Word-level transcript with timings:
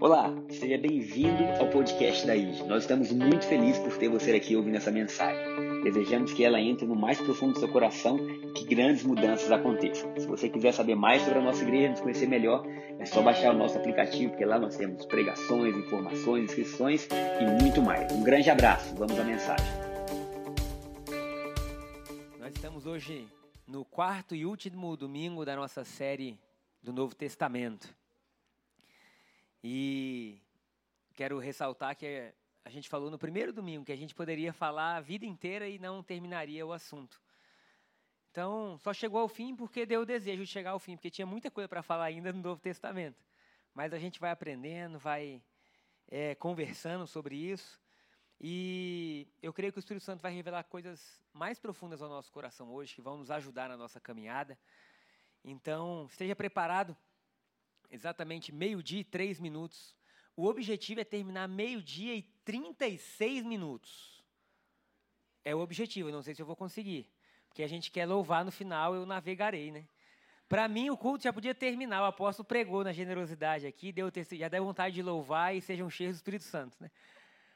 Olá, 0.00 0.32
seja 0.48 0.78
bem-vindo 0.78 1.44
ao 1.60 1.68
podcast 1.68 2.26
da 2.26 2.34
IG. 2.34 2.62
Nós 2.64 2.84
estamos 2.84 3.12
muito 3.12 3.46
felizes 3.46 3.78
por 3.78 3.94
ter 3.98 4.08
você 4.08 4.32
aqui 4.32 4.56
ouvindo 4.56 4.76
essa 4.76 4.90
mensagem. 4.90 5.82
Desejamos 5.82 6.32
que 6.32 6.44
ela 6.44 6.58
entre 6.58 6.86
no 6.86 6.96
mais 6.96 7.20
profundo 7.20 7.52
do 7.52 7.58
seu 7.58 7.68
coração 7.68 8.16
e 8.18 8.52
que 8.52 8.64
grandes 8.64 9.04
mudanças 9.04 9.52
aconteçam. 9.52 10.10
Se 10.16 10.26
você 10.26 10.48
quiser 10.48 10.72
saber 10.72 10.94
mais 10.94 11.20
sobre 11.22 11.40
a 11.40 11.42
nossa 11.42 11.62
igreja, 11.62 11.90
nos 11.90 12.00
conhecer 12.00 12.26
melhor, 12.26 12.64
é 12.98 13.04
só 13.04 13.20
baixar 13.20 13.54
o 13.54 13.58
nosso 13.58 13.76
aplicativo, 13.76 14.30
porque 14.30 14.46
lá 14.46 14.58
nós 14.58 14.76
temos 14.76 15.04
pregações, 15.04 15.76
informações, 15.76 16.44
inscrições 16.44 17.06
e 17.12 17.62
muito 17.62 17.82
mais. 17.82 18.10
Um 18.10 18.22
grande 18.22 18.48
abraço, 18.48 18.94
vamos 18.94 19.18
à 19.18 19.24
mensagem. 19.24 19.66
Nós 22.38 22.54
estamos 22.54 22.86
hoje 22.86 23.26
no 23.66 23.84
quarto 23.84 24.34
e 24.34 24.46
último 24.46 24.96
domingo 24.96 25.44
da 25.44 25.54
nossa 25.54 25.84
série 25.84 26.38
do 26.88 26.92
Novo 26.94 27.14
Testamento. 27.14 27.94
E 29.62 30.40
quero 31.14 31.38
ressaltar 31.38 31.94
que 31.94 32.32
a 32.64 32.70
gente 32.70 32.88
falou 32.88 33.10
no 33.10 33.18
primeiro 33.18 33.52
domingo 33.52 33.84
que 33.84 33.92
a 33.92 33.96
gente 33.96 34.14
poderia 34.14 34.54
falar 34.54 34.96
a 34.96 35.00
vida 35.00 35.26
inteira 35.26 35.68
e 35.68 35.78
não 35.78 36.02
terminaria 36.02 36.66
o 36.66 36.72
assunto. 36.72 37.20
Então, 38.30 38.78
só 38.78 38.94
chegou 38.94 39.20
ao 39.20 39.28
fim 39.28 39.54
porque 39.54 39.84
deu 39.84 40.00
o 40.00 40.06
desejo 40.06 40.44
de 40.44 40.50
chegar 40.50 40.70
ao 40.70 40.78
fim, 40.78 40.96
porque 40.96 41.10
tinha 41.10 41.26
muita 41.26 41.50
coisa 41.50 41.68
para 41.68 41.82
falar 41.82 42.04
ainda 42.04 42.32
no 42.32 42.40
Novo 42.40 42.60
Testamento. 42.60 43.22
Mas 43.74 43.92
a 43.92 43.98
gente 43.98 44.18
vai 44.18 44.30
aprendendo, 44.30 44.98
vai 44.98 45.42
é, 46.06 46.34
conversando 46.36 47.06
sobre 47.06 47.36
isso. 47.36 47.78
E 48.40 49.28
eu 49.42 49.52
creio 49.52 49.72
que 49.72 49.78
o 49.78 49.80
Espírito 49.80 50.04
Santo 50.04 50.22
vai 50.22 50.32
revelar 50.32 50.64
coisas 50.64 51.20
mais 51.34 51.58
profundas 51.58 52.00
ao 52.00 52.08
nosso 52.08 52.32
coração 52.32 52.72
hoje, 52.72 52.94
que 52.94 53.02
vão 53.02 53.18
nos 53.18 53.30
ajudar 53.30 53.68
na 53.68 53.76
nossa 53.76 54.00
caminhada. 54.00 54.58
Então, 55.50 56.06
esteja 56.10 56.36
preparado 56.36 56.94
exatamente 57.90 58.52
meio-dia 58.52 59.00
e 59.00 59.04
três 59.04 59.40
minutos. 59.40 59.96
O 60.36 60.44
objetivo 60.44 61.00
é 61.00 61.04
terminar 61.04 61.48
meio-dia 61.48 62.14
e 62.14 62.22
36 62.44 63.44
minutos. 63.44 64.22
É 65.42 65.54
o 65.54 65.60
objetivo, 65.60 66.10
não 66.10 66.22
sei 66.22 66.34
se 66.34 66.42
eu 66.42 66.46
vou 66.46 66.54
conseguir. 66.54 67.10
Porque 67.48 67.62
a 67.62 67.66
gente 67.66 67.90
quer 67.90 68.04
louvar 68.04 68.44
no 68.44 68.52
final, 68.52 68.94
eu 68.94 69.06
navegarei, 69.06 69.72
né? 69.72 69.88
Para 70.46 70.68
mim, 70.68 70.90
o 70.90 70.98
culto 70.98 71.24
já 71.24 71.32
podia 71.32 71.54
terminar. 71.54 72.02
O 72.02 72.06
apóstolo 72.06 72.46
pregou 72.46 72.84
na 72.84 72.92
generosidade 72.92 73.66
aqui, 73.66 73.90
deu, 73.90 74.10
já 74.32 74.48
deu 74.48 74.64
vontade 74.64 74.94
de 74.94 75.02
louvar 75.02 75.56
e 75.56 75.62
sejam 75.62 75.88
cheios 75.88 76.16
do 76.16 76.18
Espírito 76.18 76.44
Santo, 76.44 76.76
né? 76.78 76.90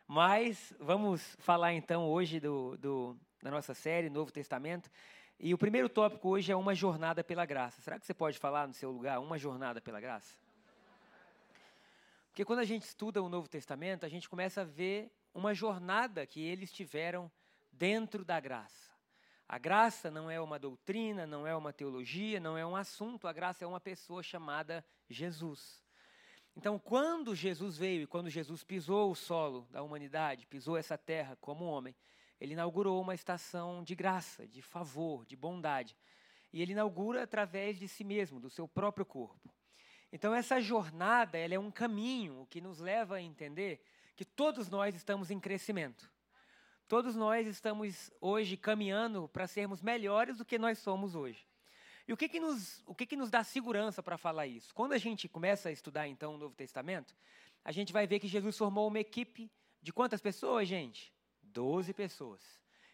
Mas 0.06 0.74
vamos 0.80 1.36
falar 1.40 1.74
então 1.74 2.08
hoje 2.08 2.40
do, 2.40 2.76
do, 2.78 3.16
da 3.42 3.50
nossa 3.50 3.74
série 3.74 4.08
Novo 4.08 4.32
Testamento. 4.32 4.90
E 5.38 5.52
o 5.52 5.58
primeiro 5.58 5.88
tópico 5.88 6.28
hoje 6.28 6.52
é 6.52 6.56
uma 6.56 6.74
jornada 6.74 7.24
pela 7.24 7.44
graça. 7.44 7.80
Será 7.82 7.98
que 7.98 8.06
você 8.06 8.14
pode 8.14 8.38
falar 8.38 8.68
no 8.68 8.74
seu 8.74 8.90
lugar 8.90 9.18
uma 9.18 9.38
jornada 9.38 9.80
pela 9.80 10.00
graça? 10.00 10.36
Porque 12.28 12.44
quando 12.44 12.60
a 12.60 12.64
gente 12.64 12.84
estuda 12.84 13.22
o 13.22 13.28
Novo 13.28 13.48
Testamento, 13.48 14.06
a 14.06 14.08
gente 14.08 14.28
começa 14.28 14.62
a 14.62 14.64
ver 14.64 15.12
uma 15.34 15.52
jornada 15.52 16.26
que 16.26 16.40
eles 16.40 16.72
tiveram 16.72 17.30
dentro 17.70 18.24
da 18.24 18.40
graça. 18.40 18.90
A 19.48 19.58
graça 19.58 20.10
não 20.10 20.30
é 20.30 20.40
uma 20.40 20.58
doutrina, 20.58 21.26
não 21.26 21.46
é 21.46 21.54
uma 21.54 21.74
teologia, 21.74 22.40
não 22.40 22.56
é 22.56 22.64
um 22.64 22.74
assunto, 22.74 23.28
a 23.28 23.32
graça 23.32 23.64
é 23.64 23.68
uma 23.68 23.80
pessoa 23.80 24.22
chamada 24.22 24.82
Jesus. 25.10 25.82
Então, 26.56 26.78
quando 26.78 27.34
Jesus 27.34 27.76
veio 27.76 28.02
e 28.02 28.06
quando 28.06 28.30
Jesus 28.30 28.64
pisou 28.64 29.10
o 29.10 29.14
solo 29.14 29.66
da 29.70 29.82
humanidade, 29.82 30.46
pisou 30.46 30.76
essa 30.76 30.96
terra 30.96 31.36
como 31.40 31.64
homem, 31.64 31.94
ele 32.42 32.54
inaugurou 32.54 33.00
uma 33.00 33.14
estação 33.14 33.84
de 33.84 33.94
graça, 33.94 34.48
de 34.48 34.60
favor, 34.60 35.24
de 35.24 35.36
bondade. 35.36 35.96
E 36.52 36.60
ele 36.60 36.72
inaugura 36.72 37.22
através 37.22 37.78
de 37.78 37.86
si 37.86 38.02
mesmo, 38.02 38.40
do 38.40 38.50
seu 38.50 38.66
próprio 38.66 39.06
corpo. 39.06 39.48
Então 40.12 40.34
essa 40.34 40.60
jornada, 40.60 41.38
ela 41.38 41.54
é 41.54 41.58
um 41.58 41.70
caminho 41.70 42.44
que 42.50 42.60
nos 42.60 42.80
leva 42.80 43.14
a 43.14 43.22
entender 43.22 43.80
que 44.16 44.24
todos 44.24 44.68
nós 44.68 44.92
estamos 44.96 45.30
em 45.30 45.38
crescimento. 45.38 46.10
Todos 46.88 47.14
nós 47.14 47.46
estamos 47.46 48.10
hoje 48.20 48.56
caminhando 48.56 49.28
para 49.28 49.46
sermos 49.46 49.80
melhores 49.80 50.38
do 50.38 50.44
que 50.44 50.58
nós 50.58 50.80
somos 50.80 51.14
hoje. 51.14 51.46
E 52.08 52.12
o 52.12 52.16
que, 52.16 52.28
que, 52.28 52.40
nos, 52.40 52.82
o 52.88 52.92
que, 52.92 53.06
que 53.06 53.16
nos 53.16 53.30
dá 53.30 53.44
segurança 53.44 54.02
para 54.02 54.18
falar 54.18 54.48
isso? 54.48 54.74
Quando 54.74 54.94
a 54.94 54.98
gente 54.98 55.28
começa 55.28 55.68
a 55.68 55.72
estudar, 55.72 56.08
então, 56.08 56.34
o 56.34 56.38
Novo 56.38 56.56
Testamento, 56.56 57.14
a 57.64 57.70
gente 57.70 57.92
vai 57.92 58.04
ver 58.04 58.18
que 58.18 58.26
Jesus 58.26 58.58
formou 58.58 58.88
uma 58.88 58.98
equipe 58.98 59.48
de 59.80 59.92
quantas 59.92 60.20
pessoas, 60.20 60.66
gente? 60.66 61.11
Doze 61.52 61.92
pessoas. 61.92 62.40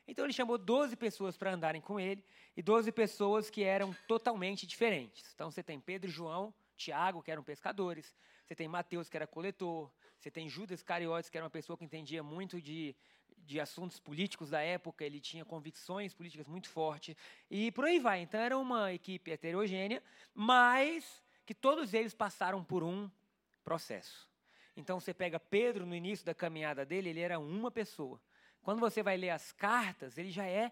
Então 0.07 0.25
ele 0.25 0.33
chamou 0.33 0.57
12 0.57 0.97
pessoas 0.97 1.37
para 1.37 1.53
andarem 1.53 1.81
com 1.81 2.01
ele 2.01 2.25
e 2.57 2.63
12 2.63 2.91
pessoas 2.93 3.51
que 3.51 3.63
eram 3.63 3.95
totalmente 4.07 4.67
diferentes. 4.67 5.31
Então 5.35 5.51
você 5.51 5.63
tem 5.63 5.79
Pedro 5.79 6.09
e 6.09 6.13
João, 6.13 6.53
Tiago, 6.77 7.23
que 7.23 7.31
eram 7.31 7.43
pescadores, 7.43 8.15
você 8.47 8.55
tem 8.55 8.67
Mateus, 8.67 9.09
que 9.11 9.17
era 9.17 9.27
coletor, 9.27 9.91
você 10.19 10.31
tem 10.31 10.49
Judas 10.49 10.83
Cariotes, 10.83 11.29
que 11.29 11.37
era 11.37 11.45
uma 11.45 11.51
pessoa 11.51 11.77
que 11.77 11.85
entendia 11.85 12.23
muito 12.23 12.61
de, 12.61 12.97
de 13.37 13.61
assuntos 13.61 14.01
políticos 14.01 14.51
da 14.51 14.61
época, 14.61 15.05
ele 15.05 15.21
tinha 15.21 15.45
convicções 15.45 16.15
políticas 16.15 16.47
muito 16.47 16.69
fortes, 16.71 17.15
e 17.51 17.71
por 17.73 17.85
aí 17.85 17.99
vai. 17.99 18.23
Então 18.23 18.41
era 18.41 18.57
uma 18.57 18.93
equipe 18.93 19.31
heterogênea, 19.31 20.03
mas 20.35 21.23
que 21.45 21.55
todos 21.55 21.93
eles 21.93 22.15
passaram 22.15 22.65
por 22.65 22.83
um 22.83 23.11
processo. 23.63 24.29
Então 24.75 24.99
você 24.99 25.13
pega 25.13 25.39
Pedro 25.39 25.85
no 25.85 25.95
início 25.95 26.25
da 26.25 26.35
caminhada 26.35 26.87
dele, 26.87 27.11
ele 27.11 27.21
era 27.21 27.39
uma 27.39 27.71
pessoa. 27.71 28.21
Quando 28.69 28.81
você 28.81 29.03
vai 29.03 29.17
ler 29.17 29.31
as 29.31 29.51
cartas, 29.51 30.19
ele 30.19 30.31
já 30.31 30.45
é 30.45 30.71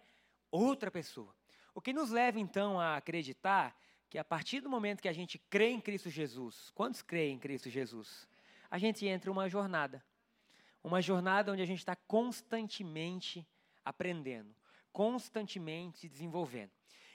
outra 0.50 0.90
pessoa. 0.90 1.34
O 1.74 1.80
que 1.80 1.94
nos 1.94 2.10
leva 2.10 2.38
então 2.38 2.78
a 2.78 2.94
acreditar 2.98 3.74
que 4.10 4.18
a 4.18 4.22
partir 4.22 4.60
do 4.60 4.68
momento 4.68 5.00
que 5.00 5.08
a 5.08 5.14
gente 5.14 5.38
crê 5.38 5.70
em 5.70 5.80
Cristo 5.80 6.10
Jesus, 6.10 6.70
quantos 6.74 7.00
creem 7.00 7.36
em 7.36 7.38
Cristo 7.38 7.70
Jesus? 7.70 8.28
A 8.70 8.76
gente 8.76 9.06
entra 9.06 9.32
uma 9.32 9.48
jornada. 9.48 10.04
Uma 10.84 11.00
jornada 11.00 11.50
onde 11.50 11.62
a 11.62 11.64
gente 11.64 11.78
está 11.78 11.96
constantemente 11.96 13.48
aprendendo, 13.82 14.54
constantemente 14.92 16.00
se 16.00 16.06
desenvolvendo. 16.06 16.72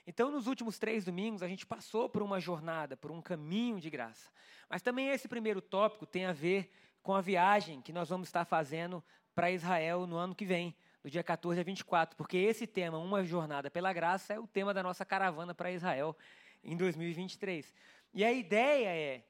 Então, 0.07 0.31
nos 0.31 0.47
últimos 0.47 0.79
três 0.79 1.05
domingos, 1.05 1.43
a 1.43 1.47
gente 1.47 1.63
passou 1.63 2.09
por 2.09 2.23
uma 2.23 2.39
jornada, 2.39 2.97
por 2.97 3.11
um 3.11 3.21
caminho 3.21 3.79
de 3.79 3.91
graça. 3.91 4.31
Mas 4.67 4.81
também 4.81 5.09
esse 5.09 5.27
primeiro 5.27 5.61
tópico 5.61 6.07
tem 6.07 6.25
a 6.25 6.33
ver 6.33 6.73
com 7.03 7.13
a 7.13 7.21
viagem 7.21 7.83
que 7.83 7.93
nós 7.93 8.09
vamos 8.09 8.29
estar 8.29 8.45
fazendo 8.45 9.03
para 9.33 9.51
Israel 9.51 10.05
no 10.05 10.17
ano 10.17 10.35
que 10.35 10.45
vem, 10.45 10.75
do 11.03 11.09
dia 11.09 11.23
14 11.23 11.59
a 11.59 11.63
24, 11.63 12.15
porque 12.15 12.37
esse 12.37 12.67
tema, 12.67 12.97
Uma 12.97 13.23
Jornada 13.23 13.71
pela 13.71 13.91
Graça, 13.91 14.33
é 14.33 14.39
o 14.39 14.45
tema 14.45 14.73
da 14.73 14.83
nossa 14.83 15.03
caravana 15.03 15.53
para 15.53 15.71
Israel 15.71 16.15
em 16.63 16.77
2023. 16.77 17.73
E 18.13 18.23
a 18.23 18.31
ideia 18.31 18.89
é, 18.89 19.23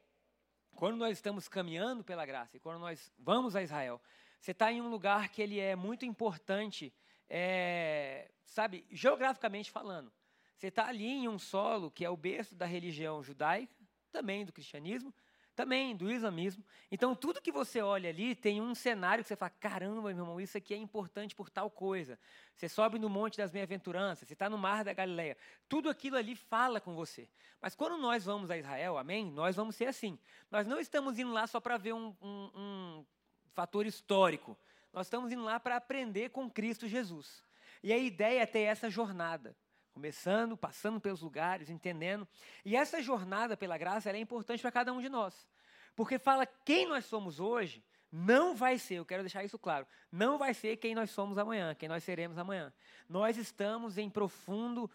quando 0.76 0.98
nós 0.98 1.18
estamos 1.18 1.48
caminhando 1.48 2.04
pela 2.04 2.26
graça 2.26 2.58
e 2.58 2.60
quando 2.60 2.80
nós 2.80 3.12
vamos 3.18 3.56
a 3.56 3.62
Israel, 3.62 4.02
você 4.40 4.52
está 4.52 4.72
em 4.72 4.82
um 4.82 4.90
lugar 4.90 5.30
que 5.30 5.42
ele 5.42 5.60
é 5.60 5.76
muito 5.76 6.06
importante, 6.06 6.94
é, 7.30 8.32
sabe, 8.46 8.86
geograficamente 8.90 9.70
falando. 9.70 10.12
Você 10.58 10.68
está 10.68 10.88
ali 10.88 11.06
em 11.06 11.28
um 11.28 11.38
solo 11.38 11.92
que 11.92 12.04
é 12.04 12.10
o 12.10 12.18
berço 12.18 12.56
da 12.56 12.66
religião 12.66 13.22
judaica, 13.24 13.74
também 14.12 14.44
do 14.46 14.52
cristianismo, 14.52 15.14
também 15.56 15.96
do 15.96 16.12
islamismo. 16.12 16.64
Então, 16.92 17.16
tudo 17.16 17.42
que 17.42 17.52
você 17.52 17.82
olha 17.82 18.10
ali 18.10 18.36
tem 18.36 18.62
um 18.62 18.74
cenário 18.74 19.24
que 19.24 19.28
você 19.28 19.36
fala: 19.36 19.52
caramba, 19.60 20.02
meu 20.02 20.10
irmão, 20.10 20.40
isso 20.40 20.58
aqui 20.58 20.74
é 20.74 20.78
importante 20.78 21.36
por 21.36 21.50
tal 21.50 21.70
coisa. 21.70 22.18
Você 22.56 22.70
sobe 22.70 22.98
no 22.98 23.10
Monte 23.10 23.38
das 23.38 23.52
Bem-aventuranças, 23.52 24.28
você 24.28 24.34
está 24.34 24.50
no 24.50 24.58
Mar 24.58 24.84
da 24.84 24.94
Galileia. 24.94 25.38
Tudo 25.68 25.90
aquilo 25.90 26.18
ali 26.18 26.36
fala 26.36 26.80
com 26.80 26.96
você. 26.96 27.28
Mas 27.62 27.76
quando 27.76 27.98
nós 27.98 28.26
vamos 28.26 28.50
a 28.50 28.58
Israel, 28.58 28.98
amém? 28.98 29.32
Nós 29.32 29.56
vamos 29.56 29.76
ser 29.76 29.86
assim. 29.86 30.18
Nós 30.50 30.66
não 30.66 30.80
estamos 30.80 31.20
indo 31.20 31.32
lá 31.32 31.46
só 31.48 31.60
para 31.60 31.78
ver 31.78 31.94
um, 31.94 32.16
um, 32.22 32.52
um 32.56 33.06
fator 33.54 33.86
histórico. 33.86 34.58
Nós 34.92 35.08
estamos 35.08 35.32
indo 35.32 35.44
lá 35.44 35.60
para 35.60 35.76
aprender 35.76 36.30
com 36.30 36.50
Cristo 36.50 36.88
Jesus. 36.88 37.44
E 37.84 37.92
a 37.94 37.98
ideia 37.98 38.42
é 38.42 38.46
ter 38.46 38.62
essa 38.62 38.90
jornada 38.90 39.56
começando, 39.92 40.58
passando 40.58 41.00
pelos 41.00 41.22
lugares, 41.22 41.70
entendendo. 41.70 42.28
E 42.66 42.76
essa 42.76 43.02
jornada 43.02 43.58
pela 43.58 43.78
graça 43.78 44.10
é 44.10 44.20
importante 44.20 44.62
para 44.62 44.72
cada 44.72 44.94
um 44.94 45.02
de 45.02 45.10
nós. 45.10 45.48
Porque 45.96 46.18
fala 46.18 46.46
quem 46.46 46.88
nós 46.88 47.06
somos 47.06 47.40
hoje 47.40 47.84
não 48.12 48.56
vai 48.56 48.78
ser, 48.78 48.96
eu 48.96 49.06
quero 49.06 49.24
deixar 49.24 49.44
isso 49.44 49.58
claro, 49.58 49.88
não 50.12 50.38
vai 50.38 50.54
ser 50.54 50.76
quem 50.78 50.94
nós 50.94 51.12
somos 51.12 51.38
amanhã, 51.38 51.74
quem 51.74 51.88
nós 51.88 52.04
seremos 52.04 52.38
amanhã. 52.38 52.74
Nós 53.08 53.38
estamos 53.38 53.98
em 53.98 54.10
profundo 54.10 54.90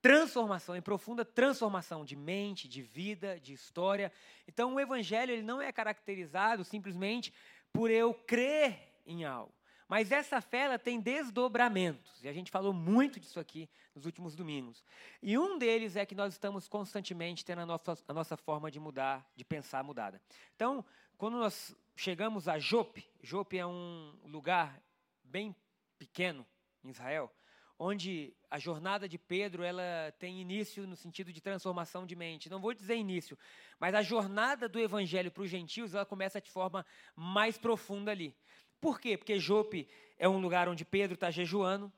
transformação, 0.00 0.76
em 0.76 0.82
profunda 0.82 1.24
transformação 1.24 2.04
de 2.04 2.14
mente, 2.14 2.68
de 2.68 2.82
vida, 2.82 3.40
de 3.40 3.54
história. 3.54 4.12
Então 4.46 4.74
o 4.74 4.78
evangelho 4.78 5.32
ele 5.32 5.42
não 5.42 5.62
é 5.62 5.72
caracterizado 5.72 6.62
simplesmente 6.62 7.32
por 7.72 7.90
eu 7.90 8.12
crer 8.12 9.00
em 9.06 9.24
algo. 9.24 9.52
Mas 9.94 10.10
essa 10.10 10.40
fé 10.40 10.62
ela 10.62 10.76
tem 10.76 10.98
desdobramentos, 10.98 12.20
e 12.20 12.26
a 12.26 12.32
gente 12.32 12.50
falou 12.50 12.72
muito 12.72 13.20
disso 13.20 13.38
aqui 13.38 13.70
nos 13.94 14.04
últimos 14.04 14.34
domingos. 14.34 14.84
E 15.22 15.38
um 15.38 15.56
deles 15.56 15.94
é 15.94 16.04
que 16.04 16.16
nós 16.16 16.32
estamos 16.32 16.66
constantemente 16.66 17.44
tendo 17.44 17.60
a 17.60 17.66
nossa, 17.66 17.96
a 18.08 18.12
nossa 18.12 18.36
forma 18.36 18.72
de 18.72 18.80
mudar, 18.80 19.24
de 19.36 19.44
pensar 19.44 19.84
mudada. 19.84 20.20
Então, 20.56 20.84
quando 21.16 21.38
nós 21.38 21.76
chegamos 21.94 22.48
a 22.48 22.58
Jope, 22.58 23.08
Jope 23.22 23.56
é 23.56 23.64
um 23.64 24.18
lugar 24.24 24.82
bem 25.22 25.54
pequeno 25.96 26.44
em 26.82 26.90
Israel, 26.90 27.32
onde 27.78 28.34
a 28.50 28.58
jornada 28.58 29.08
de 29.08 29.16
Pedro 29.16 29.62
ela 29.62 30.12
tem 30.18 30.40
início 30.40 30.88
no 30.88 30.96
sentido 30.96 31.32
de 31.32 31.40
transformação 31.40 32.04
de 32.04 32.16
mente. 32.16 32.50
Não 32.50 32.60
vou 32.60 32.74
dizer 32.74 32.96
início, 32.96 33.38
mas 33.78 33.94
a 33.94 34.02
jornada 34.02 34.68
do 34.68 34.80
evangelho 34.80 35.30
para 35.30 35.44
os 35.44 35.50
gentios 35.50 35.94
ela 35.94 36.04
começa 36.04 36.40
de 36.40 36.50
forma 36.50 36.84
mais 37.14 37.56
profunda 37.58 38.10
ali. 38.10 38.34
Por 38.80 39.00
quê? 39.00 39.16
Porque 39.16 39.38
Jope 39.38 39.88
é 40.18 40.28
um 40.28 40.38
lugar 40.38 40.68
onde 40.68 40.84
Pedro 40.84 41.14
está 41.14 41.30
jejuando. 41.30 41.92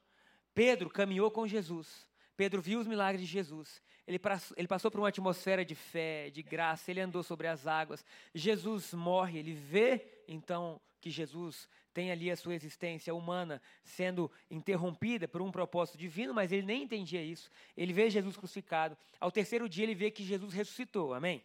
Pedro 0.55 0.89
caminhou 0.89 1.31
com 1.31 1.47
Jesus. 1.47 2.07
Pedro 2.37 2.61
viu 2.61 2.81
os 2.81 2.87
milagres 2.87 3.21
de 3.21 3.27
Jesus. 3.27 3.83
Ele, 4.07 4.21
ele 4.57 4.69
passou 4.69 4.91
por 4.91 5.01
uma 5.01 5.09
atmosfera 5.09 5.65
de 5.65 5.75
fé, 5.75 6.31
de 6.31 6.43
graça. 6.43 6.91
Ele 6.91 7.01
andou 7.01 7.23
sobre 7.23 7.47
as 7.47 7.67
águas. 7.67 8.05
Jesus 8.35 8.95
morre. 8.95 9.39
Ele 9.39 9.53
vê, 9.53 10.23
então, 10.29 10.81
que 11.01 11.11
Jesus 11.11 11.69
tem 11.95 12.11
ali 12.11 12.31
a 12.31 12.37
sua 12.37 12.55
existência 12.55 13.15
humana 13.15 13.63
sendo 13.83 14.31
interrompida 14.51 15.27
por 15.27 15.41
um 15.41 15.51
propósito 15.51 15.97
divino, 15.97 16.35
mas 16.35 16.53
ele 16.53 16.67
nem 16.67 16.83
entendia 16.83 17.23
isso. 17.23 17.51
Ele 17.77 17.93
vê 17.93 18.11
Jesus 18.11 18.37
crucificado. 18.37 18.97
Ao 19.19 19.31
terceiro 19.31 19.69
dia, 19.69 19.85
ele 19.85 19.95
vê 19.95 20.11
que 20.11 20.25
Jesus 20.25 20.53
ressuscitou. 20.53 21.15
Amém? 21.15 21.43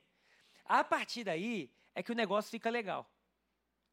A 0.65 0.83
partir 0.83 1.23
daí 1.23 1.71
é 1.95 2.03
que 2.03 2.11
o 2.11 2.15
negócio 2.15 2.51
fica 2.51 2.69
legal. 2.69 3.09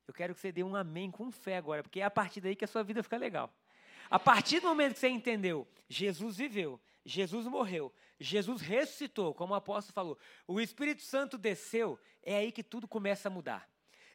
Eu 0.08 0.14
quero 0.14 0.34
que 0.34 0.40
você 0.40 0.50
dê 0.50 0.64
um 0.64 0.74
amém 0.74 1.10
com 1.10 1.30
fé 1.30 1.58
agora, 1.58 1.82
porque 1.82 2.00
é 2.00 2.04
a 2.04 2.10
partir 2.10 2.40
daí 2.40 2.56
que 2.56 2.64
a 2.64 2.68
sua 2.68 2.82
vida 2.82 3.02
fica 3.02 3.18
legal. 3.18 3.54
A 4.08 4.18
partir 4.18 4.58
do 4.58 4.68
momento 4.68 4.94
que 4.94 5.00
você 5.00 5.08
entendeu, 5.08 5.68
Jesus 5.86 6.38
viveu, 6.38 6.80
Jesus 7.04 7.46
morreu, 7.46 7.92
Jesus 8.18 8.62
ressuscitou, 8.62 9.34
como 9.34 9.52
o 9.52 9.56
apóstolo 9.56 9.92
falou, 9.92 10.18
o 10.46 10.62
Espírito 10.62 11.02
Santo 11.02 11.36
desceu, 11.36 12.00
é 12.22 12.36
aí 12.36 12.50
que 12.50 12.62
tudo 12.62 12.88
começa 12.88 13.28
a 13.28 13.30
mudar. 13.30 13.70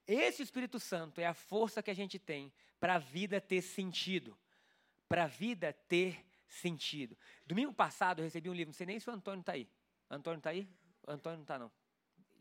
Esse 0.07 0.41
Espírito 0.41 0.79
Santo 0.79 1.21
é 1.21 1.27
a 1.27 1.33
força 1.33 1.83
que 1.83 1.91
a 1.91 1.93
gente 1.93 2.17
tem 2.17 2.51
para 2.79 2.95
a 2.95 2.99
vida 2.99 3.39
ter 3.39 3.61
sentido. 3.61 4.35
Para 5.07 5.25
a 5.25 5.27
vida 5.27 5.71
ter 5.87 6.25
sentido. 6.47 7.15
Domingo 7.45 7.71
passado 7.71 8.19
eu 8.19 8.23
recebi 8.23 8.49
um 8.49 8.53
livro, 8.53 8.69
não 8.71 8.73
sei 8.73 8.87
nem 8.87 8.99
se 8.99 9.07
o 9.07 9.13
Antônio 9.13 9.41
está 9.41 9.53
aí. 9.53 9.69
Antônio 10.09 10.39
está 10.39 10.49
aí? 10.49 10.67
Antônio 11.07 11.37
não 11.37 11.43
está 11.43 11.59
não. 11.59 11.71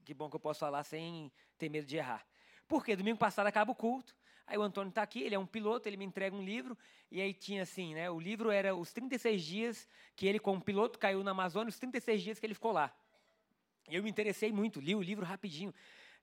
Que 0.07 0.15
bom 0.15 0.31
que 0.31 0.37
eu 0.37 0.41
posso 0.41 0.61
falar 0.61 0.85
sem 0.85 1.31
ter 1.59 1.69
medo 1.69 1.87
de 1.87 1.97
errar. 1.97 2.27
Porque 2.69 2.97
domingo 2.97 3.19
passado 3.19 3.47
acaba 3.47 3.73
o 3.73 3.75
culto, 3.75 4.15
aí 4.47 4.57
o 4.57 4.63
Antônio 4.63 4.89
está 4.89 5.03
aqui, 5.03 5.23
ele 5.23 5.35
é 5.35 5.39
um 5.39 5.47
piloto, 5.47 5.89
ele 5.89 5.97
me 5.97 6.05
entrega 6.05 6.35
um 6.35 6.43
livro, 6.43 6.77
e 7.11 7.21
aí 7.21 7.35
tinha 7.35 7.63
assim, 7.63 7.95
né? 7.95 8.11
O 8.11 8.19
livro 8.19 8.51
era 8.51 8.75
os 8.75 8.93
36 8.93 9.43
dias 9.43 9.89
que 10.17 10.27
ele, 10.27 10.39
como 10.39 10.61
piloto, 10.61 10.99
caiu 10.99 11.23
na 11.23 11.33
Amazônia, 11.33 11.69
os 11.69 11.79
36 11.79 12.23
dias 12.23 12.39
que 12.39 12.47
ele 12.47 12.55
ficou 12.55 12.73
lá. 12.73 12.95
Eu 13.89 14.03
me 14.03 14.11
interessei 14.11 14.53
muito, 14.53 14.81
li 14.81 14.95
o 14.95 15.03
livro 15.03 15.25
rapidinho. 15.25 15.75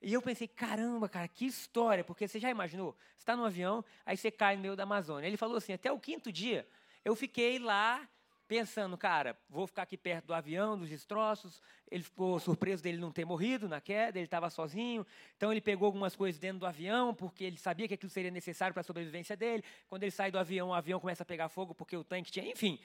E 0.01 0.13
eu 0.13 0.21
pensei, 0.21 0.47
caramba, 0.47 1.09
cara, 1.09 1.27
que 1.27 1.45
história, 1.45 2.03
porque 2.03 2.27
você 2.27 2.39
já 2.39 2.50
imaginou? 2.50 2.95
Você 3.15 3.24
está 3.24 3.36
no 3.36 3.44
avião, 3.44 3.83
aí 4.06 4.15
você 4.15 4.31
cai 4.31 4.56
no 4.56 4.62
meio 4.62 4.75
da 4.75 4.83
Amazônia. 4.83 5.27
Ele 5.27 5.36
falou 5.36 5.57
assim: 5.57 5.74
até 5.74 5.91
o 5.91 6.00
quinto 6.00 6.31
dia, 6.31 6.65
eu 7.03 7.15
fiquei 7.15 7.59
lá 7.59 8.07
pensando, 8.50 8.98
cara, 8.98 9.38
vou 9.50 9.66
ficar 9.66 9.84
aqui 9.84 9.96
perto 9.96 10.25
do 10.25 10.34
avião, 10.34 10.78
dos 10.78 10.90
destroços. 10.90 11.62
Ele 11.90 12.04
ficou 12.04 12.38
surpreso 12.40 12.84
dele 12.84 12.98
não 12.98 13.12
ter 13.12 13.24
morrido 13.24 13.69
na 13.69 13.80
queda, 13.80 14.18
ele 14.18 14.25
estava 14.25 14.50
sozinho. 14.50 15.07
Então 15.38 15.51
ele 15.51 15.62
pegou 15.62 15.86
algumas 15.86 16.16
coisas 16.16 16.38
dentro 16.38 16.60
do 16.60 16.66
avião, 16.66 17.13
porque 17.13 17.46
ele 17.46 17.57
sabia 17.57 17.88
que 17.88 17.94
aquilo 17.94 18.10
seria 18.10 18.31
necessário 18.31 18.74
para 18.74 18.81
a 18.81 18.84
sobrevivência 18.84 19.38
dele. 19.38 19.63
Quando 19.88 20.04
ele 20.04 20.12
sai 20.12 20.31
do 20.31 20.38
avião, 20.38 20.69
o 20.69 20.74
avião 20.74 21.00
começa 21.00 21.24
a 21.24 21.25
pegar 21.25 21.48
fogo 21.48 21.74
porque 21.74 21.96
o 21.96 22.04
tanque 22.04 22.31
tinha. 22.31 22.51
Enfim. 22.51 22.78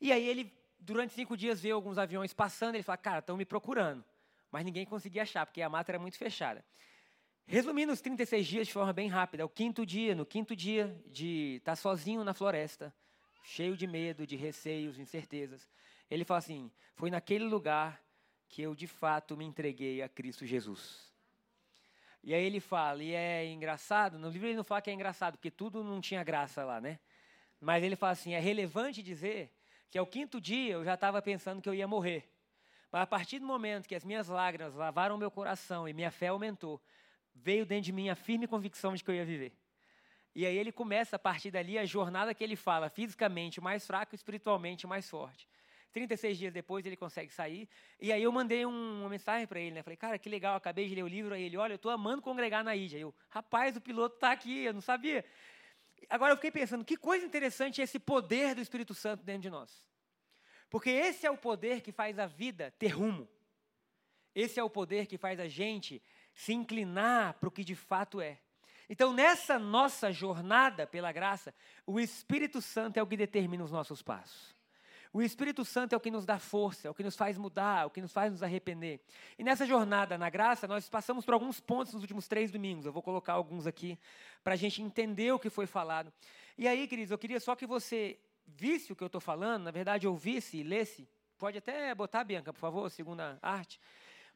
E 0.00 0.10
aí 0.10 0.26
ele, 0.26 0.52
durante 0.80 1.14
cinco 1.14 1.36
dias, 1.36 1.60
vê 1.60 1.70
alguns 1.70 1.96
aviões 1.98 2.32
passando. 2.32 2.74
Ele 2.74 2.82
fala, 2.82 2.96
cara, 2.96 3.18
estão 3.20 3.36
me 3.36 3.44
procurando 3.44 4.02
mas 4.52 4.66
ninguém 4.66 4.84
conseguia 4.84 5.22
achar, 5.22 5.46
porque 5.46 5.62
a 5.62 5.68
mata 5.68 5.90
era 5.90 5.98
muito 5.98 6.18
fechada. 6.18 6.62
Resumindo 7.46 7.90
os 7.90 8.02
36 8.02 8.46
dias 8.46 8.66
de 8.66 8.72
forma 8.72 8.92
bem 8.92 9.08
rápida, 9.08 9.44
o 9.44 9.48
quinto 9.48 9.84
dia, 9.84 10.14
no 10.14 10.26
quinto 10.26 10.54
dia 10.54 10.94
de 11.06 11.56
estar 11.56 11.74
sozinho 11.74 12.22
na 12.22 12.34
floresta, 12.34 12.94
cheio 13.42 13.76
de 13.76 13.86
medo, 13.86 14.26
de 14.26 14.36
receios, 14.36 14.98
incertezas, 14.98 15.68
ele 16.10 16.24
fala 16.24 16.38
assim: 16.38 16.70
foi 16.94 17.10
naquele 17.10 17.44
lugar 17.44 18.02
que 18.48 18.62
eu 18.62 18.74
de 18.74 18.86
fato 18.86 19.36
me 19.36 19.44
entreguei 19.44 20.02
a 20.02 20.08
Cristo 20.08 20.46
Jesus. 20.46 21.10
E 22.22 22.32
aí 22.32 22.44
ele 22.44 22.60
fala, 22.60 23.02
e 23.02 23.12
é 23.12 23.50
engraçado, 23.50 24.16
no 24.16 24.28
livro 24.30 24.46
ele 24.46 24.56
não 24.56 24.62
fala 24.62 24.80
que 24.80 24.90
é 24.90 24.92
engraçado, 24.92 25.36
porque 25.36 25.50
tudo 25.50 25.82
não 25.82 26.00
tinha 26.00 26.22
graça 26.22 26.64
lá, 26.64 26.80
né? 26.80 27.00
Mas 27.60 27.82
ele 27.82 27.96
fala 27.96 28.12
assim: 28.12 28.34
é 28.34 28.38
relevante 28.38 29.02
dizer 29.02 29.52
que 29.90 29.98
ao 29.98 30.06
quinto 30.06 30.40
dia 30.40 30.74
eu 30.74 30.84
já 30.84 30.94
estava 30.94 31.20
pensando 31.20 31.60
que 31.60 31.68
eu 31.68 31.74
ia 31.74 31.86
morrer. 31.86 32.28
Mas 32.90 33.02
a 33.02 33.06
partir 33.06 33.38
do 33.38 33.46
momento 33.46 33.88
que 33.88 33.94
as 33.94 34.04
minhas 34.04 34.28
lágrimas 34.28 34.74
lavaram 34.74 35.16
meu 35.16 35.30
coração 35.30 35.88
e 35.88 35.92
minha 35.92 36.10
fé 36.10 36.28
aumentou, 36.28 36.80
veio 37.34 37.64
dentro 37.64 37.84
de 37.84 37.92
mim 37.92 38.08
a 38.10 38.14
firme 38.14 38.46
convicção 38.46 38.94
de 38.94 39.02
que 39.02 39.10
eu 39.10 39.14
ia 39.14 39.24
viver. 39.24 39.52
E 40.34 40.46
aí 40.46 40.56
ele 40.56 40.72
começa 40.72 41.16
a 41.16 41.18
partir 41.18 41.50
dali 41.50 41.78
a 41.78 41.84
jornada 41.84 42.34
que 42.34 42.42
ele 42.42 42.56
fala, 42.56 42.88
fisicamente 42.88 43.60
mais 43.60 43.86
fraco, 43.86 44.14
espiritualmente 44.14 44.86
mais 44.86 45.08
forte. 45.08 45.46
36 45.92 46.38
dias 46.38 46.52
depois 46.52 46.86
ele 46.86 46.96
consegue 46.96 47.32
sair. 47.32 47.68
E 48.00 48.10
aí 48.10 48.22
eu 48.22 48.32
mandei 48.32 48.64
um, 48.64 49.00
uma 49.00 49.08
mensagem 49.10 49.46
para 49.46 49.60
ele, 49.60 49.72
né? 49.72 49.82
Falei, 49.82 49.96
cara, 49.96 50.18
que 50.18 50.28
legal, 50.28 50.56
acabei 50.56 50.88
de 50.88 50.94
ler 50.94 51.02
o 51.02 51.08
livro. 51.08 51.34
Aí 51.34 51.42
ele, 51.42 51.56
olha, 51.56 51.74
eu 51.74 51.76
estou 51.76 51.90
amando 51.90 52.22
congregar 52.22 52.64
na 52.64 52.74
Índia. 52.74 52.98
Eu, 52.98 53.14
rapaz, 53.28 53.76
o 53.76 53.80
piloto 53.80 54.14
está 54.14 54.32
aqui, 54.32 54.64
eu 54.64 54.72
não 54.72 54.80
sabia. 54.80 55.24
Agora 56.08 56.32
eu 56.32 56.36
fiquei 56.36 56.50
pensando, 56.50 56.84
que 56.84 56.96
coisa 56.96 57.24
interessante 57.24 57.82
esse 57.82 57.98
poder 57.98 58.54
do 58.54 58.62
Espírito 58.62 58.94
Santo 58.94 59.22
dentro 59.22 59.42
de 59.42 59.50
nós. 59.50 59.86
Porque 60.70 60.88
esse 60.88 61.26
é 61.26 61.30
o 61.30 61.36
poder 61.36 61.82
que 61.82 61.92
faz 61.92 62.18
a 62.18 62.26
vida 62.26 62.70
ter 62.78 62.88
rumo. 62.88 63.28
Esse 64.34 64.58
é 64.58 64.64
o 64.64 64.70
poder 64.70 65.06
que 65.06 65.18
faz 65.18 65.38
a 65.38 65.46
gente 65.46 66.02
se 66.34 66.54
inclinar 66.54 67.34
para 67.34 67.48
o 67.48 67.52
que 67.52 67.62
de 67.62 67.74
fato 67.74 68.20
é. 68.20 68.40
Então, 68.92 69.10
nessa 69.10 69.58
nossa 69.58 70.12
jornada 70.12 70.86
pela 70.86 71.10
graça, 71.12 71.54
o 71.86 71.98
Espírito 71.98 72.60
Santo 72.60 72.98
é 72.98 73.02
o 73.02 73.06
que 73.06 73.16
determina 73.16 73.64
os 73.64 73.70
nossos 73.70 74.02
passos. 74.02 74.54
O 75.14 75.22
Espírito 75.22 75.64
Santo 75.64 75.94
é 75.94 75.96
o 75.96 76.00
que 76.00 76.10
nos 76.10 76.26
dá 76.26 76.38
força, 76.38 76.88
é 76.88 76.90
o 76.90 76.94
que 76.94 77.02
nos 77.02 77.16
faz 77.16 77.38
mudar, 77.38 77.84
é 77.84 77.86
o 77.86 77.90
que 77.90 78.02
nos 78.02 78.12
faz 78.12 78.30
nos 78.30 78.42
arrepender. 78.42 79.00
E 79.38 79.42
nessa 79.42 79.64
jornada 79.64 80.18
na 80.18 80.28
graça, 80.28 80.68
nós 80.68 80.90
passamos 80.90 81.24
por 81.24 81.32
alguns 81.32 81.58
pontos 81.58 81.94
nos 81.94 82.02
últimos 82.02 82.28
três 82.28 82.50
domingos. 82.50 82.84
Eu 82.84 82.92
vou 82.92 83.02
colocar 83.02 83.32
alguns 83.32 83.66
aqui 83.66 83.98
para 84.44 84.52
a 84.52 84.56
gente 84.56 84.82
entender 84.82 85.32
o 85.32 85.38
que 85.38 85.48
foi 85.48 85.64
falado. 85.64 86.12
E 86.58 86.68
aí, 86.68 86.86
queridos, 86.86 87.12
eu 87.12 87.16
queria 87.16 87.40
só 87.40 87.56
que 87.56 87.66
você 87.66 88.20
visse 88.46 88.92
o 88.92 88.96
que 88.96 89.02
eu 89.02 89.06
estou 89.06 89.22
falando, 89.22 89.62
na 89.64 89.70
verdade 89.70 90.06
ouvisse 90.06 90.58
e 90.58 90.62
lesse, 90.62 91.08
pode 91.38 91.56
até 91.56 91.94
botar, 91.94 92.24
Bianca, 92.24 92.52
por 92.52 92.60
favor, 92.60 92.90
segunda 92.90 93.38
arte, 93.40 93.80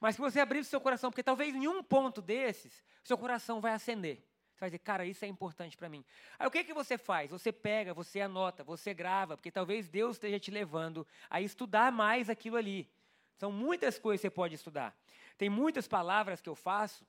mas 0.00 0.14
que 0.14 0.22
você 0.22 0.40
abrisse 0.40 0.70
seu 0.70 0.80
coração, 0.80 1.10
porque 1.10 1.22
talvez 1.22 1.54
em 1.54 1.68
um 1.68 1.82
ponto 1.82 2.22
desses, 2.22 2.82
seu 3.04 3.18
coração 3.18 3.60
vai 3.60 3.74
acender. 3.74 4.24
Você 4.56 4.60
vai 4.60 4.70
dizer, 4.70 4.78
cara, 4.78 5.04
isso 5.04 5.22
é 5.22 5.28
importante 5.28 5.76
para 5.76 5.86
mim. 5.86 6.02
Aí 6.38 6.46
o 6.46 6.50
que, 6.50 6.64
que 6.64 6.72
você 6.72 6.96
faz? 6.96 7.30
Você 7.30 7.52
pega, 7.52 7.92
você 7.92 8.22
anota, 8.22 8.64
você 8.64 8.94
grava, 8.94 9.36
porque 9.36 9.50
talvez 9.50 9.86
Deus 9.86 10.16
esteja 10.16 10.40
te 10.40 10.50
levando 10.50 11.06
a 11.28 11.42
estudar 11.42 11.92
mais 11.92 12.30
aquilo 12.30 12.56
ali. 12.56 12.90
São 13.36 13.52
muitas 13.52 13.98
coisas 13.98 14.22
que 14.22 14.28
você 14.28 14.30
pode 14.30 14.54
estudar. 14.54 14.96
Tem 15.36 15.50
muitas 15.50 15.86
palavras 15.86 16.40
que 16.40 16.48
eu 16.48 16.54
faço 16.54 17.06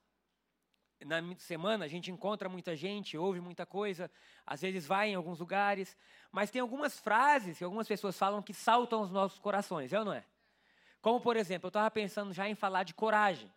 na 1.06 1.22
semana 1.38 1.86
a 1.86 1.88
gente 1.88 2.12
encontra 2.12 2.50
muita 2.50 2.76
gente, 2.76 3.18
ouve 3.18 3.40
muita 3.40 3.66
coisa, 3.66 4.10
às 4.46 4.62
vezes 4.62 4.86
vai 4.86 5.10
em 5.10 5.16
alguns 5.16 5.40
lugares, 5.40 5.96
mas 6.32 6.50
tem 6.50 6.60
algumas 6.60 7.00
frases 7.00 7.58
que 7.58 7.64
algumas 7.64 7.88
pessoas 7.88 8.18
falam 8.18 8.42
que 8.42 8.54
saltam 8.54 9.02
os 9.02 9.12
nossos 9.12 9.38
corações, 9.40 9.94
é 9.94 10.00
ou 10.00 10.06
não 10.06 10.14
é? 10.14 10.26
Como, 11.00 11.22
por 11.22 11.38
exemplo, 11.38 11.68
eu 11.68 11.70
estava 11.70 11.90
pensando 11.92 12.34
já 12.34 12.50
em 12.50 12.56
falar 12.56 12.84
de 12.84 12.96
coragem. 12.96 13.50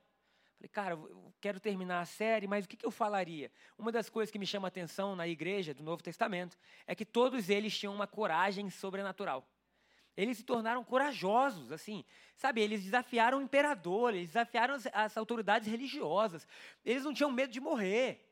Falei, 0.61 0.69
cara, 0.69 0.95
eu 0.95 1.33
quero 1.41 1.59
terminar 1.59 2.03
a 2.03 2.05
série, 2.05 2.47
mas 2.47 2.67
o 2.67 2.69
que, 2.69 2.85
eu 2.85 2.91
falaria? 2.91 3.51
Uma 3.79 3.91
das 3.91 4.11
coisas 4.11 4.31
que 4.31 4.39
me 4.39 4.47
chama 4.47 4.67
a 4.67 4.69
atenção 4.69 5.17
na 5.17 5.27
igreja 5.27 5.73
do 5.73 5.83
Novo 5.83 6.03
Testamento 6.03 6.59
é 6.87 6.95
que 6.95 7.07
todos 7.07 7.49
eles 7.49 7.77
tinham 7.79 7.95
uma 7.95 8.07
coragem 8.07 8.69
sobrenatural. 8.69 9.49
Eles 10.15 10.37
se 10.37 10.45
tornaram 10.45 10.85
corajosos, 10.85 11.73
assim, 11.73 12.05
sabe? 12.37 12.61
Eles 12.61 12.85
desafiaram 12.85 13.39
o 13.39 13.43
imperador, 13.43 14.13
eles 14.13 14.29
desafiaram 14.29 14.75
as, 14.75 14.87
as 14.93 15.17
autoridades 15.17 15.67
religiosas. 15.67 16.47
Eles 16.85 17.05
não 17.05 17.15
tinham 17.15 17.33
medo 17.33 17.51
de 17.51 17.61
morrer. 17.61 18.29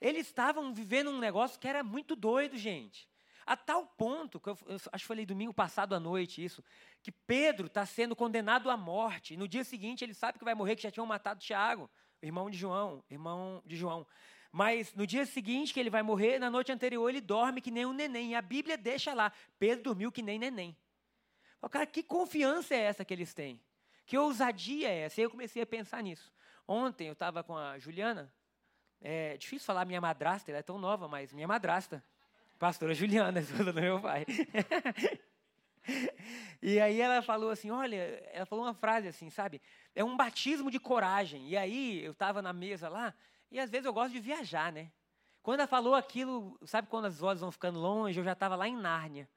Eles 0.00 0.28
estavam 0.28 0.72
vivendo 0.72 1.10
um 1.10 1.18
negócio 1.18 1.58
que 1.58 1.66
era 1.66 1.82
muito 1.82 2.14
doido, 2.14 2.56
gente. 2.56 3.08
A 3.44 3.56
tal 3.56 3.84
ponto, 3.84 4.38
que 4.38 4.48
eu, 4.48 4.56
eu 4.66 4.76
acho 4.76 4.90
que 4.90 5.08
falei 5.08 5.26
domingo 5.26 5.52
passado 5.52 5.92
à 5.92 5.98
noite 5.98 6.44
isso, 6.44 6.62
que 7.02 7.12
Pedro 7.12 7.66
está 7.66 7.86
sendo 7.86 8.14
condenado 8.16 8.70
à 8.70 8.76
morte. 8.76 9.34
E 9.34 9.36
no 9.36 9.48
dia 9.48 9.64
seguinte 9.64 10.04
ele 10.04 10.14
sabe 10.14 10.38
que 10.38 10.44
vai 10.44 10.54
morrer, 10.54 10.76
que 10.76 10.82
já 10.82 10.90
tinham 10.90 11.06
matado 11.06 11.40
Tiago, 11.40 11.88
irmão 12.22 12.50
de 12.50 12.56
João, 12.56 13.02
irmão 13.10 13.62
de 13.64 13.76
João. 13.76 14.06
Mas 14.50 14.94
no 14.94 15.06
dia 15.06 15.26
seguinte 15.26 15.72
que 15.72 15.80
ele 15.80 15.90
vai 15.90 16.02
morrer, 16.02 16.38
na 16.38 16.50
noite 16.50 16.72
anterior 16.72 17.08
ele 17.08 17.20
dorme 17.20 17.60
que 17.60 17.70
nem 17.70 17.86
um 17.86 17.92
neném. 17.92 18.32
E 18.32 18.34
a 18.34 18.42
Bíblia 18.42 18.76
deixa 18.76 19.14
lá, 19.14 19.32
Pedro 19.58 19.84
dormiu 19.84 20.10
que 20.10 20.22
nem 20.22 20.38
neném. 20.38 20.76
Oh, 21.60 21.68
cara, 21.68 21.86
que 21.86 22.02
confiança 22.02 22.74
é 22.74 22.80
essa 22.80 23.04
que 23.04 23.12
eles 23.12 23.34
têm? 23.34 23.60
Que 24.06 24.16
ousadia 24.16 24.88
é 24.88 25.00
essa? 25.00 25.20
E 25.20 25.24
eu 25.24 25.30
comecei 25.30 25.60
a 25.60 25.66
pensar 25.66 26.02
nisso. 26.02 26.32
Ontem 26.66 27.08
eu 27.08 27.12
estava 27.12 27.42
com 27.42 27.56
a 27.56 27.78
Juliana. 27.78 28.32
É 29.00 29.36
difícil 29.36 29.66
falar 29.66 29.84
minha 29.84 30.00
madrasta, 30.00 30.50
ela 30.50 30.58
é 30.58 30.62
tão 30.62 30.78
nova, 30.78 31.08
mas 31.08 31.32
minha 31.32 31.46
madrasta. 31.46 32.02
Pastora 32.58 32.94
Juliana, 32.94 33.38
esposa 33.40 33.72
do 33.72 33.80
meu 33.80 34.00
pai. 34.00 34.24
e 36.62 36.80
aí 36.80 37.00
ela 37.00 37.22
falou 37.22 37.50
assim, 37.50 37.70
olha, 37.70 37.96
ela 38.32 38.46
falou 38.46 38.64
uma 38.64 38.74
frase 38.74 39.08
assim, 39.08 39.30
sabe? 39.30 39.60
É 39.94 40.02
um 40.04 40.16
batismo 40.16 40.70
de 40.70 40.78
coragem. 40.78 41.48
E 41.48 41.56
aí 41.56 42.04
eu 42.04 42.12
estava 42.12 42.42
na 42.42 42.52
mesa 42.52 42.88
lá, 42.88 43.14
e 43.50 43.58
às 43.58 43.70
vezes 43.70 43.86
eu 43.86 43.92
gosto 43.92 44.12
de 44.12 44.20
viajar, 44.20 44.72
né? 44.72 44.90
Quando 45.42 45.60
ela 45.60 45.68
falou 45.68 45.94
aquilo, 45.94 46.58
sabe 46.64 46.88
quando 46.88 47.06
as 47.06 47.18
vozes 47.18 47.40
vão 47.40 47.50
ficando 47.50 47.78
longe, 47.78 48.18
eu 48.18 48.24
já 48.24 48.32
estava 48.32 48.54
lá 48.54 48.68
em 48.68 48.76
Nárnia. 48.76 49.28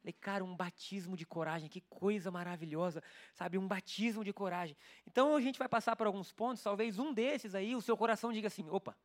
Falei, 0.00 0.12
cara, 0.12 0.44
um 0.44 0.54
batismo 0.54 1.16
de 1.16 1.26
coragem, 1.26 1.68
que 1.68 1.80
coisa 1.80 2.30
maravilhosa, 2.30 3.02
sabe? 3.34 3.58
Um 3.58 3.66
batismo 3.66 4.22
de 4.22 4.32
coragem. 4.32 4.76
Então 5.04 5.34
a 5.34 5.40
gente 5.40 5.58
vai 5.58 5.68
passar 5.68 5.96
por 5.96 6.06
alguns 6.06 6.30
pontos, 6.30 6.62
talvez 6.62 6.98
um 6.98 7.12
desses 7.12 7.56
aí, 7.56 7.74
o 7.74 7.82
seu 7.82 7.96
coração 7.96 8.32
diga 8.32 8.46
assim: 8.46 8.68
opa, 8.70 8.96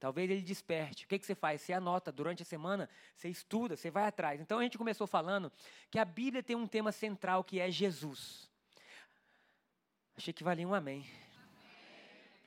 talvez 0.00 0.30
ele 0.30 0.40
desperte. 0.40 1.04
O 1.04 1.08
que, 1.08 1.18
que 1.18 1.26
você 1.26 1.34
faz? 1.34 1.60
Você 1.60 1.74
anota 1.74 2.10
durante 2.10 2.42
a 2.42 2.46
semana, 2.46 2.88
você 3.14 3.28
estuda, 3.28 3.76
você 3.76 3.90
vai 3.90 4.06
atrás. 4.06 4.40
Então 4.40 4.58
a 4.58 4.62
gente 4.62 4.78
começou 4.78 5.06
falando 5.06 5.52
que 5.90 5.98
a 5.98 6.04
Bíblia 6.04 6.42
tem 6.42 6.56
um 6.56 6.66
tema 6.66 6.90
central 6.90 7.44
que 7.44 7.60
é 7.60 7.70
Jesus. 7.70 8.50
Achei 10.16 10.32
que 10.32 10.42
valia 10.42 10.66
um 10.66 10.74
amém. 10.74 11.06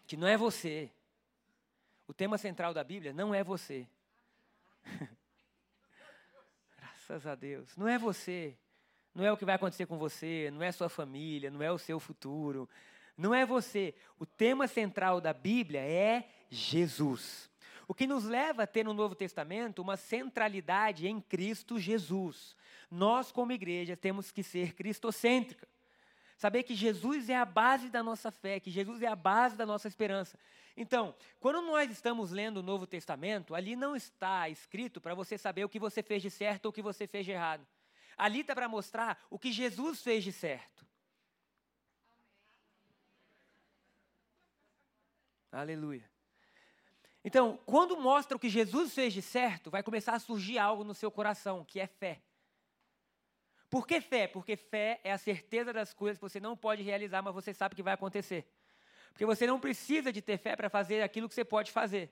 Que 0.08 0.18
não 0.18 0.28
é 0.28 0.36
você. 0.36 0.92
O 2.08 2.14
tema 2.14 2.38
central 2.38 2.74
da 2.74 2.84
Bíblia 2.84 3.14
não 3.14 3.34
é 3.34 3.44
você. 3.44 3.88
Graças 6.76 7.28
a 7.28 7.36
Deus. 7.36 7.78
Não 7.78 7.88
é 7.88 7.98
você. 8.00 8.58
Não 9.14 9.24
é 9.24 9.32
o 9.32 9.38
que 9.38 9.46
vai 9.46 9.56
acontecer 9.56 9.86
com 9.86 9.96
você, 9.96 10.50
não 10.52 10.64
é 10.64 10.72
sua 10.72 10.90
família, 10.90 11.52
não 11.52 11.62
é 11.62 11.72
o 11.72 11.78
seu 11.78 12.00
futuro. 12.00 12.68
Não 13.16 13.34
é 13.34 13.46
você. 13.46 13.94
O 14.18 14.26
tema 14.26 14.68
central 14.68 15.22
da 15.22 15.32
Bíblia 15.32 15.82
é 15.82 16.28
Jesus. 16.50 17.50
O 17.88 17.94
que 17.94 18.08
nos 18.08 18.24
leva 18.24 18.64
a 18.64 18.68
ter 18.68 18.84
no 18.84 18.94
Novo 18.94 19.16
Testamento 19.16 19.82
uma 19.82 19.98
centralidade 19.98 21.08
em 21.08 21.20
Cristo 21.20 21.80
Jesus. 21.80 22.56
Nós, 22.90 23.32
como 23.32 23.52
igreja, 23.52 23.98
temos 23.98 24.32
que 24.32 24.44
ser 24.44 24.74
cristocêntrica. 24.74 25.68
Saber 26.38 26.64
que 26.64 26.76
Jesus 26.76 27.30
é 27.30 27.36
a 27.36 27.46
base 27.46 27.90
da 27.90 28.02
nossa 28.02 28.32
fé, 28.32 28.60
que 28.60 28.72
Jesus 28.72 29.02
é 29.02 29.08
a 29.08 29.16
base 29.16 29.56
da 29.56 29.66
nossa 29.66 29.88
esperança. 29.88 30.38
Então, 30.76 31.16
quando 31.40 31.62
nós 31.62 31.92
estamos 31.92 32.32
lendo 32.32 32.58
o 32.58 32.64
Novo 32.64 32.88
Testamento, 32.88 33.54
ali 33.54 33.76
não 33.76 33.96
está 33.96 34.50
escrito 34.50 35.00
para 35.00 35.14
você 35.14 35.38
saber 35.38 35.64
o 35.64 35.70
que 35.70 35.80
você 35.80 36.02
fez 36.02 36.22
de 36.22 36.30
certo 36.30 36.66
ou 36.66 36.70
o 36.72 36.74
que 36.74 36.82
você 36.82 37.06
fez 37.06 37.26
de 37.26 37.32
errado. 37.32 37.66
Ali 38.18 38.42
está 38.42 38.56
para 38.56 38.68
mostrar 38.68 39.24
o 39.30 39.40
que 39.40 39.52
Jesus 39.52 40.02
fez 40.02 40.24
de 40.24 40.32
certo. 40.32 40.86
Aleluia. 45.52 46.13
Então, 47.24 47.58
quando 47.66 47.98
mostra 47.98 48.36
o 48.36 48.40
que 48.40 48.50
Jesus 48.50 48.94
fez 48.94 49.14
de 49.14 49.22
certo, 49.22 49.72
vai 49.72 49.82
começar 49.82 50.14
a 50.14 50.20
surgir 50.20 50.58
algo 50.58 50.84
no 50.84 50.94
seu 50.94 51.10
coração, 51.10 51.64
que 51.64 51.80
é 51.80 51.88
fé. 51.88 52.22
Por 53.70 53.88
que 53.88 54.02
fé? 54.02 54.28
Porque 54.28 54.56
fé 54.56 55.00
é 55.04 55.12
a 55.12 55.18
certeza 55.18 55.72
das 55.72 55.94
coisas 55.94 56.18
que 56.18 56.22
você 56.22 56.40
não 56.40 56.56
pode 56.56 56.84
realizar, 56.84 57.22
mas 57.22 57.34
você 57.34 57.54
sabe 57.54 57.76
que 57.76 57.82
vai 57.82 57.94
acontecer. 57.94 58.46
Porque 59.12 59.26
você 59.26 59.48
não 59.48 59.60
precisa 59.60 60.12
de 60.12 60.22
ter 60.22 60.38
fé 60.38 60.56
para 60.56 60.70
fazer 60.70 61.02
aquilo 61.02 61.30
que 61.30 61.36
você 61.36 61.46
pode 61.46 61.72
fazer. 61.72 62.12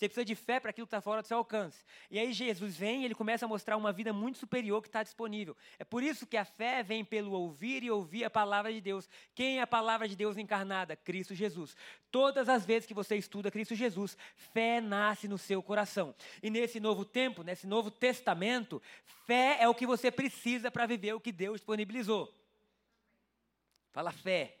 Você 0.00 0.08
precisa 0.08 0.24
de 0.24 0.34
fé 0.34 0.58
para 0.58 0.70
aquilo 0.70 0.86
que 0.86 0.94
está 0.94 1.02
fora 1.02 1.20
do 1.20 1.28
seu 1.28 1.36
alcance. 1.36 1.84
E 2.10 2.18
aí 2.18 2.32
Jesus 2.32 2.74
vem 2.74 3.02
e 3.02 3.04
ele 3.04 3.14
começa 3.14 3.44
a 3.44 3.48
mostrar 3.48 3.76
uma 3.76 3.92
vida 3.92 4.14
muito 4.14 4.38
superior 4.38 4.80
que 4.80 4.88
está 4.88 5.02
disponível. 5.02 5.54
É 5.78 5.84
por 5.84 6.02
isso 6.02 6.26
que 6.26 6.38
a 6.38 6.44
fé 6.46 6.82
vem 6.82 7.04
pelo 7.04 7.32
ouvir 7.32 7.82
e 7.82 7.90
ouvir 7.90 8.24
a 8.24 8.30
palavra 8.30 8.72
de 8.72 8.80
Deus. 8.80 9.10
Quem 9.34 9.58
é 9.58 9.60
a 9.60 9.66
palavra 9.66 10.08
de 10.08 10.16
Deus 10.16 10.38
encarnada? 10.38 10.96
Cristo 10.96 11.34
Jesus. 11.34 11.76
Todas 12.10 12.48
as 12.48 12.64
vezes 12.64 12.86
que 12.86 12.94
você 12.94 13.14
estuda 13.14 13.50
Cristo 13.50 13.74
Jesus, 13.74 14.16
fé 14.54 14.80
nasce 14.80 15.28
no 15.28 15.36
seu 15.36 15.62
coração. 15.62 16.14
E 16.42 16.48
nesse 16.48 16.80
novo 16.80 17.04
tempo, 17.04 17.42
nesse 17.42 17.66
novo 17.66 17.90
testamento, 17.90 18.80
fé 19.26 19.58
é 19.60 19.68
o 19.68 19.74
que 19.74 19.86
você 19.86 20.10
precisa 20.10 20.70
para 20.70 20.86
viver 20.86 21.12
o 21.12 21.20
que 21.20 21.30
Deus 21.30 21.60
disponibilizou. 21.60 22.34
Fala 23.92 24.12
fé. 24.12 24.59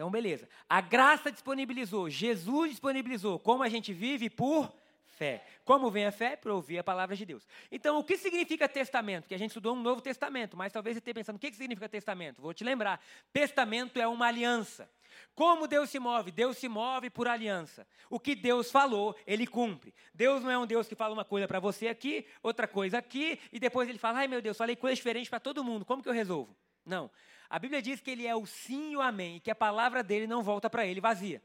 Então, 0.00 0.10
beleza. 0.10 0.48
A 0.66 0.80
graça 0.80 1.30
disponibilizou, 1.30 2.08
Jesus 2.08 2.70
disponibilizou. 2.70 3.38
Como 3.38 3.62
a 3.62 3.68
gente 3.68 3.92
vive? 3.92 4.30
Por 4.30 4.72
fé. 5.04 5.44
Como 5.62 5.90
vem 5.90 6.06
a 6.06 6.10
fé? 6.10 6.36
Por 6.36 6.52
ouvir 6.52 6.78
a 6.78 6.82
palavra 6.82 7.14
de 7.14 7.26
Deus. 7.26 7.46
Então, 7.70 7.98
o 7.98 8.02
que 8.02 8.16
significa 8.16 8.66
testamento? 8.66 9.28
Que 9.28 9.34
a 9.34 9.38
gente 9.38 9.50
estudou 9.50 9.76
um 9.76 9.82
novo 9.82 10.00
testamento, 10.00 10.56
mas 10.56 10.72
talvez 10.72 10.94
você 10.94 11.00
esteja 11.00 11.16
pensando, 11.16 11.36
o 11.36 11.38
que 11.38 11.52
significa 11.52 11.86
testamento? 11.86 12.40
Vou 12.40 12.54
te 12.54 12.64
lembrar. 12.64 12.98
Testamento 13.30 14.00
é 14.00 14.08
uma 14.08 14.26
aliança. 14.26 14.90
Como 15.34 15.68
Deus 15.68 15.90
se 15.90 15.98
move? 15.98 16.30
Deus 16.30 16.56
se 16.56 16.66
move 16.66 17.10
por 17.10 17.28
aliança. 17.28 17.86
O 18.08 18.18
que 18.18 18.34
Deus 18.34 18.70
falou, 18.70 19.14
ele 19.26 19.46
cumpre. 19.46 19.92
Deus 20.14 20.42
não 20.42 20.50
é 20.50 20.56
um 20.56 20.66
Deus 20.66 20.88
que 20.88 20.94
fala 20.94 21.12
uma 21.12 21.26
coisa 21.26 21.46
para 21.46 21.60
você 21.60 21.88
aqui, 21.88 22.26
outra 22.42 22.66
coisa 22.66 22.96
aqui, 22.96 23.38
e 23.52 23.60
depois 23.60 23.86
ele 23.86 23.98
fala: 23.98 24.20
ai 24.20 24.28
meu 24.28 24.40
Deus, 24.40 24.56
falei 24.56 24.76
coisas 24.76 24.96
diferentes 24.96 25.28
para 25.28 25.40
todo 25.40 25.62
mundo, 25.62 25.84
como 25.84 26.02
que 26.02 26.08
eu 26.08 26.14
resolvo? 26.14 26.56
Não. 26.86 27.10
A 27.50 27.58
Bíblia 27.58 27.82
diz 27.82 28.00
que 28.00 28.12
ele 28.12 28.28
é 28.28 28.34
o 28.34 28.46
sim 28.46 28.92
e 28.92 28.96
o 28.96 29.02
amém, 29.02 29.36
e 29.36 29.40
que 29.40 29.50
a 29.50 29.56
palavra 29.56 30.04
dele 30.04 30.28
não 30.28 30.40
volta 30.40 30.70
para 30.70 30.86
ele 30.86 31.00
vazia. 31.00 31.42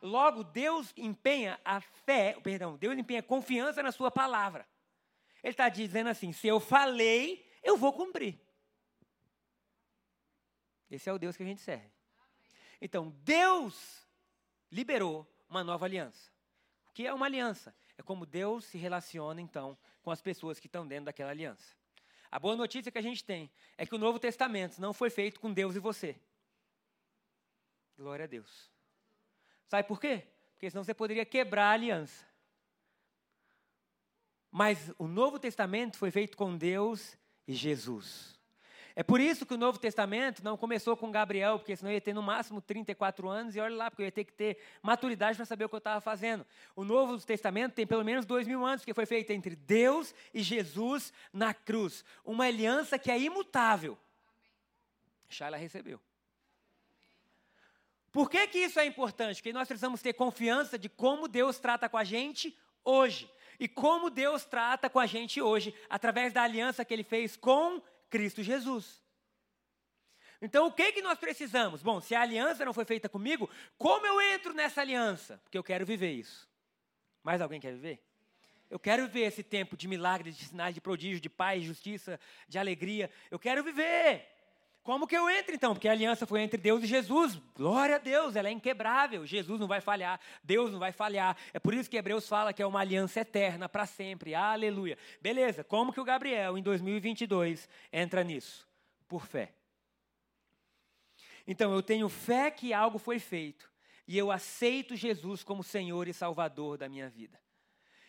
Logo, 0.00 0.44
Deus 0.44 0.94
empenha 0.96 1.60
a 1.64 1.80
fé, 1.80 2.38
perdão, 2.40 2.76
Deus 2.76 2.96
empenha 2.96 3.22
confiança 3.22 3.82
na 3.82 3.90
sua 3.90 4.08
palavra. 4.08 4.66
Ele 5.42 5.50
está 5.50 5.68
dizendo 5.68 6.08
assim: 6.08 6.32
se 6.32 6.46
eu 6.46 6.60
falei, 6.60 7.44
eu 7.60 7.76
vou 7.76 7.92
cumprir. 7.92 8.40
Esse 10.88 11.08
é 11.10 11.12
o 11.12 11.18
Deus 11.18 11.36
que 11.36 11.42
a 11.42 11.46
gente 11.46 11.60
serve. 11.60 11.90
Então, 12.80 13.10
Deus 13.24 14.06
liberou 14.70 15.26
uma 15.48 15.64
nova 15.64 15.86
aliança. 15.86 16.30
O 16.88 16.92
que 16.92 17.06
é 17.06 17.12
uma 17.12 17.26
aliança? 17.26 17.74
É 17.98 18.02
como 18.02 18.26
Deus 18.26 18.64
se 18.66 18.78
relaciona, 18.78 19.40
então, 19.40 19.76
com 20.02 20.10
as 20.10 20.20
pessoas 20.20 20.60
que 20.60 20.66
estão 20.66 20.86
dentro 20.86 21.06
daquela 21.06 21.30
aliança. 21.30 21.81
A 22.32 22.38
boa 22.38 22.56
notícia 22.56 22.90
que 22.90 22.96
a 22.96 23.02
gente 23.02 23.22
tem 23.22 23.50
é 23.76 23.84
que 23.84 23.94
o 23.94 23.98
Novo 23.98 24.18
Testamento 24.18 24.80
não 24.80 24.94
foi 24.94 25.10
feito 25.10 25.38
com 25.38 25.52
Deus 25.52 25.76
e 25.76 25.78
você. 25.78 26.16
Glória 27.94 28.24
a 28.24 28.26
Deus. 28.26 28.70
Sabe 29.68 29.86
por 29.86 30.00
quê? 30.00 30.26
Porque 30.54 30.70
senão 30.70 30.82
você 30.82 30.94
poderia 30.94 31.26
quebrar 31.26 31.66
a 31.66 31.72
aliança. 31.72 32.26
Mas 34.50 34.94
o 34.98 35.06
Novo 35.06 35.38
Testamento 35.38 35.98
foi 35.98 36.10
feito 36.10 36.34
com 36.34 36.56
Deus 36.56 37.18
e 37.46 37.52
Jesus. 37.52 38.40
É 38.94 39.02
por 39.02 39.20
isso 39.20 39.46
que 39.46 39.54
o 39.54 39.58
Novo 39.58 39.78
Testamento 39.78 40.44
não 40.44 40.56
começou 40.56 40.96
com 40.96 41.10
Gabriel, 41.10 41.58
porque 41.58 41.74
senão 41.74 41.90
eu 41.90 41.94
ia 41.94 42.00
ter 42.00 42.12
no 42.12 42.22
máximo 42.22 42.60
34 42.60 43.28
anos, 43.28 43.56
e 43.56 43.60
olha 43.60 43.74
lá, 43.74 43.90
porque 43.90 44.02
eu 44.02 44.06
ia 44.06 44.12
ter 44.12 44.24
que 44.24 44.32
ter 44.32 44.58
maturidade 44.82 45.36
para 45.36 45.46
saber 45.46 45.64
o 45.64 45.68
que 45.68 45.74
eu 45.74 45.78
estava 45.78 46.00
fazendo. 46.00 46.46
O 46.76 46.84
Novo 46.84 47.18
Testamento 47.24 47.72
tem 47.72 47.86
pelo 47.86 48.04
menos 48.04 48.26
dois 48.26 48.46
mil 48.46 48.64
anos, 48.64 48.82
porque 48.82 48.94
foi 48.94 49.06
feito 49.06 49.30
entre 49.30 49.56
Deus 49.56 50.14
e 50.34 50.42
Jesus 50.42 51.12
na 51.32 51.54
cruz. 51.54 52.04
Uma 52.24 52.44
aliança 52.44 52.98
que 52.98 53.10
é 53.10 53.18
imutável. 53.18 53.98
Shaila 55.28 55.56
recebeu. 55.56 55.98
Por 58.12 58.28
que, 58.28 58.46
que 58.46 58.58
isso 58.58 58.78
é 58.78 58.84
importante? 58.84 59.36
Porque 59.36 59.54
nós 59.54 59.66
precisamos 59.66 60.02
ter 60.02 60.12
confiança 60.12 60.78
de 60.78 60.90
como 60.90 61.26
Deus 61.26 61.58
trata 61.58 61.88
com 61.88 61.96
a 61.96 62.04
gente 62.04 62.54
hoje. 62.84 63.30
E 63.58 63.66
como 63.66 64.10
Deus 64.10 64.44
trata 64.44 64.90
com 64.90 64.98
a 64.98 65.06
gente 65.06 65.40
hoje, 65.40 65.74
através 65.88 66.32
da 66.32 66.42
aliança 66.42 66.84
que 66.84 66.92
ele 66.92 67.04
fez 67.04 67.36
com 67.36 67.80
Cristo 68.12 68.42
Jesus. 68.42 69.02
Então, 70.40 70.66
o 70.66 70.72
que, 70.72 70.92
que 70.92 71.00
nós 71.00 71.18
precisamos? 71.18 71.82
Bom, 71.82 71.98
se 71.98 72.14
a 72.14 72.20
aliança 72.20 72.62
não 72.62 72.74
foi 72.74 72.84
feita 72.84 73.08
comigo, 73.08 73.48
como 73.78 74.06
eu 74.06 74.20
entro 74.20 74.52
nessa 74.52 74.82
aliança? 74.82 75.40
Porque 75.42 75.56
eu 75.56 75.64
quero 75.64 75.86
viver 75.86 76.12
isso. 76.12 76.46
Mais 77.22 77.40
alguém 77.40 77.58
quer 77.58 77.72
viver? 77.72 78.04
Eu 78.68 78.78
quero 78.78 79.06
viver 79.06 79.22
esse 79.22 79.42
tempo 79.42 79.76
de 79.76 79.88
milagres, 79.88 80.36
de 80.36 80.44
sinais, 80.44 80.74
de 80.74 80.80
prodígio, 80.80 81.20
de 81.20 81.30
paz, 81.30 81.62
de 81.62 81.68
justiça, 81.68 82.20
de 82.46 82.58
alegria. 82.58 83.10
Eu 83.30 83.38
quero 83.38 83.64
viver. 83.64 84.28
Como 84.82 85.06
que 85.06 85.16
eu 85.16 85.30
entro 85.30 85.54
então? 85.54 85.74
Porque 85.74 85.86
a 85.86 85.92
aliança 85.92 86.26
foi 86.26 86.40
entre 86.40 86.58
Deus 86.60 86.82
e 86.82 86.86
Jesus. 86.86 87.40
Glória 87.54 87.96
a 87.96 87.98
Deus, 87.98 88.34
ela 88.34 88.48
é 88.48 88.50
inquebrável. 88.50 89.24
Jesus 89.24 89.60
não 89.60 89.68
vai 89.68 89.80
falhar, 89.80 90.20
Deus 90.42 90.72
não 90.72 90.78
vai 90.80 90.90
falhar. 90.90 91.36
É 91.52 91.60
por 91.60 91.72
isso 91.72 91.88
que 91.88 91.96
Hebreus 91.96 92.28
fala 92.28 92.52
que 92.52 92.62
é 92.62 92.66
uma 92.66 92.80
aliança 92.80 93.20
eterna 93.20 93.68
para 93.68 93.86
sempre. 93.86 94.34
Aleluia. 94.34 94.98
Beleza, 95.20 95.62
como 95.62 95.92
que 95.92 96.00
o 96.00 96.04
Gabriel 96.04 96.58
em 96.58 96.62
2022 96.62 97.68
entra 97.92 98.24
nisso? 98.24 98.68
Por 99.06 99.24
fé. 99.24 99.52
Então 101.46 101.72
eu 101.72 101.82
tenho 101.82 102.08
fé 102.08 102.50
que 102.50 102.72
algo 102.72 102.98
foi 102.98 103.20
feito 103.20 103.70
e 104.06 104.18
eu 104.18 104.32
aceito 104.32 104.96
Jesus 104.96 105.44
como 105.44 105.62
Senhor 105.62 106.08
e 106.08 106.12
Salvador 106.12 106.76
da 106.76 106.88
minha 106.88 107.08
vida. 107.08 107.40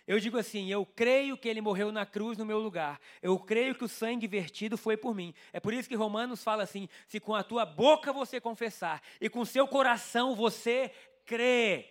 Eu 0.06 0.20
digo 0.20 0.38
assim: 0.38 0.70
eu 0.70 0.86
creio 0.86 1.38
que 1.38 1.48
ele 1.48 1.62
morreu 1.62 1.92
na 1.92 2.06
cruz 2.06 2.38
no 2.38 2.46
meu 2.46 2.60
lugar. 2.60 3.00
Eu 3.22 3.40
creio 3.40 3.76
que 3.76 3.86
o 3.86 3.90
sangue 3.90 4.28
vertido 4.28 4.78
foi 4.78 4.98
por 4.98 5.16
mim. 5.16 5.34
É 5.52 5.60
por 5.60 5.74
isso 5.74 5.88
que 5.88 5.96
Romanos 5.96 6.44
fala 6.44 6.64
assim: 6.64 6.90
se 7.08 7.20
com 7.20 7.34
a 7.34 7.44
tua 7.44 7.66
boca 7.66 8.12
você 8.12 8.40
confessar 8.42 9.02
e 9.22 9.30
com 9.30 9.46
seu 9.46 9.68
coração 9.68 10.36
você 10.36 10.92
crê, 11.26 11.90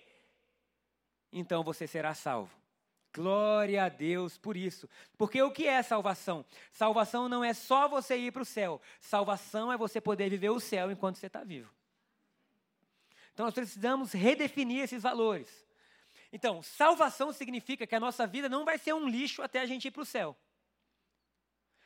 então 1.33 1.62
você 1.62 1.87
será 1.87 2.14
salvo. 2.14 2.62
Glória 3.14 3.85
a 3.85 3.88
Deus 3.88 4.38
por 4.38 4.57
isso. 4.57 4.88
Porque 5.19 5.42
o 5.42 5.50
que 5.50 5.66
é 5.66 5.83
salvação? 5.83 6.45
Salvação 6.71 7.28
não 7.28 7.45
é 7.45 7.52
só 7.52 7.87
você 7.87 8.16
ir 8.16 8.33
para 8.33 8.42
o 8.42 8.47
céu. 8.47 8.81
Salvação 9.00 9.71
é 9.71 9.76
você 9.76 10.00
poder 10.00 10.31
viver 10.31 10.49
o 10.50 10.61
céu 10.61 10.90
enquanto 10.90 11.16
você 11.16 11.26
está 11.26 11.45
vivo. 11.45 11.71
Então 13.35 13.45
nós 13.47 13.54
precisamos 13.54 14.12
redefinir 14.12 14.83
esses 14.83 15.02
valores. 15.02 15.66
Então, 16.32 16.62
salvação 16.62 17.30
significa 17.32 17.86
que 17.86 17.94
a 17.94 18.00
nossa 18.00 18.26
vida 18.26 18.48
não 18.48 18.64
vai 18.64 18.78
ser 18.78 18.94
um 18.94 19.06
lixo 19.06 19.42
até 19.42 19.60
a 19.60 19.66
gente 19.66 19.88
ir 19.88 19.90
para 19.90 20.02
o 20.02 20.06
céu. 20.06 20.36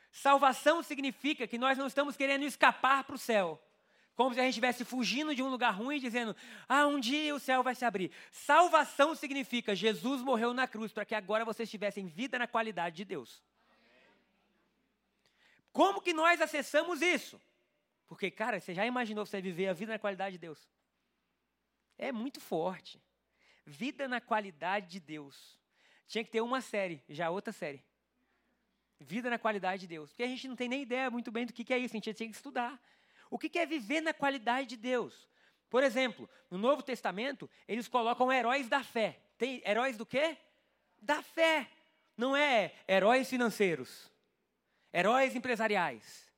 Salvação 0.09 0.81
significa 0.81 1.45
que 1.45 1.57
nós 1.57 1.77
não 1.77 1.85
estamos 1.85 2.15
querendo 2.15 2.43
escapar 2.43 3.03
para 3.03 3.15
o 3.15 3.19
céu. 3.19 3.61
Como 4.15 4.33
se 4.33 4.39
a 4.39 4.43
gente 4.43 4.53
estivesse 4.53 4.83
fugindo 4.83 5.35
de 5.35 5.43
um 5.43 5.49
lugar 5.49 5.71
ruim, 5.75 5.99
dizendo, 5.99 6.35
ah, 6.67 6.87
um 6.87 6.99
dia 6.99 7.35
o 7.35 7.39
céu 7.39 7.61
vai 7.61 7.75
se 7.75 7.85
abrir. 7.85 8.09
Salvação 8.31 9.13
significa 9.13 9.75
Jesus 9.75 10.21
morreu 10.21 10.53
na 10.53 10.67
cruz 10.67 10.91
para 10.91 11.05
que 11.05 11.13
agora 11.13 11.45
vocês 11.45 11.69
tivessem 11.69 12.07
vida 12.07 12.39
na 12.39 12.47
qualidade 12.47 12.95
de 12.95 13.05
Deus. 13.05 13.43
Como 15.71 16.01
que 16.01 16.13
nós 16.13 16.41
acessamos 16.41 17.01
isso? 17.03 17.39
Porque, 18.07 18.31
cara, 18.31 18.59
você 18.59 18.73
já 18.73 18.85
imaginou 18.85 19.25
você 19.25 19.39
viver 19.39 19.67
a 19.67 19.73
vida 19.73 19.91
na 19.91 19.99
qualidade 19.99 20.33
de 20.33 20.39
Deus? 20.39 20.67
É 21.97 22.11
muito 22.11 22.39
forte. 22.39 22.99
Vida 23.69 24.07
na 24.07 24.21
qualidade 24.21 24.87
de 24.87 24.99
Deus. 25.01 25.59
Tinha 26.07 26.23
que 26.23 26.31
ter 26.31 26.39
uma 26.39 26.61
série, 26.61 27.03
já 27.09 27.29
outra 27.29 27.51
série. 27.51 27.83
Vida 28.97 29.29
na 29.29 29.37
qualidade 29.37 29.81
de 29.81 29.87
Deus. 29.87 30.09
Porque 30.09 30.23
a 30.23 30.27
gente 30.27 30.47
não 30.47 30.55
tem 30.55 30.69
nem 30.69 30.83
ideia 30.83 31.11
muito 31.11 31.29
bem 31.33 31.45
do 31.45 31.51
que 31.51 31.73
é 31.73 31.77
isso, 31.77 31.93
a 31.93 31.97
gente 31.97 32.13
tinha 32.13 32.29
que 32.29 32.35
estudar. 32.35 32.81
O 33.29 33.37
que 33.37 33.59
é 33.59 33.65
viver 33.65 33.99
na 33.99 34.13
qualidade 34.13 34.69
de 34.69 34.77
Deus? 34.77 35.27
Por 35.69 35.83
exemplo, 35.83 36.29
no 36.49 36.57
Novo 36.57 36.81
Testamento, 36.81 37.49
eles 37.67 37.89
colocam 37.89 38.31
heróis 38.31 38.69
da 38.69 38.81
fé. 38.81 39.19
Tem 39.37 39.61
heróis 39.65 39.97
do 39.97 40.05
quê? 40.05 40.37
Da 41.01 41.21
fé. 41.21 41.69
Não 42.15 42.37
é 42.37 42.73
heróis 42.87 43.29
financeiros, 43.29 44.09
heróis 44.93 45.35
empresariais, 45.35 46.31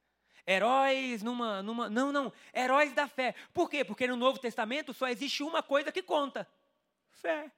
heróis 0.48 1.22
numa, 1.22 1.62
numa. 1.62 1.90
Não, 1.90 2.12
não. 2.12 2.34
Heróis 2.54 2.92
da 2.92 3.08
fé. 3.08 3.36
Por 3.54 3.70
quê? 3.70 3.86
Porque 3.86 4.08
no 4.08 4.18
Novo 4.18 4.40
Testamento 4.40 4.96
só 4.96 5.08
existe 5.08 5.44
uma 5.44 5.62
coisa 5.62 5.92
que 5.92 6.02
conta: 6.02 6.46
fé. 7.20 7.52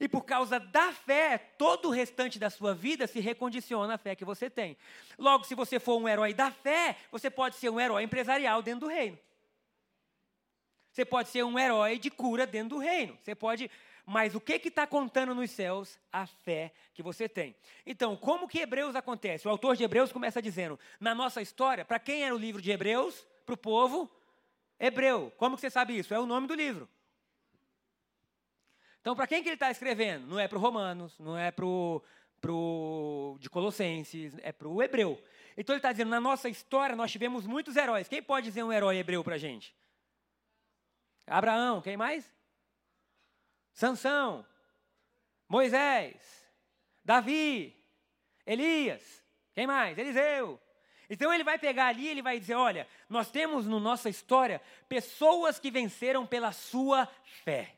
E 0.00 0.08
por 0.08 0.24
causa 0.24 0.58
da 0.58 0.92
fé, 0.92 1.38
todo 1.38 1.88
o 1.88 1.90
restante 1.90 2.38
da 2.38 2.50
sua 2.50 2.74
vida 2.74 3.06
se 3.06 3.20
recondiciona 3.20 3.94
à 3.94 3.98
fé 3.98 4.14
que 4.14 4.24
você 4.24 4.50
tem. 4.50 4.76
Logo, 5.18 5.44
se 5.44 5.54
você 5.54 5.78
for 5.78 6.00
um 6.00 6.08
herói 6.08 6.34
da 6.34 6.50
fé, 6.50 6.96
você 7.10 7.30
pode 7.30 7.56
ser 7.56 7.70
um 7.70 7.80
herói 7.80 8.02
empresarial 8.02 8.60
dentro 8.60 8.80
do 8.80 8.88
reino. 8.88 9.18
Você 10.90 11.04
pode 11.04 11.28
ser 11.28 11.44
um 11.44 11.58
herói 11.58 11.98
de 11.98 12.10
cura 12.10 12.46
dentro 12.46 12.70
do 12.70 12.78
reino. 12.78 13.16
Você 13.20 13.34
pode. 13.34 13.70
Mas 14.06 14.34
o 14.34 14.40
que 14.40 14.54
está 14.54 14.86
contando 14.86 15.34
nos 15.34 15.50
céus? 15.50 15.98
A 16.12 16.26
fé 16.26 16.72
que 16.92 17.02
você 17.02 17.28
tem. 17.28 17.54
Então, 17.86 18.16
como 18.16 18.46
que 18.46 18.60
Hebreus 18.60 18.94
acontece? 18.94 19.48
O 19.48 19.50
autor 19.50 19.76
de 19.76 19.82
Hebreus 19.82 20.12
começa 20.12 20.40
dizendo: 20.40 20.78
na 21.00 21.14
nossa 21.14 21.42
história, 21.42 21.84
para 21.84 21.98
quem 21.98 22.24
era 22.24 22.34
o 22.34 22.38
livro 22.38 22.62
de 22.62 22.70
Hebreus? 22.70 23.26
Para 23.44 23.54
o 23.54 23.58
povo 23.58 24.10
hebreu. 24.78 25.32
Como 25.36 25.56
que 25.56 25.60
você 25.60 25.70
sabe 25.70 25.96
isso? 25.98 26.14
É 26.14 26.18
o 26.18 26.26
nome 26.26 26.46
do 26.46 26.54
livro. 26.54 26.88
Então, 29.04 29.14
para 29.14 29.26
quem 29.26 29.42
que 29.42 29.50
ele 29.50 29.56
está 29.56 29.70
escrevendo? 29.70 30.26
Não 30.26 30.40
é 30.40 30.48
para 30.48 30.56
o 30.56 30.60
Romanos, 30.62 31.18
não 31.18 31.36
é 31.36 31.50
para 31.50 31.66
pro, 32.40 33.36
de 33.38 33.50
Colossenses, 33.50 34.34
é 34.38 34.50
para 34.50 34.66
o 34.66 34.82
hebreu. 34.82 35.22
Então 35.58 35.74
ele 35.74 35.78
está 35.78 35.92
dizendo, 35.92 36.08
na 36.08 36.18
nossa 36.18 36.48
história 36.48 36.96
nós 36.96 37.12
tivemos 37.12 37.46
muitos 37.46 37.76
heróis. 37.76 38.08
Quem 38.08 38.22
pode 38.22 38.46
dizer 38.46 38.62
um 38.62 38.72
herói 38.72 38.96
hebreu 38.96 39.22
para 39.22 39.34
a 39.34 39.38
gente? 39.38 39.76
Abraão, 41.26 41.82
quem 41.82 41.98
mais? 41.98 42.32
Sansão, 43.74 44.42
Moisés, 45.46 46.16
Davi, 47.04 47.76
Elias, 48.46 49.22
quem 49.52 49.66
mais? 49.66 49.98
Eliseu. 49.98 50.58
Então 51.10 51.30
ele 51.30 51.44
vai 51.44 51.58
pegar 51.58 51.88
ali, 51.88 52.08
ele 52.08 52.22
vai 52.22 52.40
dizer, 52.40 52.54
olha, 52.54 52.88
nós 53.06 53.30
temos 53.30 53.66
na 53.66 53.72
no 53.72 53.80
nossa 53.80 54.08
história 54.08 54.62
pessoas 54.88 55.58
que 55.58 55.70
venceram 55.70 56.26
pela 56.26 56.52
sua 56.52 57.06
fé. 57.44 57.73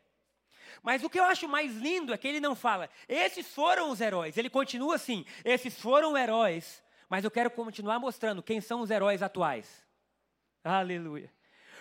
Mas 0.83 1.03
o 1.03 1.11
que 1.11 1.19
eu 1.19 1.25
acho 1.25 1.49
mais 1.49 1.75
lindo 1.75 2.13
é 2.13 2.19
que 2.19 2.29
ele 2.29 2.41
não 2.41 2.55
fala, 2.55 2.91
esses 3.09 3.47
foram 3.55 3.91
os 3.91 4.01
heróis. 4.01 4.37
Ele 4.37 4.51
continua 4.51 4.97
assim, 4.97 5.25
esses 5.45 5.79
foram 5.81 6.17
heróis. 6.17 6.83
Mas 7.09 7.25
eu 7.25 7.31
quero 7.31 7.51
continuar 7.51 7.99
mostrando 7.99 8.43
quem 8.43 8.61
são 8.61 8.81
os 8.81 8.91
heróis 8.91 9.23
atuais. 9.23 9.85
Aleluia. 10.65 11.31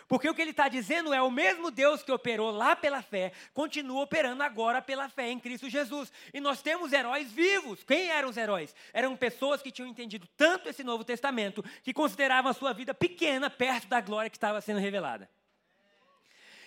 Porque 0.07 0.29
o 0.29 0.35
que 0.35 0.41
ele 0.41 0.51
está 0.51 0.67
dizendo 0.67 1.13
é 1.13 1.21
o 1.21 1.31
mesmo 1.31 1.71
Deus 1.71 2.03
que 2.03 2.11
operou 2.11 2.51
lá 2.51 2.75
pela 2.75 3.01
fé, 3.01 3.31
continua 3.53 4.03
operando 4.03 4.43
agora 4.43 4.81
pela 4.81 5.09
fé 5.09 5.29
em 5.29 5.39
Cristo 5.39 5.67
Jesus. 5.67 6.11
E 6.33 6.39
nós 6.39 6.61
temos 6.61 6.93
heróis 6.93 7.31
vivos. 7.31 7.83
Quem 7.83 8.09
eram 8.09 8.29
os 8.29 8.37
heróis? 8.37 8.75
Eram 8.93 9.15
pessoas 9.15 9.63
que 9.63 9.71
tinham 9.71 9.89
entendido 9.89 10.27
tanto 10.37 10.69
esse 10.69 10.83
Novo 10.83 11.03
Testamento 11.03 11.63
que 11.83 11.93
consideravam 11.93 12.51
a 12.51 12.53
sua 12.53 12.71
vida 12.71 12.93
pequena 12.93 13.49
perto 13.49 13.87
da 13.87 13.99
glória 13.99 14.29
que 14.29 14.37
estava 14.37 14.61
sendo 14.61 14.79
revelada. 14.79 15.27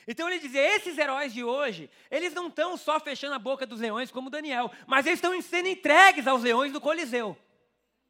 Então 0.08 0.26
ele 0.26 0.38
dizia: 0.38 0.62
esses 0.74 0.96
heróis 0.96 1.34
de 1.34 1.44
hoje, 1.44 1.90
eles 2.10 2.32
não 2.32 2.48
estão 2.48 2.78
só 2.78 2.98
fechando 2.98 3.34
a 3.34 3.38
boca 3.38 3.66
dos 3.66 3.78
leões 3.78 4.10
como 4.10 4.30
Daniel, 4.30 4.72
mas 4.86 5.04
eles 5.04 5.18
estão 5.18 5.38
sendo 5.42 5.68
entregues 5.68 6.26
aos 6.26 6.42
leões 6.42 6.72
do 6.72 6.80
Coliseu. 6.80 7.36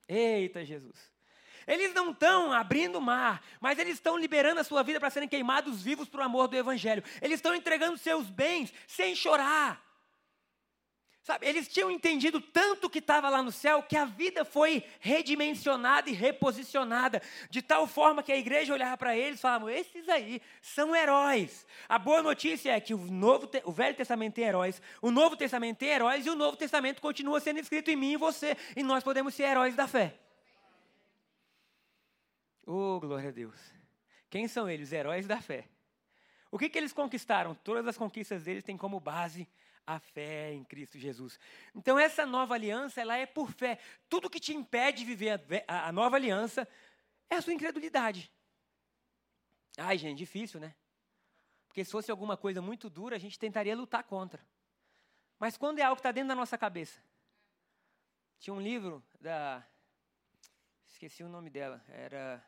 Eita 0.08 0.64
Jesus! 0.64 1.12
Eles 1.66 1.92
não 1.92 2.12
estão 2.12 2.52
abrindo 2.52 2.98
mar, 2.98 3.44
mas 3.60 3.78
eles 3.78 3.94
estão 3.94 4.16
liberando 4.16 4.60
a 4.60 4.64
sua 4.64 4.82
vida 4.82 4.98
para 4.98 5.10
serem 5.10 5.28
queimados 5.28 5.82
vivos 5.82 6.08
o 6.10 6.20
amor 6.22 6.48
do 6.48 6.56
Evangelho. 6.56 7.02
Eles 7.20 7.38
estão 7.38 7.54
entregando 7.54 7.98
seus 7.98 8.30
bens 8.30 8.72
sem 8.86 9.14
chorar. 9.14 9.87
Sabe, 11.28 11.46
eles 11.46 11.68
tinham 11.68 11.90
entendido 11.90 12.40
tanto 12.40 12.88
que 12.88 13.00
estava 13.00 13.28
lá 13.28 13.42
no 13.42 13.52
céu 13.52 13.82
que 13.82 13.98
a 13.98 14.06
vida 14.06 14.46
foi 14.46 14.82
redimensionada 14.98 16.08
e 16.08 16.14
reposicionada, 16.14 17.20
de 17.50 17.60
tal 17.60 17.86
forma 17.86 18.22
que 18.22 18.32
a 18.32 18.36
igreja 18.38 18.72
olhava 18.72 18.96
para 18.96 19.14
eles 19.14 19.38
e 19.38 19.42
falava: 19.42 19.70
esses 19.70 20.08
aí 20.08 20.40
são 20.62 20.96
heróis. 20.96 21.66
A 21.86 21.98
boa 21.98 22.22
notícia 22.22 22.74
é 22.74 22.80
que 22.80 22.94
o, 22.94 22.98
Novo, 22.98 23.46
o 23.64 23.70
Velho 23.70 23.94
Testamento 23.94 24.36
tem 24.36 24.44
heróis, 24.44 24.80
o 25.02 25.10
Novo 25.10 25.36
Testamento 25.36 25.76
tem 25.76 25.90
heróis 25.90 26.24
e 26.24 26.30
o 26.30 26.34
Novo 26.34 26.56
Testamento 26.56 27.02
continua 27.02 27.40
sendo 27.40 27.60
escrito 27.60 27.90
em 27.90 27.96
mim 27.96 28.12
e 28.12 28.16
você, 28.16 28.56
e 28.74 28.82
nós 28.82 29.04
podemos 29.04 29.34
ser 29.34 29.42
heróis 29.42 29.76
da 29.76 29.86
fé. 29.86 30.18
Oh, 32.66 32.98
glória 33.00 33.28
a 33.28 33.32
Deus. 33.32 33.60
Quem 34.30 34.48
são 34.48 34.66
eles? 34.66 34.92
Heróis 34.92 35.26
da 35.26 35.42
fé. 35.42 35.68
O 36.50 36.58
que, 36.58 36.70
que 36.70 36.78
eles 36.78 36.94
conquistaram? 36.94 37.54
Todas 37.54 37.86
as 37.86 37.98
conquistas 37.98 38.44
deles 38.44 38.64
têm 38.64 38.78
como 38.78 38.98
base 38.98 39.46
a 39.88 39.98
fé 39.98 40.52
em 40.52 40.62
Cristo 40.64 40.98
Jesus. 40.98 41.40
Então 41.74 41.98
essa 41.98 42.26
nova 42.26 42.54
aliança, 42.54 43.00
ela 43.00 43.16
é 43.16 43.24
por 43.24 43.50
fé. 43.50 43.78
Tudo 44.08 44.28
que 44.28 44.38
te 44.38 44.54
impede 44.54 44.98
de 44.98 45.04
viver 45.06 45.64
a, 45.66 45.88
a 45.88 45.92
nova 45.92 46.16
aliança 46.16 46.68
é 47.30 47.36
a 47.36 47.42
sua 47.42 47.54
incredulidade. 47.54 48.30
Ai, 49.78 49.96
gente, 49.96 50.18
difícil, 50.18 50.60
né? 50.60 50.74
Porque 51.66 51.82
se 51.84 51.90
fosse 51.90 52.10
alguma 52.10 52.36
coisa 52.36 52.60
muito 52.60 52.90
dura, 52.90 53.16
a 53.16 53.18
gente 53.18 53.38
tentaria 53.38 53.74
lutar 53.74 54.04
contra. 54.04 54.44
Mas 55.38 55.56
quando 55.56 55.78
é 55.78 55.82
algo 55.82 55.96
que 55.96 56.00
está 56.00 56.12
dentro 56.12 56.28
da 56.28 56.34
nossa 56.34 56.58
cabeça. 56.58 57.00
Tinha 58.38 58.52
um 58.52 58.60
livro 58.60 59.02
da. 59.18 59.64
Esqueci 60.86 61.22
o 61.22 61.28
nome 61.28 61.48
dela. 61.48 61.82
Era 61.88 62.44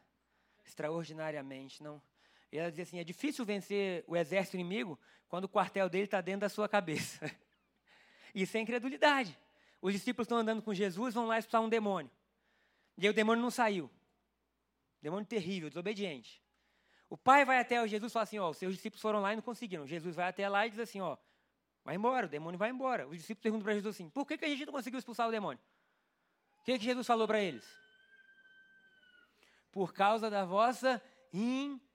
Extraordinariamente, 0.70 1.82
não. 1.82 2.00
E 2.52 2.58
ela 2.58 2.70
dizia 2.70 2.82
assim: 2.82 2.98
é 2.98 3.04
difícil 3.04 3.44
vencer 3.44 4.04
o 4.06 4.16
exército 4.16 4.56
inimigo 4.56 4.98
quando 5.28 5.44
o 5.44 5.48
quartel 5.48 5.88
dele 5.88 6.04
está 6.04 6.20
dentro 6.20 6.40
da 6.40 6.48
sua 6.48 6.68
cabeça. 6.68 7.30
Isso 8.34 8.56
é 8.56 8.60
incredulidade. 8.60 9.38
Os 9.80 9.92
discípulos 9.92 10.26
estão 10.26 10.38
andando 10.38 10.62
com 10.62 10.74
Jesus, 10.74 11.14
vão 11.14 11.26
lá 11.26 11.38
expulsar 11.38 11.62
um 11.62 11.68
demônio. 11.68 12.10
E 12.98 13.06
aí 13.06 13.10
o 13.10 13.14
demônio 13.14 13.42
não 13.42 13.50
saiu. 13.50 13.90
Demônio 15.00 15.26
terrível, 15.26 15.70
desobediente. 15.70 16.42
O 17.08 17.16
pai 17.16 17.44
vai 17.44 17.58
até 17.58 17.86
Jesus 17.88 18.12
e 18.12 18.14
fala 18.14 18.24
assim: 18.24 18.38
ó, 18.38 18.50
os 18.50 18.56
seus 18.56 18.74
discípulos 18.74 19.00
foram 19.00 19.20
lá 19.20 19.32
e 19.32 19.36
não 19.36 19.42
conseguiram. 19.42 19.86
Jesus 19.86 20.14
vai 20.14 20.28
até 20.28 20.48
lá 20.48 20.66
e 20.66 20.70
diz 20.70 20.78
assim: 20.78 21.00
ó, 21.00 21.16
vai 21.84 21.94
embora, 21.94 22.26
o 22.26 22.28
demônio 22.28 22.58
vai 22.58 22.70
embora. 22.70 23.06
Os 23.08 23.16
discípulos 23.16 23.42
perguntam 23.42 23.64
para 23.64 23.74
Jesus 23.74 23.96
assim: 23.96 24.10
por 24.10 24.26
que, 24.26 24.36
que 24.36 24.44
a 24.44 24.48
gente 24.48 24.66
não 24.66 24.72
conseguiu 24.72 24.98
expulsar 24.98 25.28
o 25.28 25.30
demônio? 25.30 25.60
O 26.60 26.64
que, 26.64 26.78
que 26.78 26.84
Jesus 26.84 27.06
falou 27.06 27.26
para 27.26 27.40
eles? 27.40 27.64
Por 29.72 29.94
causa 29.94 30.28
da 30.28 30.44
vossa 30.44 31.02
incredulidade. 31.32 31.89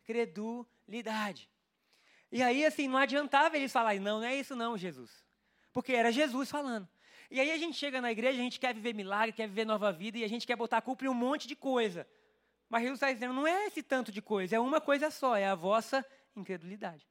E 2.32 2.42
aí, 2.42 2.66
assim, 2.66 2.88
não 2.88 2.98
adiantava 2.98 3.56
eles 3.56 3.72
falarem, 3.72 4.00
não, 4.00 4.20
não 4.20 4.28
é 4.28 4.36
isso 4.36 4.56
não, 4.56 4.78
Jesus. 4.78 5.24
Porque 5.72 5.94
era 5.94 6.12
Jesus 6.12 6.50
falando. 6.50 6.88
E 7.30 7.40
aí 7.40 7.52
a 7.52 7.58
gente 7.58 7.78
chega 7.78 8.00
na 8.00 8.12
igreja, 8.12 8.40
a 8.40 8.44
gente 8.44 8.60
quer 8.60 8.74
viver 8.74 8.94
milagre, 8.94 9.34
quer 9.34 9.48
viver 9.48 9.66
nova 9.66 9.92
vida, 9.92 10.18
e 10.18 10.24
a 10.24 10.28
gente 10.28 10.46
quer 10.46 10.56
botar 10.56 10.78
a 10.78 10.82
culpa 10.82 11.06
em 11.06 11.08
um 11.08 11.14
monte 11.14 11.48
de 11.48 11.56
coisa. 11.56 12.08
Mas 12.70 12.82
Jesus 12.84 12.98
está 12.98 13.12
dizendo, 13.12 13.34
não 13.34 13.48
é 13.48 13.68
esse 13.68 13.82
tanto 13.82 14.12
de 14.12 14.22
coisa, 14.22 14.56
é 14.56 14.60
uma 14.60 14.82
coisa 14.82 15.10
só, 15.10 15.36
é 15.36 15.46
a 15.46 15.56
vossa 15.56 16.06
incredulidade. 16.36 17.08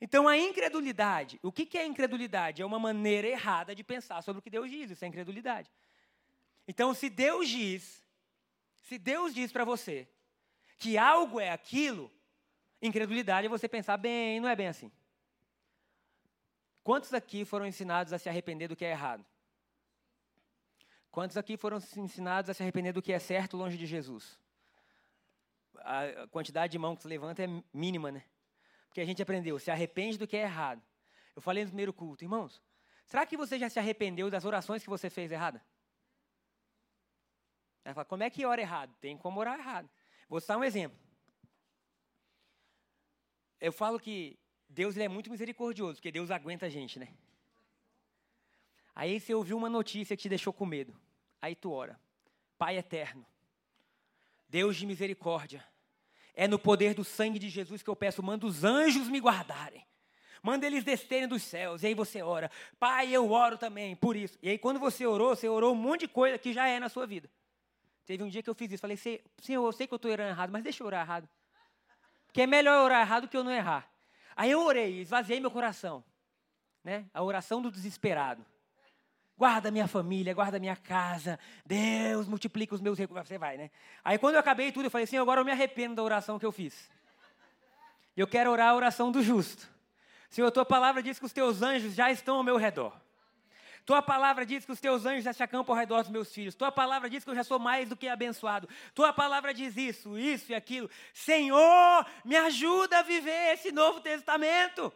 Então, 0.00 0.26
a 0.26 0.36
incredulidade, 0.36 1.38
o 1.42 1.52
que 1.52 1.76
é 1.76 1.84
incredulidade? 1.84 2.62
É 2.62 2.64
uma 2.64 2.78
maneira 2.78 3.28
errada 3.28 3.74
de 3.74 3.84
pensar 3.84 4.22
sobre 4.22 4.38
o 4.38 4.42
que 4.42 4.50
Deus 4.50 4.70
diz, 4.70 4.90
isso 4.90 5.04
é 5.04 5.08
incredulidade. 5.08 5.70
Então, 6.66 6.94
se 6.94 7.10
Deus 7.10 7.48
diz, 7.48 8.02
se 8.88 8.98
Deus 8.98 9.34
diz 9.34 9.52
para 9.52 9.64
você 9.64 10.08
que 10.78 10.96
algo 10.96 11.38
é 11.38 11.50
aquilo, 11.50 12.10
Incredulidade 12.82 13.46
é 13.46 13.50
você 13.50 13.68
pensar 13.68 13.96
bem, 13.96 14.40
não 14.40 14.48
é 14.48 14.56
bem 14.56 14.68
assim. 14.68 14.90
Quantos 16.82 17.12
aqui 17.12 17.44
foram 17.44 17.66
ensinados 17.66 18.12
a 18.12 18.18
se 18.18 18.28
arrepender 18.28 18.68
do 18.68 18.76
que 18.76 18.84
é 18.84 18.90
errado? 18.90 19.24
Quantos 21.10 21.36
aqui 21.36 21.56
foram 21.56 21.76
ensinados 21.96 22.48
a 22.48 22.54
se 22.54 22.62
arrepender 22.62 22.92
do 22.92 23.02
que 23.02 23.12
é 23.12 23.18
certo 23.18 23.56
longe 23.56 23.76
de 23.76 23.84
Jesus? 23.84 24.38
A 25.76 26.26
quantidade 26.30 26.72
de 26.72 26.78
mão 26.78 26.96
que 26.96 27.02
se 27.02 27.08
levanta 27.08 27.42
é 27.42 27.48
mínima, 27.72 28.10
né? 28.10 28.24
Porque 28.86 29.00
a 29.00 29.04
gente 29.04 29.22
aprendeu, 29.22 29.58
se 29.58 29.70
arrepende 29.70 30.16
do 30.16 30.26
que 30.26 30.36
é 30.36 30.42
errado. 30.42 30.82
Eu 31.36 31.42
falei 31.42 31.64
no 31.64 31.70
primeiro 31.70 31.92
culto, 31.92 32.24
irmãos, 32.24 32.62
será 33.04 33.26
que 33.26 33.36
você 33.36 33.58
já 33.58 33.68
se 33.68 33.78
arrependeu 33.78 34.30
das 34.30 34.44
orações 34.44 34.82
que 34.82 34.90
você 34.90 35.10
fez 35.10 35.30
errada? 35.30 35.62
Ela 37.84 37.94
fala, 37.94 38.04
como 38.04 38.22
é 38.22 38.30
que 38.30 38.44
ora 38.44 38.60
errado? 38.60 38.94
Tem 39.00 39.16
como 39.16 39.40
orar 39.40 39.58
errado. 39.58 39.88
Vou 40.28 40.40
citar 40.40 40.56
um 40.56 40.64
exemplo 40.64 40.98
eu 43.60 43.72
falo 43.72 43.98
que 43.98 44.38
Deus 44.68 44.96
é 44.96 45.08
muito 45.08 45.30
misericordioso, 45.30 45.96
porque 45.96 46.12
Deus 46.12 46.30
aguenta 46.30 46.66
a 46.66 46.68
gente, 46.68 46.98
né? 46.98 47.08
Aí 48.94 49.18
você 49.18 49.34
ouviu 49.34 49.56
uma 49.56 49.68
notícia 49.68 50.16
que 50.16 50.22
te 50.22 50.28
deixou 50.28 50.52
com 50.52 50.64
medo. 50.64 50.94
Aí 51.40 51.54
tu 51.54 51.72
ora. 51.72 51.98
Pai 52.58 52.76
eterno, 52.76 53.24
Deus 54.48 54.76
de 54.76 54.86
misericórdia. 54.86 55.64
É 56.34 56.46
no 56.46 56.58
poder 56.58 56.94
do 56.94 57.04
sangue 57.04 57.38
de 57.38 57.48
Jesus 57.48 57.82
que 57.82 57.90
eu 57.90 57.96
peço, 57.96 58.22
manda 58.22 58.46
os 58.46 58.64
anjos 58.64 59.08
me 59.08 59.18
guardarem. 59.18 59.84
Manda 60.42 60.66
eles 60.66 60.84
descerem 60.84 61.28
dos 61.28 61.42
céus. 61.42 61.82
E 61.82 61.88
aí 61.88 61.94
você 61.94 62.22
ora. 62.22 62.50
Pai, 62.78 63.10
eu 63.10 63.30
oro 63.30 63.58
também 63.58 63.94
por 63.96 64.16
isso. 64.16 64.38
E 64.42 64.48
aí 64.48 64.58
quando 64.58 64.78
você 64.78 65.06
orou, 65.06 65.34
você 65.34 65.48
orou 65.48 65.72
um 65.72 65.76
monte 65.76 66.00
de 66.00 66.08
coisa 66.08 66.38
que 66.38 66.52
já 66.52 66.66
é 66.66 66.78
na 66.78 66.88
sua 66.88 67.06
vida. 67.06 67.30
Teve 68.06 68.22
um 68.22 68.28
dia 68.28 68.42
que 68.42 68.48
eu 68.48 68.54
fiz 68.54 68.72
isso. 68.72 68.80
Falei, 68.80 68.96
Senhor, 68.96 69.66
eu 69.66 69.72
sei 69.72 69.86
que 69.86 69.94
eu 69.94 69.96
estou 69.96 70.10
orando 70.10 70.30
errado, 70.30 70.50
mas 70.50 70.62
deixa 70.62 70.82
eu 70.82 70.86
orar 70.86 71.04
errado. 71.04 71.28
Porque 72.30 72.42
é 72.42 72.46
melhor 72.46 72.84
orar 72.84 73.00
errado 73.00 73.26
que 73.26 73.36
eu 73.36 73.42
não 73.42 73.50
errar. 73.50 73.90
Aí 74.36 74.52
eu 74.52 74.62
orei, 74.64 75.00
esvaziei 75.00 75.40
meu 75.40 75.50
coração. 75.50 76.04
Né? 76.84 77.04
A 77.12 77.22
oração 77.24 77.60
do 77.60 77.72
desesperado. 77.72 78.46
Guarda 79.36 79.68
minha 79.70 79.88
família, 79.88 80.32
guarda 80.32 80.60
minha 80.60 80.76
casa. 80.76 81.40
Deus, 81.66 82.28
multiplica 82.28 82.72
os 82.72 82.80
meus 82.80 82.96
recursos. 82.96 83.26
Você 83.26 83.36
vai, 83.36 83.56
né? 83.56 83.68
Aí 84.04 84.16
quando 84.16 84.34
eu 84.34 84.40
acabei 84.40 84.70
tudo, 84.70 84.84
eu 84.84 84.90
falei 84.90 85.04
assim, 85.04 85.18
agora 85.18 85.40
eu 85.40 85.44
me 85.44 85.50
arrependo 85.50 85.96
da 85.96 86.04
oração 86.04 86.38
que 86.38 86.46
eu 86.46 86.52
fiz. 86.52 86.88
Eu 88.16 88.28
quero 88.28 88.50
orar 88.50 88.68
a 88.68 88.74
oração 88.76 89.10
do 89.10 89.20
justo. 89.22 89.68
Senhor, 90.28 90.50
tua 90.52 90.64
palavra 90.64 91.02
diz 91.02 91.18
que 91.18 91.24
os 91.24 91.32
teus 91.32 91.62
anjos 91.62 91.94
já 91.94 92.12
estão 92.12 92.36
ao 92.36 92.44
meu 92.44 92.56
redor. 92.56 92.94
Tua 93.84 94.02
palavra 94.02 94.46
diz 94.46 94.64
que 94.64 94.72
os 94.72 94.80
teus 94.80 95.06
anjos 95.06 95.24
já 95.24 95.32
se 95.32 95.42
acampam 95.42 95.74
ao 95.74 95.80
redor 95.80 96.02
dos 96.02 96.10
meus 96.10 96.32
filhos. 96.32 96.54
Tua 96.54 96.70
palavra 96.70 97.08
diz 97.08 97.24
que 97.24 97.30
eu 97.30 97.34
já 97.34 97.44
sou 97.44 97.58
mais 97.58 97.88
do 97.88 97.96
que 97.96 98.08
abençoado. 98.08 98.68
Tua 98.94 99.12
palavra 99.12 99.52
diz 99.52 99.76
isso, 99.76 100.18
isso 100.18 100.52
e 100.52 100.54
aquilo. 100.54 100.88
Senhor, 101.12 102.06
me 102.24 102.36
ajuda 102.36 102.98
a 102.98 103.02
viver 103.02 103.54
esse 103.54 103.72
novo 103.72 104.00
testamento. 104.00 104.92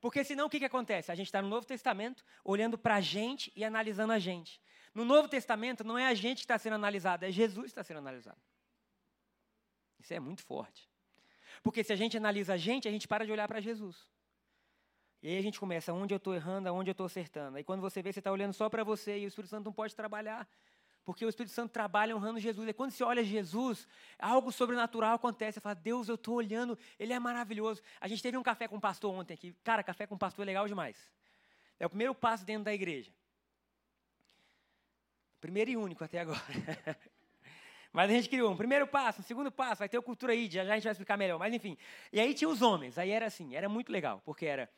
Porque 0.00 0.22
senão 0.22 0.46
o 0.46 0.50
que, 0.50 0.58
que 0.58 0.64
acontece? 0.66 1.10
A 1.10 1.14
gente 1.14 1.28
está 1.28 1.40
no 1.40 1.48
Novo 1.48 1.66
Testamento 1.66 2.22
olhando 2.44 2.76
para 2.76 2.96
a 2.96 3.00
gente 3.00 3.50
e 3.56 3.64
analisando 3.64 4.12
a 4.12 4.18
gente. 4.18 4.60
No 4.94 5.04
Novo 5.04 5.28
Testamento 5.28 5.82
não 5.82 5.96
é 5.96 6.06
a 6.06 6.14
gente 6.14 6.38
que 6.38 6.44
está 6.44 6.58
sendo 6.58 6.74
analisado, 6.74 7.24
é 7.24 7.30
Jesus 7.30 7.64
que 7.64 7.70
está 7.70 7.82
sendo 7.82 7.98
analisado. 7.98 8.40
Isso 9.98 10.12
é 10.12 10.20
muito 10.20 10.42
forte. 10.42 10.88
Porque 11.62 11.82
se 11.82 11.92
a 11.92 11.96
gente 11.96 12.16
analisa 12.18 12.52
a 12.52 12.56
gente, 12.58 12.86
a 12.86 12.90
gente 12.90 13.08
para 13.08 13.24
de 13.24 13.32
olhar 13.32 13.48
para 13.48 13.60
Jesus. 13.60 14.06
E 15.24 15.28
aí 15.30 15.38
a 15.38 15.42
gente 15.42 15.58
começa 15.58 15.90
onde 15.90 16.12
eu 16.12 16.18
estou 16.18 16.34
errando, 16.34 16.68
aonde 16.68 16.90
eu 16.90 16.92
estou 16.92 17.06
acertando. 17.06 17.56
Aí 17.56 17.64
quando 17.64 17.80
você 17.80 18.02
vê, 18.02 18.12
você 18.12 18.20
está 18.20 18.30
olhando 18.30 18.52
só 18.52 18.68
para 18.68 18.84
você 18.84 19.20
e 19.20 19.24
o 19.24 19.28
Espírito 19.28 19.48
Santo 19.48 19.64
não 19.64 19.72
pode 19.72 19.96
trabalhar. 19.96 20.46
Porque 21.02 21.24
o 21.24 21.30
Espírito 21.30 21.54
Santo 21.54 21.72
trabalha 21.72 22.14
honrando 22.14 22.38
Jesus. 22.38 22.68
E 22.68 22.74
quando 22.74 22.90
você 22.90 23.02
olha 23.02 23.24
Jesus, 23.24 23.88
algo 24.18 24.52
sobrenatural 24.52 25.14
acontece. 25.14 25.54
Você 25.54 25.60
fala, 25.60 25.76
Deus, 25.76 26.10
eu 26.10 26.16
estou 26.16 26.34
olhando, 26.34 26.78
Ele 26.98 27.14
é 27.14 27.18
maravilhoso. 27.18 27.80
A 28.02 28.06
gente 28.06 28.22
teve 28.22 28.36
um 28.36 28.42
café 28.42 28.68
com 28.68 28.76
o 28.76 28.80
pastor 28.80 29.14
ontem 29.14 29.32
aqui. 29.32 29.56
Cara, 29.64 29.82
café 29.82 30.06
com 30.06 30.14
o 30.14 30.18
pastor 30.18 30.42
é 30.42 30.46
legal 30.46 30.68
demais. 30.68 31.10
É 31.80 31.86
o 31.86 31.88
primeiro 31.88 32.14
passo 32.14 32.44
dentro 32.44 32.64
da 32.64 32.74
igreja. 32.74 33.10
Primeiro 35.40 35.70
e 35.70 35.76
único 35.78 36.04
até 36.04 36.20
agora. 36.20 36.38
Mas 37.94 38.10
a 38.10 38.12
gente 38.12 38.28
criou 38.28 38.52
um 38.52 38.56
primeiro 38.56 38.86
passo, 38.86 39.20
um 39.20 39.24
segundo 39.24 39.50
passo, 39.52 39.78
vai 39.78 39.88
ter 39.88 39.96
o 39.96 40.02
cultura 40.02 40.32
aí, 40.32 40.50
já, 40.50 40.64
já 40.64 40.72
a 40.72 40.74
gente 40.74 40.84
vai 40.84 40.92
explicar 40.92 41.16
melhor. 41.16 41.38
Mas 41.38 41.54
enfim. 41.54 41.78
E 42.12 42.20
aí 42.20 42.34
tinha 42.34 42.48
os 42.48 42.60
homens. 42.60 42.98
Aí 42.98 43.10
era 43.10 43.24
assim, 43.24 43.54
era 43.54 43.70
muito 43.70 43.90
legal, 43.90 44.20
porque 44.24 44.44
era. 44.44 44.68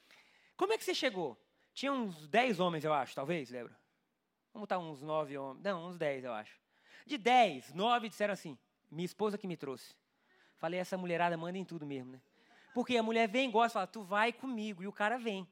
Como 0.56 0.72
é 0.72 0.78
que 0.78 0.84
você 0.84 0.94
chegou? 0.94 1.36
Tinha 1.74 1.92
uns 1.92 2.26
10 2.28 2.60
homens, 2.60 2.84
eu 2.84 2.92
acho, 2.92 3.14
talvez, 3.14 3.50
lembra? 3.50 3.76
Vamos 4.52 4.62
botar 4.62 4.78
uns 4.78 5.02
nove 5.02 5.36
homens. 5.36 5.62
Não, 5.62 5.86
uns 5.86 5.98
dez, 5.98 6.24
eu 6.24 6.32
acho. 6.32 6.58
De 7.04 7.18
dez, 7.18 7.74
nove 7.74 8.08
disseram 8.08 8.32
assim: 8.32 8.58
minha 8.90 9.04
esposa 9.04 9.36
que 9.36 9.46
me 9.46 9.56
trouxe. 9.56 9.94
Falei, 10.56 10.80
essa 10.80 10.96
mulherada 10.96 11.36
manda 11.36 11.58
em 11.58 11.64
tudo 11.64 11.84
mesmo, 11.84 12.12
né? 12.12 12.22
Porque 12.72 12.96
a 12.96 13.02
mulher 13.02 13.28
vem, 13.28 13.50
gosta, 13.50 13.74
fala, 13.74 13.86
tu 13.86 14.02
vai 14.02 14.32
comigo, 14.32 14.82
e 14.82 14.86
o 14.86 14.92
cara 14.92 15.18
vem. 15.18 15.46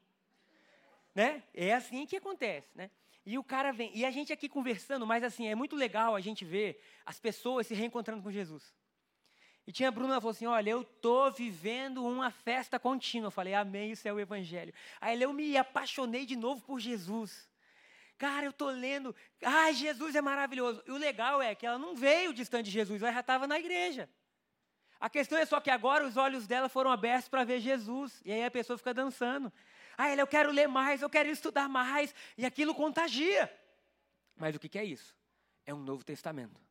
Né? 1.13 1.43
É 1.53 1.73
assim 1.73 2.05
que 2.07 2.17
acontece, 2.17 2.75
né? 2.75 2.89
E 3.25 3.37
o 3.37 3.43
cara 3.43 3.71
vem. 3.71 3.95
E 3.95 4.03
a 4.05 4.11
gente 4.11 4.33
aqui 4.33 4.49
conversando, 4.49 5.05
mas 5.05 5.23
assim, 5.23 5.47
é 5.47 5.55
muito 5.55 5.75
legal 5.75 6.15
a 6.15 6.19
gente 6.19 6.43
ver 6.43 6.81
as 7.05 7.19
pessoas 7.19 7.67
se 7.67 7.73
reencontrando 7.75 8.23
com 8.23 8.31
Jesus. 8.31 8.73
E 9.67 9.71
tinha 9.71 9.89
a 9.89 9.91
Bruna, 9.91 10.13
ela 10.13 10.21
falou 10.21 10.31
assim: 10.31 10.45
Olha, 10.45 10.69
eu 10.69 10.81
estou 10.81 11.31
vivendo 11.31 12.05
uma 12.05 12.29
festa 12.29 12.79
contínua. 12.79 13.27
Eu 13.27 13.31
falei, 13.31 13.53
Amém, 13.53 13.91
isso 13.91 14.07
é 14.07 14.13
o 14.13 14.19
Evangelho. 14.19 14.73
Aí 15.01 15.21
eu 15.21 15.33
me 15.33 15.57
apaixonei 15.57 16.25
de 16.25 16.35
novo 16.35 16.61
por 16.61 16.79
Jesus. 16.79 17.49
Cara, 18.17 18.45
eu 18.45 18.51
estou 18.51 18.69
lendo. 18.69 19.13
Ai, 19.43 19.73
Jesus 19.73 20.15
é 20.15 20.21
maravilhoso. 20.21 20.83
E 20.87 20.91
o 20.91 20.97
legal 20.97 21.41
é 21.41 21.53
que 21.55 21.65
ela 21.65 21.77
não 21.77 21.95
veio 21.95 22.33
distante 22.33 22.65
de 22.65 22.71
Jesus, 22.71 23.01
ela 23.01 23.11
já 23.11 23.19
estava 23.19 23.47
na 23.47 23.59
igreja. 23.59 24.09
A 24.99 25.09
questão 25.09 25.37
é 25.37 25.45
só 25.45 25.59
que 25.59 25.69
agora 25.69 26.05
os 26.05 26.15
olhos 26.15 26.47
dela 26.47 26.69
foram 26.69 26.89
abertos 26.89 27.27
para 27.27 27.43
ver 27.43 27.59
Jesus. 27.59 28.21
E 28.23 28.31
aí 28.31 28.43
a 28.43 28.51
pessoa 28.51 28.77
fica 28.77 28.93
dançando. 28.93 29.51
Ah, 29.97 30.13
eu 30.13 30.27
quero 30.27 30.51
ler 30.51 30.67
mais, 30.67 31.01
eu 31.01 31.09
quero 31.09 31.29
estudar 31.29 31.67
mais. 31.67 32.13
E 32.37 32.45
aquilo 32.45 32.73
contagia. 32.73 33.51
Mas 34.35 34.55
o 34.55 34.59
que 34.59 34.77
é 34.77 34.83
isso? 34.83 35.15
É 35.65 35.73
um 35.73 35.79
Novo 35.79 36.03
Testamento. 36.03 36.61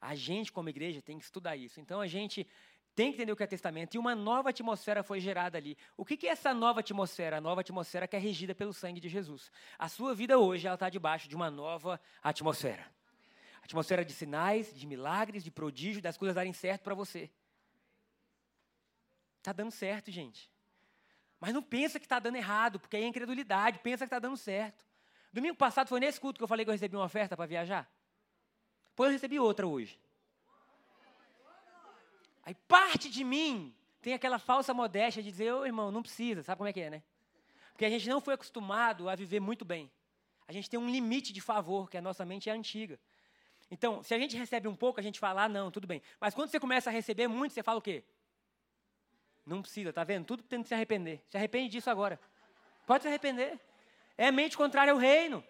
A 0.00 0.14
gente, 0.14 0.52
como 0.52 0.68
igreja, 0.68 1.02
tem 1.02 1.18
que 1.18 1.24
estudar 1.24 1.56
isso. 1.56 1.80
Então 1.80 2.00
a 2.00 2.06
gente 2.06 2.46
tem 2.94 3.10
que 3.10 3.16
entender 3.16 3.30
o 3.30 3.36
que 3.36 3.44
é 3.44 3.46
testamento. 3.46 3.94
E 3.94 3.98
uma 3.98 4.14
nova 4.14 4.50
atmosfera 4.50 5.04
foi 5.04 5.20
gerada 5.20 5.56
ali. 5.56 5.78
O 5.96 6.04
que 6.04 6.26
é 6.26 6.30
essa 6.30 6.52
nova 6.52 6.80
atmosfera? 6.80 7.38
A 7.38 7.40
nova 7.40 7.60
atmosfera 7.60 8.08
que 8.08 8.16
é 8.16 8.18
regida 8.18 8.54
pelo 8.54 8.72
sangue 8.72 9.00
de 9.00 9.08
Jesus. 9.08 9.52
A 9.78 9.88
sua 9.88 10.14
vida 10.14 10.36
hoje 10.36 10.66
ela 10.66 10.74
está 10.74 10.90
debaixo 10.90 11.28
de 11.28 11.36
uma 11.36 11.48
nova 11.50 12.00
atmosfera. 12.22 12.84
Atmosfera 13.62 14.04
de 14.04 14.12
sinais, 14.12 14.74
de 14.74 14.86
milagres, 14.86 15.44
de 15.44 15.50
prodígio, 15.50 16.02
das 16.02 16.16
coisas 16.16 16.34
darem 16.34 16.52
certo 16.52 16.82
para 16.82 16.94
você. 16.94 17.30
Está 19.38 19.52
dando 19.52 19.70
certo, 19.70 20.10
gente. 20.10 20.50
Mas 21.38 21.54
não 21.54 21.62
pensa 21.62 22.00
que 22.00 22.06
está 22.06 22.18
dando 22.18 22.36
errado, 22.36 22.80
porque 22.80 22.96
aí 22.96 23.04
é 23.04 23.06
incredulidade. 23.06 23.78
Pensa 23.78 23.98
que 23.98 24.06
está 24.06 24.18
dando 24.18 24.36
certo. 24.36 24.84
Domingo 25.32 25.56
passado 25.56 25.88
foi 25.88 26.00
nesse 26.00 26.20
culto 26.20 26.38
que 26.38 26.42
eu 26.42 26.48
falei 26.48 26.64
que 26.64 26.70
eu 26.70 26.74
recebi 26.74 26.96
uma 26.96 27.04
oferta 27.04 27.36
para 27.36 27.46
viajar. 27.46 27.88
Pois 28.98 29.10
eu 29.10 29.12
recebi 29.12 29.38
outra 29.38 29.64
hoje. 29.64 29.96
Aí 32.42 32.52
parte 32.66 33.08
de 33.08 33.22
mim 33.22 33.72
tem 34.02 34.12
aquela 34.12 34.40
falsa 34.40 34.74
modéstia 34.74 35.22
de 35.22 35.30
dizer, 35.30 35.52
ô 35.52 35.64
irmão, 35.64 35.92
não 35.92 36.02
precisa, 36.02 36.42
sabe 36.42 36.58
como 36.58 36.68
é 36.68 36.72
que 36.72 36.80
é, 36.80 36.90
né? 36.90 37.02
Porque 37.70 37.84
a 37.84 37.90
gente 37.90 38.08
não 38.08 38.20
foi 38.20 38.34
acostumado 38.34 39.08
a 39.08 39.14
viver 39.14 39.38
muito 39.38 39.64
bem. 39.64 39.88
A 40.48 40.52
gente 40.52 40.68
tem 40.68 40.80
um 40.80 40.90
limite 40.90 41.32
de 41.32 41.40
favor, 41.40 41.88
que 41.88 41.96
a 41.96 42.02
nossa 42.02 42.24
mente 42.24 42.50
é 42.50 42.52
antiga. 42.52 42.98
Então, 43.70 44.02
se 44.02 44.12
a 44.14 44.18
gente 44.18 44.36
recebe 44.36 44.66
um 44.66 44.74
pouco, 44.74 44.98
a 44.98 45.02
gente 45.02 45.20
fala, 45.20 45.44
ah, 45.44 45.48
não, 45.48 45.70
tudo 45.70 45.86
bem. 45.86 46.02
Mas 46.20 46.34
quando 46.34 46.50
você 46.50 46.58
começa 46.58 46.90
a 46.90 46.92
receber 46.92 47.28
muito, 47.28 47.52
você 47.52 47.62
fala 47.62 47.78
o 47.78 47.82
quê? 47.82 48.02
Não 49.46 49.62
precisa, 49.62 49.92
tá 49.92 50.02
vendo? 50.02 50.24
Tudo 50.24 50.42
tendo 50.42 50.62
que 50.62 50.68
se 50.70 50.74
arrepender. 50.74 51.22
Se 51.28 51.36
arrepende 51.36 51.68
disso 51.68 51.88
agora. 51.88 52.18
Pode 52.84 53.02
se 53.02 53.08
arrepender. 53.08 53.60
É 54.16 54.32
mente 54.32 54.56
contrária 54.56 54.92
ao 54.92 54.98
reino. 54.98 55.44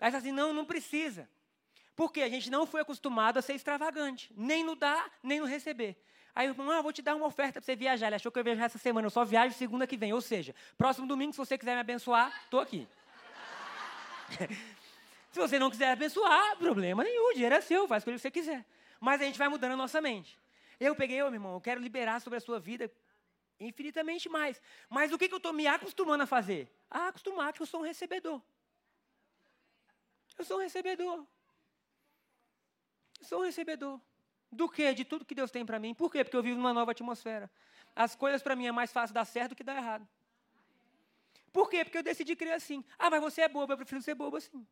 Aí 0.00 0.14
assim, 0.14 0.30
não, 0.30 0.52
não 0.52 0.64
precisa. 0.64 1.28
Porque 1.98 2.22
a 2.22 2.28
gente 2.28 2.48
não 2.48 2.64
foi 2.64 2.82
acostumado 2.82 3.38
a 3.38 3.42
ser 3.42 3.54
extravagante. 3.54 4.32
Nem 4.36 4.62
no 4.62 4.76
dar, 4.76 5.10
nem 5.20 5.40
no 5.40 5.46
receber. 5.46 5.96
Aí 6.32 6.46
o 6.46 6.52
irmão, 6.52 6.70
ah, 6.70 6.80
vou 6.80 6.92
te 6.92 7.02
dar 7.02 7.16
uma 7.16 7.26
oferta 7.26 7.54
para 7.54 7.62
você 7.62 7.74
viajar. 7.74 8.06
Ele 8.06 8.14
achou 8.14 8.30
que 8.30 8.38
eu 8.38 8.40
ia 8.42 8.44
viajar 8.44 8.66
essa 8.66 8.78
semana, 8.78 9.06
eu 9.06 9.10
só 9.10 9.24
viajo 9.24 9.52
segunda 9.56 9.84
que 9.84 9.96
vem. 9.96 10.12
Ou 10.12 10.20
seja, 10.20 10.54
próximo 10.76 11.08
domingo, 11.08 11.32
se 11.32 11.38
você 11.38 11.58
quiser 11.58 11.74
me 11.74 11.80
abençoar, 11.80 12.32
estou 12.44 12.60
aqui. 12.60 12.86
se 15.32 15.40
você 15.40 15.58
não 15.58 15.68
quiser 15.68 15.90
abençoar, 15.90 16.56
problema 16.58 17.02
nenhum, 17.02 17.30
o 17.30 17.32
dinheiro 17.32 17.56
é 17.56 17.60
seu, 17.60 17.88
faz 17.88 18.04
o 18.04 18.06
que 18.06 18.16
você 18.16 18.30
quiser. 18.30 18.64
Mas 19.00 19.20
a 19.20 19.24
gente 19.24 19.36
vai 19.36 19.48
mudando 19.48 19.72
a 19.72 19.76
nossa 19.76 20.00
mente. 20.00 20.38
Eu 20.78 20.94
peguei, 20.94 21.20
oh, 21.22 21.30
meu 21.30 21.34
irmão, 21.34 21.54
eu 21.54 21.60
quero 21.60 21.80
liberar 21.80 22.20
sobre 22.20 22.36
a 22.36 22.40
sua 22.40 22.60
vida 22.60 22.88
infinitamente 23.58 24.28
mais. 24.28 24.62
Mas 24.88 25.12
o 25.12 25.18
que, 25.18 25.26
que 25.26 25.34
eu 25.34 25.38
estou 25.38 25.52
me 25.52 25.66
acostumando 25.66 26.22
a 26.22 26.26
fazer? 26.28 26.72
A 26.88 27.08
acostumar 27.08 27.52
que 27.52 27.60
eu 27.60 27.66
sou 27.66 27.80
um 27.80 27.82
recebedor. 27.82 28.40
Eu 30.38 30.44
sou 30.44 30.58
um 30.58 30.60
recebedor. 30.60 31.26
Sou 33.20 33.40
um 33.40 33.44
recebedor. 33.44 34.00
Do 34.50 34.68
que? 34.68 34.92
De 34.94 35.04
tudo 35.04 35.24
que 35.24 35.34
Deus 35.34 35.50
tem 35.50 35.64
para 35.64 35.78
mim. 35.78 35.94
Por 35.94 36.10
quê? 36.10 36.24
Porque 36.24 36.36
eu 36.36 36.42
vivo 36.42 36.56
numa 36.56 36.72
nova 36.72 36.92
atmosfera. 36.92 37.50
As 37.94 38.14
coisas 38.14 38.42
para 38.42 38.56
mim 38.56 38.66
é 38.66 38.72
mais 38.72 38.92
fácil 38.92 39.14
dar 39.14 39.24
certo 39.24 39.50
do 39.50 39.56
que 39.56 39.64
dar 39.64 39.76
errado. 39.76 40.08
Por 41.52 41.68
quê? 41.68 41.84
Porque 41.84 41.98
eu 41.98 42.02
decidi 42.02 42.36
crer 42.36 42.54
assim. 42.54 42.84
Ah, 42.98 43.10
mas 43.10 43.20
você 43.20 43.42
é 43.42 43.48
bobo, 43.48 43.72
eu 43.72 43.76
prefiro 43.76 44.00
ser 44.00 44.14
bobo 44.14 44.36
assim. 44.36 44.66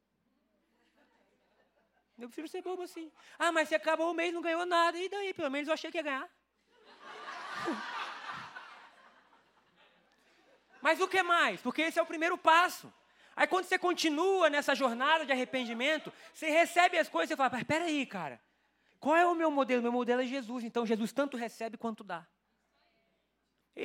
Eu 2.18 2.28
prefiro 2.28 2.48
ser 2.48 2.62
bobo 2.62 2.82
assim. 2.82 3.12
Ah, 3.38 3.52
mas 3.52 3.68
você 3.68 3.74
acabou 3.74 4.10
o 4.10 4.14
mês 4.14 4.32
não 4.32 4.40
ganhou 4.40 4.64
nada. 4.64 4.98
E 4.98 5.08
daí? 5.08 5.34
Pelo 5.34 5.50
menos 5.50 5.68
eu 5.68 5.74
achei 5.74 5.90
que 5.90 5.98
ia 5.98 6.02
ganhar. 6.02 6.30
mas 10.80 11.00
o 11.00 11.08
que 11.08 11.22
mais? 11.22 11.60
Porque 11.60 11.82
esse 11.82 11.98
é 11.98 12.02
o 12.02 12.06
primeiro 12.06 12.38
passo. 12.38 12.92
Aí 13.36 13.46
quando 13.46 13.66
você 13.66 13.78
continua 13.78 14.48
nessa 14.48 14.74
jornada 14.74 15.26
de 15.26 15.30
arrependimento, 15.30 16.10
você 16.32 16.48
recebe 16.48 16.98
as 16.98 17.08
coisas 17.08 17.30
e 17.30 17.36
fala, 17.36 17.50
mas 17.52 17.64
peraí, 17.64 18.06
cara. 18.06 18.40
Qual 18.98 19.14
é 19.14 19.26
o 19.26 19.34
meu 19.34 19.50
modelo? 19.50 19.82
Meu 19.82 19.92
modelo 19.92 20.22
é 20.22 20.26
Jesus. 20.26 20.64
Então 20.64 20.86
Jesus 20.86 21.12
tanto 21.12 21.36
recebe 21.36 21.76
quanto 21.76 22.02
dá. 22.02 22.26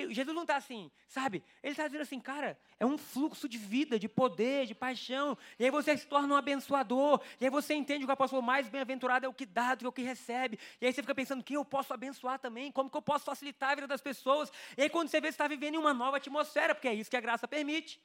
Jesus 0.09 0.33
não 0.33 0.43
está 0.43 0.55
assim, 0.55 0.89
sabe? 1.05 1.43
Ele 1.61 1.73
está 1.73 1.85
dizendo 1.85 2.03
assim, 2.03 2.19
cara, 2.19 2.57
é 2.79 2.85
um 2.85 2.97
fluxo 2.97 3.49
de 3.49 3.57
vida, 3.57 3.99
de 3.99 4.07
poder, 4.07 4.65
de 4.65 4.73
paixão. 4.73 5.37
E 5.59 5.65
aí 5.65 5.69
você 5.69 5.97
se 5.97 6.07
torna 6.07 6.33
um 6.33 6.37
abençoador. 6.37 7.21
E 7.41 7.43
aí 7.43 7.51
você 7.51 7.73
entende 7.73 8.05
que 8.05 8.09
o 8.09 8.13
apóstolo 8.13 8.41
mais 8.41 8.69
bem-aventurado 8.69 9.25
é 9.25 9.29
o 9.29 9.33
que 9.33 9.45
dá 9.45 9.75
do 9.75 9.79
que 9.79 9.87
o 9.87 9.91
que 9.91 10.01
recebe. 10.01 10.57
E 10.79 10.85
aí 10.85 10.93
você 10.93 11.01
fica 11.01 11.13
pensando, 11.13 11.43
quem 11.43 11.55
eu 11.55 11.65
posso 11.65 11.93
abençoar 11.93 12.39
também? 12.39 12.71
Como 12.71 12.89
que 12.89 12.95
eu 12.95 13.01
posso 13.01 13.25
facilitar 13.25 13.71
a 13.71 13.75
vida 13.75 13.87
das 13.87 14.01
pessoas? 14.01 14.49
E 14.77 14.83
aí 14.83 14.89
quando 14.89 15.09
você 15.09 15.19
vê, 15.19 15.27
você 15.27 15.33
está 15.33 15.47
vivendo 15.47 15.75
em 15.75 15.77
uma 15.77 15.93
nova 15.93 16.15
atmosfera, 16.15 16.73
porque 16.73 16.87
é 16.87 16.93
isso 16.93 17.09
que 17.09 17.17
a 17.17 17.21
graça 17.21 17.45
permite. 17.45 18.01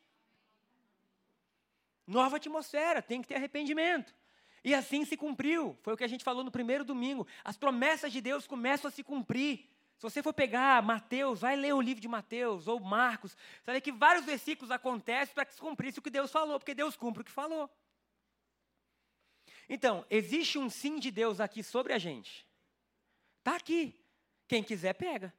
Nova 2.06 2.36
atmosfera, 2.36 3.02
tem 3.02 3.20
que 3.20 3.28
ter 3.28 3.34
arrependimento. 3.34 4.14
E 4.62 4.74
assim 4.74 5.04
se 5.04 5.16
cumpriu. 5.16 5.76
Foi 5.82 5.94
o 5.94 5.96
que 5.96 6.04
a 6.04 6.08
gente 6.08 6.24
falou 6.24 6.44
no 6.44 6.50
primeiro 6.50 6.84
domingo. 6.84 7.26
As 7.44 7.56
promessas 7.56 8.12
de 8.12 8.20
Deus 8.20 8.46
começam 8.46 8.88
a 8.88 8.92
se 8.92 9.02
cumprir. 9.02 9.68
Se 9.96 10.02
você 10.02 10.22
for 10.22 10.34
pegar 10.34 10.82
Mateus, 10.82 11.40
vai 11.40 11.56
ler 11.56 11.72
o 11.72 11.80
livro 11.80 12.00
de 12.00 12.08
Mateus 12.08 12.68
ou 12.68 12.78
Marcos, 12.78 13.36
você 13.64 13.80
que 13.80 13.90
vários 13.90 14.26
versículos 14.26 14.70
acontecem 14.70 15.34
para 15.34 15.44
que 15.44 15.54
se 15.54 15.60
cumprisse 15.60 15.98
o 15.98 16.02
que 16.02 16.10
Deus 16.10 16.30
falou, 16.30 16.58
porque 16.58 16.74
Deus 16.74 16.96
cumpre 16.96 17.22
o 17.22 17.24
que 17.24 17.30
falou. 17.30 17.70
Então, 19.68 20.04
existe 20.10 20.58
um 20.58 20.68
sim 20.68 20.98
de 20.98 21.10
Deus 21.10 21.40
aqui 21.40 21.62
sobre 21.62 21.92
a 21.92 21.98
gente. 21.98 22.46
Está 23.38 23.56
aqui. 23.56 23.98
Quem 24.46 24.62
quiser, 24.62 24.92
pega. 24.92 25.32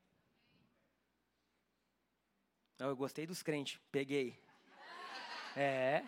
Eu 2.79 2.95
gostei 2.95 3.27
dos 3.27 3.43
crentes, 3.43 3.79
peguei. 3.91 4.37
É. 5.55 6.03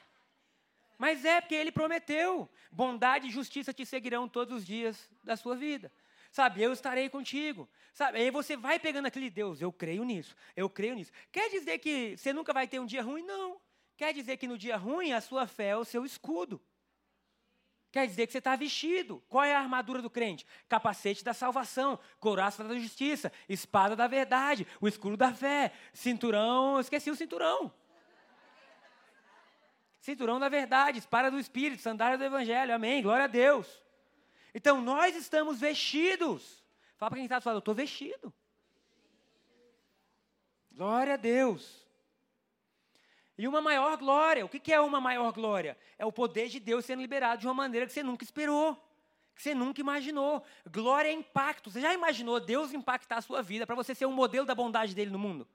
Mas 0.99 1.23
é 1.23 1.39
porque 1.39 1.55
ele 1.55 1.71
prometeu: 1.71 2.47
bondade 2.69 3.27
e 3.27 3.31
justiça 3.31 3.73
te 3.73 3.85
seguirão 3.85 4.27
todos 4.27 4.57
os 4.57 4.65
dias 4.65 5.09
da 5.23 5.37
sua 5.37 5.55
vida. 5.55 5.91
Sabe, 6.29 6.61
eu 6.61 6.71
estarei 6.73 7.09
contigo. 7.09 7.67
Sabe, 7.93 8.19
aí 8.19 8.29
você 8.29 8.55
vai 8.55 8.77
pegando 8.77 9.07
aquele 9.07 9.29
Deus, 9.31 9.61
eu 9.61 9.71
creio 9.71 10.03
nisso, 10.03 10.35
eu 10.55 10.69
creio 10.69 10.93
nisso. 10.93 11.11
Quer 11.31 11.49
dizer 11.49 11.79
que 11.79 12.15
você 12.17 12.31
nunca 12.33 12.53
vai 12.53 12.67
ter 12.67 12.79
um 12.79 12.85
dia 12.85 13.01
ruim? 13.01 13.23
Não. 13.23 13.59
Quer 13.97 14.13
dizer 14.13 14.37
que 14.37 14.47
no 14.47 14.57
dia 14.57 14.77
ruim 14.77 15.13
a 15.13 15.21
sua 15.21 15.47
fé 15.47 15.69
é 15.69 15.77
o 15.77 15.85
seu 15.85 16.05
escudo. 16.05 16.61
Quer 17.91 18.05
dizer 18.05 18.27
que 18.27 18.33
você 18.33 18.37
está 18.37 18.55
vestido. 18.55 19.23
Qual 19.27 19.43
é 19.43 19.55
a 19.55 19.59
armadura 19.59 20.01
do 20.01 20.09
crente? 20.09 20.45
Capacete 20.67 21.23
da 21.23 21.33
salvação, 21.33 21.97
couraça 22.19 22.63
da 22.63 22.77
justiça, 22.77 23.31
espada 23.47 23.95
da 23.95 24.05
verdade, 24.05 24.67
o 24.79 24.87
escudo 24.87 25.17
da 25.17 25.33
fé, 25.33 25.71
cinturão. 25.93 26.79
Esqueci 26.79 27.09
o 27.09 27.15
cinturão. 27.15 27.73
Cinturão 29.99 30.39
da 30.39 30.47
verdade, 30.47 30.99
espada 30.99 31.29
do 31.29 31.39
Espírito, 31.39 31.81
sandália 31.81 32.17
do 32.17 32.23
Evangelho. 32.23 32.73
Amém. 32.73 33.01
Glória 33.01 33.25
a 33.25 33.27
Deus. 33.27 33.81
Então 34.53 34.81
nós 34.81 35.15
estamos 35.15 35.59
vestidos. 35.59 36.63
Fala 36.97 37.11
para 37.11 37.17
quem 37.17 37.25
está 37.25 37.41
falando, 37.41 37.57
eu 37.57 37.59
estou 37.59 37.75
vestido. 37.75 38.33
Glória 40.71 41.13
a 41.15 41.17
Deus. 41.17 41.85
E 43.37 43.47
uma 43.47 43.61
maior 43.61 43.97
glória. 43.97 44.45
O 44.45 44.49
que 44.49 44.73
é 44.73 44.79
uma 44.79 44.99
maior 44.99 45.31
glória? 45.31 45.77
É 45.97 46.05
o 46.05 46.11
poder 46.11 46.47
de 46.47 46.59
Deus 46.59 46.85
sendo 46.85 47.01
liberado 47.01 47.41
de 47.41 47.47
uma 47.47 47.53
maneira 47.53 47.85
que 47.85 47.93
você 47.93 48.03
nunca 48.03 48.23
esperou, 48.23 48.75
que 49.35 49.41
você 49.41 49.53
nunca 49.53 49.79
imaginou. 49.79 50.43
Glória 50.69 51.09
é 51.09 51.13
impacto. 51.13 51.69
Você 51.69 51.81
já 51.81 51.93
imaginou 51.93 52.39
Deus 52.39 52.73
impactar 52.73 53.17
a 53.17 53.21
sua 53.21 53.41
vida 53.41 53.65
para 53.65 53.75
você 53.75 53.93
ser 53.93 54.05
um 54.05 54.11
modelo 54.11 54.45
da 54.45 54.55
bondade 54.55 54.95
dele 54.95 55.11
no 55.11 55.19
mundo? 55.19 55.47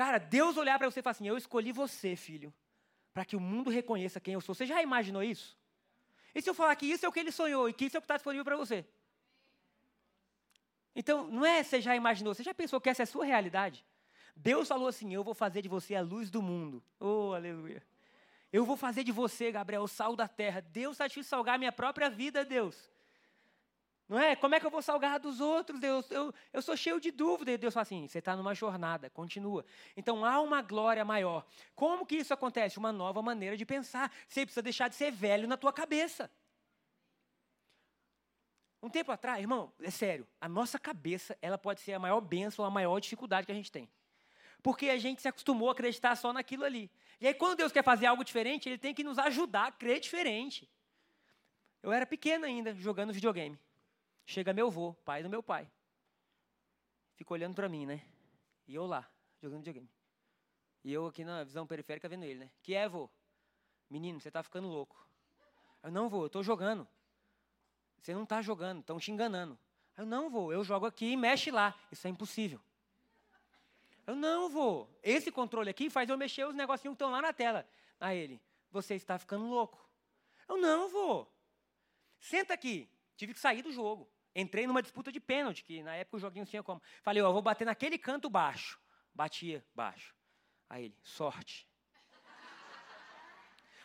Cara, 0.00 0.16
Deus 0.16 0.56
olhar 0.56 0.78
para 0.78 0.90
você 0.90 1.00
e 1.00 1.02
falar 1.02 1.10
assim: 1.10 1.28
Eu 1.28 1.36
escolhi 1.36 1.72
você, 1.72 2.16
filho, 2.16 2.50
para 3.12 3.22
que 3.22 3.36
o 3.36 3.40
mundo 3.40 3.68
reconheça 3.68 4.18
quem 4.18 4.32
eu 4.32 4.40
sou. 4.40 4.54
Você 4.54 4.64
já 4.64 4.80
imaginou 4.80 5.22
isso? 5.22 5.58
E 6.34 6.40
se 6.40 6.48
eu 6.48 6.54
falar 6.54 6.74
que 6.74 6.86
isso 6.86 7.04
é 7.04 7.08
o 7.10 7.12
que 7.12 7.20
ele 7.20 7.30
sonhou 7.30 7.68
e 7.68 7.74
que 7.74 7.84
isso 7.84 7.98
é 7.98 7.98
o 7.98 8.00
que 8.00 8.06
está 8.06 8.16
disponível 8.16 8.42
para 8.42 8.56
você? 8.56 8.82
Então, 10.96 11.28
não 11.28 11.44
é 11.44 11.62
você 11.62 11.82
já 11.82 11.94
imaginou, 11.94 12.32
você 12.32 12.42
já 12.42 12.54
pensou 12.54 12.80
que 12.80 12.88
essa 12.88 13.02
é 13.02 13.04
a 13.04 13.06
sua 13.06 13.26
realidade? 13.26 13.84
Deus 14.34 14.68
falou 14.68 14.88
assim: 14.88 15.12
Eu 15.12 15.22
vou 15.22 15.34
fazer 15.34 15.60
de 15.60 15.68
você 15.68 15.94
a 15.94 16.00
luz 16.00 16.30
do 16.30 16.40
mundo. 16.40 16.82
Oh, 16.98 17.34
aleluia. 17.34 17.82
Eu 18.50 18.64
vou 18.64 18.78
fazer 18.78 19.04
de 19.04 19.12
você, 19.12 19.52
Gabriel, 19.52 19.82
o 19.82 19.86
sal 19.86 20.16
da 20.16 20.26
terra. 20.26 20.62
Deus 20.62 20.92
está 20.92 21.10
te 21.10 21.22
salgar 21.22 21.56
a 21.56 21.58
minha 21.58 21.72
própria 21.72 22.08
vida, 22.08 22.42
Deus. 22.42 22.90
Não 24.10 24.18
é? 24.18 24.34
Como 24.34 24.56
é 24.56 24.58
que 24.58 24.66
eu 24.66 24.72
vou 24.72 24.82
salgar 24.82 25.20
dos 25.20 25.40
outros, 25.40 25.78
Deus? 25.78 26.10
Eu, 26.10 26.34
eu 26.52 26.60
sou 26.60 26.76
cheio 26.76 26.98
de 26.98 27.12
dúvida. 27.12 27.52
E 27.52 27.56
Deus 27.56 27.72
fala 27.72 27.82
assim: 27.82 28.08
você 28.08 28.18
está 28.18 28.34
numa 28.34 28.52
jornada, 28.56 29.08
continua. 29.08 29.64
Então 29.96 30.24
há 30.24 30.40
uma 30.40 30.60
glória 30.62 31.04
maior. 31.04 31.46
Como 31.76 32.04
que 32.04 32.16
isso 32.16 32.34
acontece? 32.34 32.76
Uma 32.76 32.90
nova 32.90 33.22
maneira 33.22 33.56
de 33.56 33.64
pensar. 33.64 34.12
Você 34.26 34.44
precisa 34.44 34.62
deixar 34.62 34.88
de 34.88 34.96
ser 34.96 35.12
velho 35.12 35.46
na 35.46 35.56
tua 35.56 35.72
cabeça. 35.72 36.28
Um 38.82 38.90
tempo 38.90 39.12
atrás, 39.12 39.38
irmão, 39.38 39.72
é 39.80 39.90
sério, 39.90 40.26
a 40.40 40.48
nossa 40.48 40.76
cabeça 40.76 41.38
ela 41.40 41.56
pode 41.56 41.80
ser 41.80 41.92
a 41.92 41.98
maior 42.00 42.20
bênção, 42.20 42.64
a 42.64 42.70
maior 42.70 42.98
dificuldade 42.98 43.46
que 43.46 43.52
a 43.52 43.54
gente 43.54 43.70
tem. 43.70 43.88
Porque 44.60 44.88
a 44.88 44.98
gente 44.98 45.22
se 45.22 45.28
acostumou 45.28 45.68
a 45.68 45.72
acreditar 45.72 46.16
só 46.16 46.32
naquilo 46.32 46.64
ali. 46.64 46.90
E 47.20 47.28
aí, 47.28 47.34
quando 47.34 47.58
Deus 47.58 47.70
quer 47.70 47.84
fazer 47.84 48.06
algo 48.06 48.24
diferente, 48.24 48.68
Ele 48.68 48.78
tem 48.78 48.92
que 48.92 49.04
nos 49.04 49.20
ajudar 49.20 49.68
a 49.68 49.72
crer 49.72 50.00
diferente. 50.00 50.68
Eu 51.80 51.92
era 51.92 52.04
pequeno 52.04 52.44
ainda, 52.44 52.74
jogando 52.74 53.12
videogame. 53.12 53.56
Chega 54.30 54.52
meu 54.52 54.68
avô, 54.68 54.94
pai 55.04 55.24
do 55.24 55.28
meu 55.28 55.42
pai. 55.42 55.68
Fica 57.16 57.34
olhando 57.34 57.56
para 57.56 57.68
mim, 57.68 57.84
né? 57.84 58.00
E 58.68 58.76
eu 58.76 58.86
lá, 58.86 59.04
jogando 59.42 59.58
videogame. 59.58 59.90
E 60.84 60.92
eu 60.92 61.04
aqui 61.04 61.24
na 61.24 61.42
visão 61.42 61.66
periférica 61.66 62.08
vendo 62.08 62.22
ele, 62.22 62.38
né? 62.38 62.50
Que 62.62 62.76
é, 62.76 62.88
vô? 62.88 63.10
Menino, 63.90 64.20
você 64.20 64.28
está 64.28 64.40
ficando 64.40 64.68
louco. 64.68 65.04
Eu 65.82 65.90
não 65.90 66.08
vou, 66.08 66.20
eu 66.22 66.26
estou 66.28 66.44
jogando. 66.44 66.86
Você 68.00 68.14
não 68.14 68.22
está 68.22 68.40
jogando, 68.40 68.78
estão 68.78 69.00
te 69.00 69.10
enganando. 69.10 69.58
Eu 69.96 70.06
não 70.06 70.30
vou, 70.30 70.52
eu 70.52 70.62
jogo 70.62 70.86
aqui 70.86 71.06
e 71.06 71.16
mexe 71.16 71.50
lá. 71.50 71.76
Isso 71.90 72.06
é 72.06 72.10
impossível. 72.10 72.60
Eu 74.06 74.14
não 74.14 74.48
vou. 74.48 74.88
Esse 75.02 75.32
controle 75.32 75.70
aqui 75.70 75.90
faz 75.90 76.08
eu 76.08 76.16
mexer 76.16 76.46
os 76.46 76.54
negocinhos 76.54 76.94
que 76.94 77.02
estão 77.02 77.10
lá 77.10 77.20
na 77.20 77.32
tela. 77.32 77.68
A 77.98 78.14
ele, 78.14 78.40
você 78.70 78.94
está 78.94 79.18
ficando 79.18 79.46
louco. 79.46 79.90
Eu 80.48 80.56
não 80.56 80.88
vou. 80.88 81.28
Senta 82.20 82.54
aqui. 82.54 82.88
Tive 83.16 83.34
que 83.34 83.40
sair 83.40 83.62
do 83.62 83.72
jogo. 83.72 84.08
Entrei 84.34 84.66
numa 84.66 84.82
disputa 84.82 85.10
de 85.10 85.18
pênalti, 85.18 85.64
que 85.64 85.82
na 85.82 85.96
época 85.96 86.16
o 86.16 86.20
joguinho 86.20 86.46
tinha 86.46 86.62
como. 86.62 86.80
Falei, 87.02 87.22
ó, 87.22 87.28
eu 87.28 87.32
vou 87.32 87.42
bater 87.42 87.64
naquele 87.64 87.98
canto 87.98 88.30
baixo. 88.30 88.80
Batia 89.12 89.64
baixo. 89.74 90.14
Aí 90.68 90.84
ele, 90.84 90.96
sorte. 91.02 91.68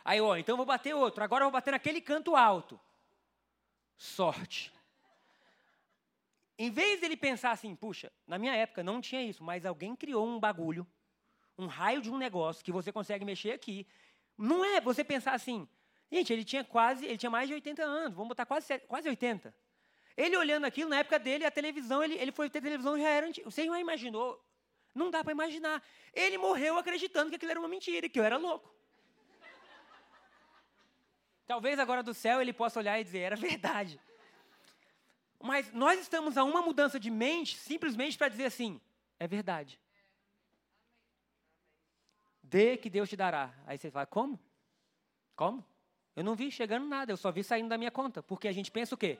Aí, 0.03 0.21
ó, 0.21 0.35
então 0.35 0.53
eu 0.53 0.57
vou 0.57 0.65
bater 0.67 0.93
outro. 0.93 1.23
Agora 1.23 1.43
eu 1.43 1.47
vou 1.47 1.53
bater 1.53 1.71
naquele 1.71 1.99
canto 1.99 2.35
alto. 2.35 2.79
Sorte. 3.97 4.71
Em 6.57 6.69
vez 6.69 7.01
dele 7.01 7.17
pensar 7.17 7.51
assim, 7.51 7.75
puxa, 7.75 8.11
na 8.27 8.37
minha 8.37 8.55
época 8.55 8.83
não 8.83 9.01
tinha 9.01 9.21
isso, 9.23 9.43
mas 9.43 9.65
alguém 9.65 9.95
criou 9.95 10.25
um 10.25 10.39
bagulho, 10.39 10.87
um 11.57 11.65
raio 11.65 12.01
de 12.01 12.09
um 12.09 12.17
negócio 12.17 12.63
que 12.63 12.71
você 12.71 12.91
consegue 12.91 13.25
mexer 13.25 13.51
aqui. 13.51 13.87
Não 14.37 14.63
é 14.63 14.79
você 14.79 15.03
pensar 15.03 15.33
assim, 15.33 15.67
gente, 16.09 16.31
ele 16.31 16.45
tinha 16.45 16.63
quase, 16.63 17.05
ele 17.05 17.17
tinha 17.17 17.29
mais 17.29 17.47
de 17.47 17.55
80 17.55 17.83
anos, 17.83 18.13
vamos 18.15 18.29
botar 18.29 18.45
quase, 18.45 18.79
quase 18.79 19.09
80. 19.09 19.53
Ele 20.17 20.37
olhando 20.37 20.65
aquilo, 20.65 20.89
na 20.89 20.99
época 20.99 21.19
dele, 21.19 21.45
a 21.45 21.51
televisão, 21.51 22.03
ele, 22.03 22.15
ele 22.15 22.31
foi 22.31 22.49
ter 22.49 22.61
televisão 22.61 22.97
já 22.97 23.09
era 23.09 23.27
antigo. 23.27 23.51
Você 23.51 23.65
já 23.65 23.79
imaginou? 23.79 24.41
Não 24.93 25.11
dá 25.11 25.23
para 25.23 25.33
imaginar. 25.33 25.83
Ele 26.13 26.37
morreu 26.37 26.77
acreditando 26.77 27.29
que 27.29 27.35
aquilo 27.35 27.51
era 27.51 27.59
uma 27.59 27.67
mentira, 27.67 28.07
que 28.07 28.19
eu 28.19 28.23
era 28.23 28.37
louco. 28.37 28.73
Talvez 31.45 31.77
agora 31.77 32.01
do 32.01 32.13
céu 32.13 32.41
ele 32.41 32.53
possa 32.53 32.79
olhar 32.79 32.99
e 32.99 33.03
dizer, 33.03 33.19
era 33.19 33.35
verdade. 33.35 33.99
Mas 35.41 35.71
nós 35.73 35.99
estamos 35.99 36.37
a 36.37 36.43
uma 36.43 36.61
mudança 36.61 36.99
de 36.99 37.11
mente 37.11 37.57
simplesmente 37.57 38.17
para 38.17 38.29
dizer 38.29 38.45
assim: 38.45 38.81
é 39.19 39.27
verdade. 39.27 39.79
Dê 42.41 42.77
que 42.77 42.89
Deus 42.89 43.09
te 43.09 43.15
dará. 43.15 43.53
Aí 43.67 43.77
você 43.77 43.91
fala: 43.91 44.05
como? 44.05 44.39
Como? 45.35 45.63
Eu 46.15 46.23
não 46.23 46.35
vi 46.35 46.49
chegando 46.49 46.87
nada, 46.87 47.11
eu 47.11 47.17
só 47.17 47.31
vi 47.31 47.43
saindo 47.43 47.69
da 47.69 47.77
minha 47.77 47.91
conta. 47.91 48.23
Porque 48.23 48.47
a 48.47 48.51
gente 48.51 48.71
pensa 48.71 48.95
o 48.95 48.97
quê? 48.97 49.19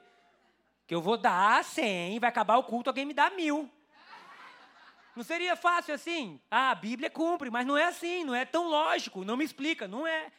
Que 0.88 0.94
eu 0.94 1.02
vou 1.02 1.18
dar 1.18 1.64
100, 1.64 2.20
vai 2.20 2.30
acabar 2.30 2.58
o 2.58 2.64
culto, 2.64 2.90
alguém 2.90 3.06
me 3.06 3.14
dá 3.14 3.30
mil. 3.30 3.70
Não 5.16 5.24
seria 5.24 5.56
fácil 5.56 5.94
assim? 5.94 6.40
Ah, 6.52 6.72
a 6.72 6.76
Bíblia 6.76 7.10
cumpre, 7.10 7.50
mas 7.50 7.66
não 7.66 7.78
é 7.78 7.86
assim, 7.86 8.24
não 8.24 8.36
é 8.36 8.44
tão 8.44 8.68
lógico, 8.68 9.24
não 9.24 9.38
me 9.38 9.46
explica, 9.46 9.88
não 9.88 10.06
é. 10.06 10.32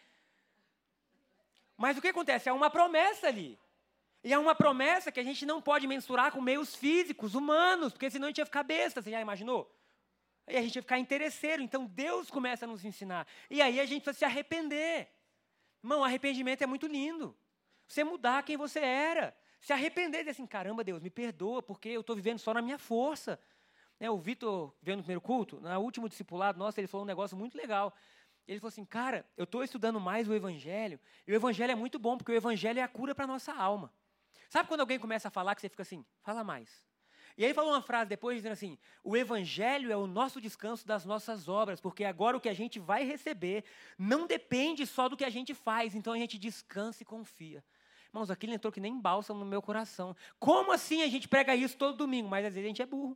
Mas 1.77 1.97
o 1.97 2.03
que 2.03 2.09
acontece? 2.09 2.49
É 2.49 2.53
uma 2.53 2.71
promessa 2.71 3.27
ali. 3.27 3.59
E 4.23 4.33
é 4.33 4.39
uma 4.39 4.55
promessa 4.55 5.13
que 5.13 5.21
a 5.21 5.23
gente 5.23 5.47
não 5.47 5.63
pode 5.63 5.87
mensurar 5.87 6.33
com 6.33 6.41
meios 6.41 6.75
físicos, 6.75 7.35
humanos, 7.35 7.93
porque 7.93 8.11
senão 8.11 8.27
a 8.27 8.31
gente 8.31 8.39
ia 8.39 8.47
ficar 8.47 8.63
besta, 8.63 9.01
você 9.01 9.11
já 9.11 9.21
imaginou? 9.21 9.73
E 10.49 10.57
a 10.57 10.63
gente 10.63 10.77
ia 10.77 10.83
ficar 10.83 10.99
interesseiro. 10.99 11.63
Então 11.63 11.87
Deus 11.87 12.31
começa 12.31 12.65
a 12.65 12.69
nos 12.69 12.85
ensinar. 12.85 13.27
E 13.49 13.63
aí 13.63 13.81
a 13.81 13.87
gente 13.87 14.03
precisa 14.03 14.19
se 14.19 14.25
arrepender. 14.25 15.09
Irmão, 15.83 16.03
arrependimento 16.03 16.63
é 16.63 16.67
muito 16.67 16.87
lindo. 16.87 17.37
Você 17.87 18.03
mudar 18.05 18.43
quem 18.43 18.57
você 18.57 18.81
era. 18.81 19.37
Se 19.67 19.73
arrepender 19.73 20.19
e 20.19 20.21
dizer 20.21 20.31
assim, 20.31 20.47
caramba, 20.47 20.85
Deus, 20.85 21.03
me 21.03 21.11
perdoa, 21.11 21.61
porque 21.61 21.89
eu 21.89 22.01
estou 22.01 22.15
vivendo 22.15 22.39
só 22.39 22.55
na 22.55 22.63
minha 22.63 22.79
força. 22.79 23.37
Né, 23.99 24.09
o 24.09 24.17
Vitor, 24.17 24.73
vendo 24.81 24.99
no 24.99 25.03
primeiro 25.03 25.21
culto, 25.21 25.61
no 25.61 25.81
último 25.81 26.09
discipulado, 26.09 26.57
nossa, 26.57 26.81
ele 26.81 26.87
falou 26.87 27.03
um 27.03 27.07
negócio 27.07 27.37
muito 27.37 27.59
legal. 27.59 27.93
Ele 28.47 28.61
falou 28.61 28.69
assim, 28.69 28.85
cara, 28.85 29.27
eu 29.37 29.43
estou 29.43 29.65
estudando 29.65 29.99
mais 29.99 30.29
o 30.29 30.35
Evangelho, 30.35 31.01
e 31.27 31.33
o 31.33 31.35
Evangelho 31.35 31.73
é 31.73 31.75
muito 31.75 31.99
bom, 31.99 32.17
porque 32.17 32.31
o 32.31 32.37
Evangelho 32.37 32.79
é 32.79 32.83
a 32.83 32.87
cura 32.87 33.13
para 33.13 33.25
a 33.25 33.27
nossa 33.27 33.53
alma. 33.53 33.93
Sabe 34.49 34.69
quando 34.69 34.83
alguém 34.83 35.01
começa 35.01 35.27
a 35.27 35.33
falar 35.33 35.53
que 35.57 35.61
você 35.61 35.69
fica 35.69 35.83
assim, 35.83 36.07
fala 36.23 36.45
mais. 36.45 36.87
E 37.37 37.45
aí 37.45 37.53
falou 37.53 37.73
uma 37.73 37.83
frase 37.83 38.09
depois 38.09 38.37
dizendo 38.37 38.53
assim: 38.53 38.79
o 39.03 39.17
evangelho 39.17 39.91
é 39.91 39.97
o 39.97 40.07
nosso 40.07 40.41
descanso 40.41 40.87
das 40.87 41.05
nossas 41.05 41.49
obras, 41.49 41.81
porque 41.81 42.05
agora 42.05 42.37
o 42.37 42.41
que 42.41 42.49
a 42.49 42.55
gente 42.55 42.79
vai 42.79 43.05
receber 43.05 43.65
não 43.99 44.29
depende 44.29 44.87
só 44.87 45.09
do 45.09 45.17
que 45.17 45.25
a 45.25 45.29
gente 45.29 45.53
faz, 45.53 45.95
então 45.97 46.13
a 46.13 46.19
gente 46.19 46.39
descansa 46.39 47.03
e 47.03 47.07
confia. 47.07 47.65
Irmãos, 48.17 48.31
aquilo 48.31 48.55
entrou 48.55 48.73
que 48.73 48.81
nem 48.81 48.99
bálsamo 48.99 49.41
no 49.41 49.45
meu 49.45 49.61
coração. 49.61 50.17
Como 50.39 50.73
assim 50.73 51.03
a 51.03 51.07
gente 51.07 51.29
prega 51.29 51.55
isso 51.55 51.77
todo 51.77 51.99
domingo? 51.99 52.27
Mas 52.27 52.47
às 52.47 52.55
vezes 52.55 52.65
a 52.65 52.69
gente 52.69 52.81
é 52.81 52.87
burro. 52.87 53.15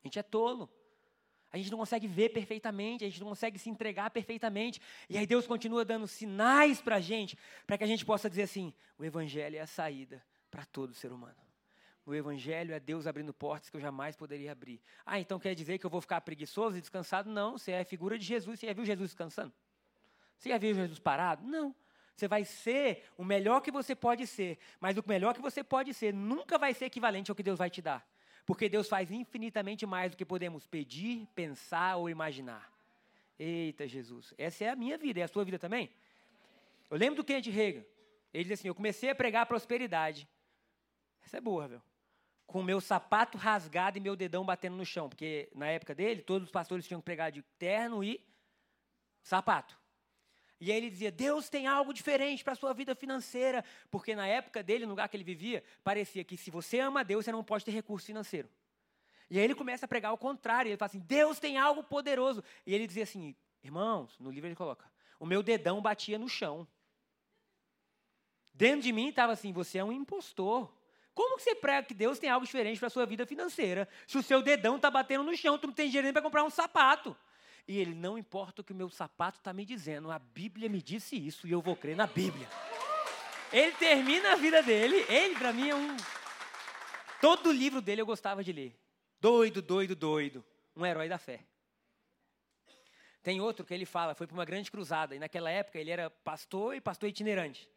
A 0.00 0.06
gente 0.06 0.20
é 0.20 0.22
tolo. 0.22 0.70
A 1.50 1.58
gente 1.58 1.68
não 1.68 1.78
consegue 1.78 2.06
ver 2.06 2.28
perfeitamente, 2.28 3.04
a 3.04 3.08
gente 3.08 3.18
não 3.18 3.30
consegue 3.30 3.58
se 3.58 3.68
entregar 3.68 4.08
perfeitamente. 4.10 4.80
E 5.08 5.18
aí 5.18 5.26
Deus 5.26 5.48
continua 5.48 5.84
dando 5.84 6.06
sinais 6.06 6.80
para 6.80 6.96
a 6.96 7.00
gente, 7.00 7.36
para 7.66 7.76
que 7.76 7.82
a 7.82 7.88
gente 7.88 8.06
possa 8.06 8.30
dizer 8.30 8.42
assim: 8.42 8.72
o 8.96 9.04
Evangelho 9.04 9.56
é 9.56 9.60
a 9.60 9.66
saída 9.66 10.24
para 10.48 10.64
todo 10.64 10.94
ser 10.94 11.10
humano. 11.10 11.34
O 12.06 12.14
Evangelho 12.14 12.72
é 12.72 12.78
Deus 12.78 13.08
abrindo 13.08 13.34
portas 13.34 13.68
que 13.68 13.76
eu 13.76 13.80
jamais 13.80 14.14
poderia 14.14 14.52
abrir. 14.52 14.80
Ah, 15.04 15.18
então 15.18 15.40
quer 15.40 15.56
dizer 15.56 15.78
que 15.78 15.84
eu 15.84 15.90
vou 15.90 16.00
ficar 16.00 16.20
preguiçoso 16.20 16.76
e 16.76 16.80
descansado? 16.80 17.28
Não, 17.28 17.58
você 17.58 17.72
é 17.72 17.80
a 17.80 17.84
figura 17.84 18.16
de 18.16 18.24
Jesus. 18.24 18.60
Você 18.60 18.68
já 18.68 18.72
viu 18.72 18.84
Jesus 18.84 19.10
descansando? 19.10 19.52
Você 20.36 20.50
já 20.50 20.56
viu 20.56 20.72
Jesus 20.72 21.00
parado? 21.00 21.44
Não. 21.44 21.74
Você 22.18 22.26
vai 22.26 22.44
ser 22.44 23.04
o 23.16 23.24
melhor 23.24 23.60
que 23.60 23.70
você 23.70 23.94
pode 23.94 24.26
ser, 24.26 24.58
mas 24.80 24.98
o 24.98 25.04
melhor 25.06 25.32
que 25.32 25.40
você 25.40 25.62
pode 25.62 25.94
ser 25.94 26.12
nunca 26.12 26.58
vai 26.58 26.74
ser 26.74 26.86
equivalente 26.86 27.30
ao 27.30 27.34
que 27.36 27.44
Deus 27.44 27.56
vai 27.56 27.70
te 27.70 27.80
dar. 27.80 28.04
Porque 28.44 28.68
Deus 28.68 28.88
faz 28.88 29.12
infinitamente 29.12 29.86
mais 29.86 30.10
do 30.10 30.16
que 30.16 30.24
podemos 30.24 30.66
pedir, 30.66 31.28
pensar 31.32 31.94
ou 31.94 32.10
imaginar. 32.10 32.72
Eita 33.38 33.86
Jesus, 33.86 34.34
essa 34.36 34.64
é 34.64 34.68
a 34.68 34.74
minha 34.74 34.98
vida, 34.98 35.20
é 35.20 35.22
a 35.22 35.28
sua 35.28 35.44
vida 35.44 35.60
também? 35.60 35.92
Eu 36.90 36.96
lembro 36.96 37.14
do 37.14 37.24
Kenneth 37.24 37.52
Reagan. 37.52 37.84
Ele 38.34 38.42
diz 38.42 38.58
assim: 38.58 38.66
Eu 38.66 38.74
comecei 38.74 39.10
a 39.10 39.14
pregar 39.14 39.42
a 39.42 39.46
prosperidade. 39.46 40.28
Essa 41.24 41.36
é 41.36 41.40
boa, 41.40 41.68
viu? 41.68 41.82
Com 42.48 42.64
meu 42.64 42.80
sapato 42.80 43.38
rasgado 43.38 43.96
e 43.96 44.00
meu 44.00 44.16
dedão 44.16 44.44
batendo 44.44 44.74
no 44.74 44.84
chão. 44.84 45.08
Porque 45.08 45.48
na 45.54 45.68
época 45.68 45.94
dele, 45.94 46.22
todos 46.22 46.48
os 46.48 46.52
pastores 46.52 46.84
tinham 46.84 47.00
que 47.00 47.04
pregar 47.04 47.30
de 47.30 47.42
terno 47.60 48.02
e 48.02 48.20
sapato. 49.22 49.78
E 50.60 50.70
aí 50.72 50.76
ele 50.76 50.90
dizia: 50.90 51.10
Deus 51.10 51.48
tem 51.48 51.66
algo 51.66 51.92
diferente 51.92 52.42
para 52.42 52.52
a 52.52 52.56
sua 52.56 52.72
vida 52.72 52.94
financeira. 52.94 53.64
Porque 53.90 54.14
na 54.14 54.26
época 54.26 54.62
dele, 54.62 54.84
no 54.84 54.90
lugar 54.90 55.08
que 55.08 55.16
ele 55.16 55.24
vivia, 55.24 55.62
parecia 55.84 56.24
que 56.24 56.36
se 56.36 56.50
você 56.50 56.80
ama 56.80 57.04
Deus, 57.04 57.24
você 57.24 57.32
não 57.32 57.44
pode 57.44 57.64
ter 57.64 57.70
recurso 57.70 58.06
financeiro. 58.06 58.48
E 59.30 59.38
aí 59.38 59.44
ele 59.44 59.54
começa 59.54 59.84
a 59.84 59.88
pregar 59.88 60.12
o 60.12 60.18
contrário. 60.18 60.70
Ele 60.70 60.76
fala 60.76 60.88
assim: 60.88 61.00
Deus 61.00 61.38
tem 61.38 61.58
algo 61.58 61.82
poderoso. 61.82 62.42
E 62.66 62.74
ele 62.74 62.86
dizia 62.86 63.04
assim: 63.04 63.36
Irmãos, 63.62 64.18
no 64.18 64.30
livro 64.30 64.48
ele 64.48 64.56
coloca: 64.56 64.90
O 65.20 65.26
meu 65.26 65.42
dedão 65.42 65.80
batia 65.80 66.18
no 66.18 66.28
chão. 66.28 66.66
Dentro 68.52 68.82
de 68.82 68.92
mim 68.92 69.08
estava 69.08 69.32
assim: 69.32 69.52
Você 69.52 69.78
é 69.78 69.84
um 69.84 69.92
impostor. 69.92 70.72
Como 71.14 71.36
que 71.36 71.42
você 71.42 71.54
prega 71.54 71.86
que 71.86 71.94
Deus 71.94 72.18
tem 72.18 72.30
algo 72.30 72.46
diferente 72.46 72.78
para 72.78 72.86
a 72.86 72.90
sua 72.90 73.04
vida 73.04 73.26
financeira? 73.26 73.88
Se 74.06 74.16
o 74.16 74.22
seu 74.22 74.40
dedão 74.40 74.76
está 74.76 74.88
batendo 74.88 75.24
no 75.24 75.36
chão, 75.36 75.58
tu 75.58 75.66
não 75.66 75.74
tem 75.74 75.88
dinheiro 75.88 76.04
nem 76.04 76.12
para 76.12 76.22
comprar 76.22 76.44
um 76.44 76.50
sapato. 76.50 77.16
E 77.68 77.78
ele, 77.78 77.94
não 77.94 78.16
importa 78.16 78.62
o 78.62 78.64
que 78.64 78.72
o 78.72 78.74
meu 78.74 78.88
sapato 78.88 79.36
está 79.36 79.52
me 79.52 79.62
dizendo, 79.62 80.10
a 80.10 80.18
Bíblia 80.18 80.70
me 80.70 80.80
disse 80.80 81.14
isso 81.14 81.46
e 81.46 81.52
eu 81.52 81.60
vou 81.60 81.76
crer 81.76 81.94
na 81.94 82.06
Bíblia. 82.06 82.48
Ele 83.52 83.72
termina 83.72 84.32
a 84.32 84.36
vida 84.36 84.62
dele, 84.62 85.04
ele 85.06 85.34
para 85.36 85.52
mim 85.52 85.68
é 85.68 85.74
um. 85.74 85.94
Todo 87.20 87.52
livro 87.52 87.82
dele 87.82 88.00
eu 88.00 88.06
gostava 88.06 88.42
de 88.42 88.52
ler. 88.52 88.74
Doido, 89.20 89.60
doido, 89.60 89.94
doido. 89.94 90.42
Um 90.74 90.86
herói 90.86 91.10
da 91.10 91.18
fé. 91.18 91.44
Tem 93.22 93.38
outro 93.38 93.66
que 93.66 93.74
ele 93.74 93.84
fala, 93.84 94.14
foi 94.14 94.26
para 94.26 94.34
uma 94.34 94.46
grande 94.46 94.70
cruzada, 94.70 95.14
e 95.14 95.18
naquela 95.18 95.50
época 95.50 95.78
ele 95.78 95.90
era 95.90 96.08
pastor 96.08 96.74
e 96.74 96.80
pastor 96.80 97.10
itinerante. 97.10 97.68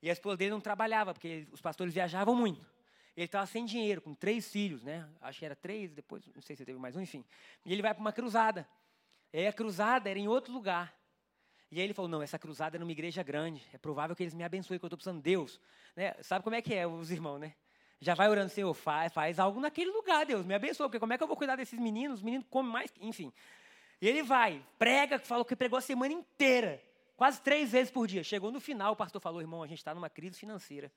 E 0.00 0.08
a 0.08 0.12
esposa 0.12 0.36
dele 0.36 0.52
não 0.52 0.60
trabalhava, 0.60 1.12
porque 1.12 1.48
os 1.50 1.60
pastores 1.60 1.92
viajavam 1.92 2.36
muito. 2.36 2.64
Ele 3.16 3.26
estava 3.26 3.46
sem 3.46 3.64
dinheiro, 3.64 4.00
com 4.00 4.14
três 4.14 4.48
filhos, 4.52 4.84
né? 4.84 5.08
Acho 5.20 5.40
que 5.40 5.44
era 5.44 5.56
três, 5.56 5.92
depois, 5.92 6.24
não 6.32 6.42
sei 6.42 6.54
se 6.54 6.64
teve 6.64 6.78
mais 6.78 6.94
um, 6.94 7.00
enfim. 7.00 7.24
E 7.64 7.72
ele 7.72 7.82
vai 7.82 7.92
para 7.92 8.00
uma 8.00 8.12
cruzada. 8.12 8.68
E 9.32 9.38
aí 9.38 9.46
a 9.46 9.52
cruzada 9.52 10.10
era 10.10 10.18
em 10.18 10.28
outro 10.28 10.52
lugar. 10.52 10.94
E 11.70 11.78
aí 11.78 11.84
ele 11.84 11.94
falou: 11.94 12.08
não, 12.08 12.22
essa 12.22 12.38
cruzada 12.38 12.76
é 12.76 12.78
numa 12.78 12.92
igreja 12.92 13.22
grande. 13.22 13.66
É 13.72 13.78
provável 13.78 14.14
que 14.14 14.22
eles 14.22 14.34
me 14.34 14.44
abençoem, 14.44 14.78
que 14.78 14.84
eu 14.84 14.88
estou 14.88 14.98
precisando 14.98 15.18
de 15.18 15.22
Deus. 15.22 15.58
Né? 15.96 16.14
Sabe 16.22 16.44
como 16.44 16.54
é 16.54 16.60
que 16.60 16.74
é, 16.74 16.86
os 16.86 17.10
irmãos, 17.10 17.38
né? 17.38 17.54
Já 17.98 18.14
vai 18.14 18.28
orando, 18.28 18.50
Senhor, 18.50 18.74
faz, 18.74 19.12
faz 19.12 19.38
algo 19.38 19.60
naquele 19.60 19.90
lugar, 19.90 20.26
Deus, 20.26 20.44
me 20.44 20.54
abençoa, 20.54 20.88
porque 20.88 20.98
como 20.98 21.12
é 21.12 21.16
que 21.16 21.22
eu 21.22 21.28
vou 21.28 21.36
cuidar 21.36 21.54
desses 21.54 21.78
meninos? 21.78 22.18
Os 22.18 22.22
meninos 22.22 22.44
comem 22.50 22.70
mais, 22.70 22.92
enfim. 23.00 23.32
E 24.00 24.08
ele 24.08 24.24
vai, 24.24 24.60
prega, 24.76 25.20
falou 25.20 25.44
que 25.44 25.54
pregou 25.54 25.78
a 25.78 25.80
semana 25.80 26.12
inteira, 26.12 26.82
quase 27.16 27.40
três 27.40 27.70
vezes 27.70 27.92
por 27.92 28.08
dia. 28.08 28.24
Chegou 28.24 28.50
no 28.50 28.60
final, 28.60 28.94
o 28.94 28.96
pastor 28.96 29.20
falou, 29.20 29.40
irmão, 29.40 29.62
a 29.62 29.68
gente 29.68 29.78
está 29.78 29.94
numa 29.94 30.10
crise 30.10 30.36
financeira. 30.36 30.92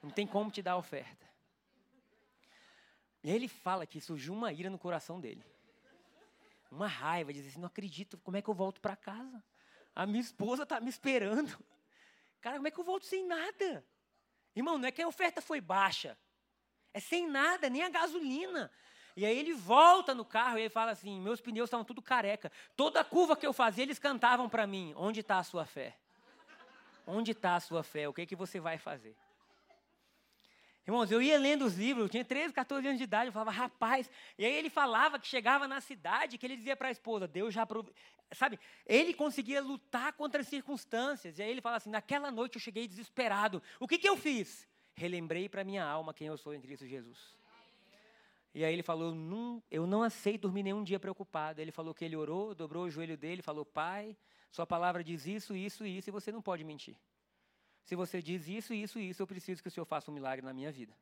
Não 0.00 0.10
tem 0.10 0.24
como 0.24 0.48
te 0.48 0.62
dar 0.62 0.72
a 0.72 0.76
oferta. 0.76 1.26
E 3.24 3.30
ele 3.32 3.48
fala 3.48 3.84
que 3.84 4.00
surgiu 4.00 4.32
uma 4.32 4.52
ira 4.52 4.70
no 4.70 4.78
coração 4.78 5.20
dele. 5.20 5.44
Uma 6.76 6.86
raiva, 6.86 7.32
dizer 7.32 7.48
assim, 7.48 7.58
não 7.58 7.68
acredito, 7.68 8.18
como 8.18 8.36
é 8.36 8.42
que 8.42 8.50
eu 8.50 8.54
volto 8.54 8.82
para 8.82 8.94
casa? 8.94 9.42
A 9.94 10.04
minha 10.04 10.20
esposa 10.20 10.64
está 10.64 10.78
me 10.78 10.90
esperando. 10.90 11.56
Cara, 12.38 12.56
como 12.56 12.68
é 12.68 12.70
que 12.70 12.78
eu 12.78 12.84
volto 12.84 13.06
sem 13.06 13.26
nada? 13.26 13.82
Irmão, 14.54 14.76
não 14.76 14.86
é 14.86 14.92
que 14.92 15.00
a 15.00 15.08
oferta 15.08 15.40
foi 15.40 15.58
baixa. 15.58 16.18
É 16.92 17.00
sem 17.00 17.26
nada, 17.26 17.70
nem 17.70 17.82
a 17.82 17.88
gasolina. 17.88 18.70
E 19.16 19.24
aí 19.24 19.38
ele 19.38 19.54
volta 19.54 20.14
no 20.14 20.22
carro 20.22 20.58
e 20.58 20.62
ele 20.62 20.68
fala 20.68 20.90
assim: 20.90 21.18
meus 21.18 21.40
pneus 21.40 21.68
estavam 21.68 21.84
tudo 21.84 22.02
careca. 22.02 22.52
Toda 22.76 23.02
curva 23.02 23.34
que 23.34 23.46
eu 23.46 23.54
fazia, 23.54 23.82
eles 23.82 23.98
cantavam 23.98 24.46
para 24.46 24.66
mim: 24.66 24.92
onde 24.96 25.20
está 25.20 25.38
a 25.38 25.42
sua 25.42 25.64
fé? 25.64 25.96
Onde 27.06 27.30
está 27.30 27.56
a 27.56 27.60
sua 27.60 27.82
fé? 27.82 28.06
O 28.06 28.12
que, 28.12 28.20
é 28.20 28.26
que 28.26 28.36
você 28.36 28.60
vai 28.60 28.76
fazer? 28.76 29.16
Irmãos, 30.86 31.10
eu 31.10 31.20
ia 31.20 31.36
lendo 31.36 31.64
os 31.64 31.74
livros, 31.74 32.04
eu 32.04 32.08
tinha 32.08 32.24
13, 32.24 32.54
14 32.54 32.86
anos 32.86 32.98
de 32.98 33.04
idade, 33.04 33.26
eu 33.26 33.32
falava, 33.32 33.50
rapaz. 33.50 34.08
E 34.38 34.44
aí 34.44 34.54
ele 34.54 34.70
falava 34.70 35.18
que 35.18 35.26
chegava 35.26 35.66
na 35.66 35.80
cidade, 35.80 36.38
que 36.38 36.46
ele 36.46 36.56
dizia 36.56 36.76
para 36.76 36.88
a 36.88 36.90
esposa, 36.92 37.26
Deus 37.26 37.52
já. 37.52 37.66
Prov... 37.66 37.88
Sabe, 38.32 38.58
ele 38.86 39.12
conseguia 39.12 39.60
lutar 39.60 40.12
contra 40.12 40.40
as 40.40 40.46
circunstâncias. 40.46 41.38
E 41.38 41.42
aí 41.42 41.50
ele 41.50 41.60
fala 41.60 41.78
assim: 41.78 41.90
naquela 41.90 42.30
noite 42.30 42.54
eu 42.54 42.60
cheguei 42.60 42.86
desesperado. 42.86 43.60
O 43.80 43.88
que, 43.88 43.98
que 43.98 44.08
eu 44.08 44.16
fiz? 44.16 44.68
Relembrei 44.94 45.48
para 45.48 45.64
minha 45.64 45.84
alma 45.84 46.14
quem 46.14 46.28
eu 46.28 46.38
sou 46.38 46.54
em 46.54 46.60
Cristo 46.60 46.86
Jesus. 46.86 47.34
E 48.54 48.64
aí 48.64 48.72
ele 48.72 48.84
falou: 48.84 49.12
não, 49.12 49.60
eu 49.68 49.88
não 49.88 50.04
aceito 50.04 50.42
dormir 50.42 50.62
nenhum 50.62 50.84
dia 50.84 51.00
preocupado. 51.00 51.60
Ele 51.60 51.72
falou 51.72 51.92
que 51.92 52.04
ele 52.04 52.14
orou, 52.14 52.54
dobrou 52.54 52.84
o 52.84 52.90
joelho 52.90 53.16
dele, 53.16 53.42
falou: 53.42 53.64
Pai, 53.64 54.16
Sua 54.52 54.64
palavra 54.64 55.02
diz 55.02 55.26
isso, 55.26 55.56
isso 55.56 55.84
e 55.84 55.98
isso, 55.98 56.10
e 56.10 56.12
você 56.12 56.30
não 56.30 56.40
pode 56.40 56.62
mentir. 56.62 56.96
Se 57.86 57.94
você 57.94 58.20
diz 58.20 58.48
isso, 58.48 58.74
isso 58.74 58.98
e 58.98 59.08
isso, 59.10 59.22
eu 59.22 59.28
preciso 59.28 59.62
que 59.62 59.68
o 59.68 59.70
Senhor 59.70 59.86
faça 59.86 60.10
um 60.10 60.14
milagre 60.14 60.44
na 60.44 60.52
minha 60.52 60.72
vida. 60.72 60.92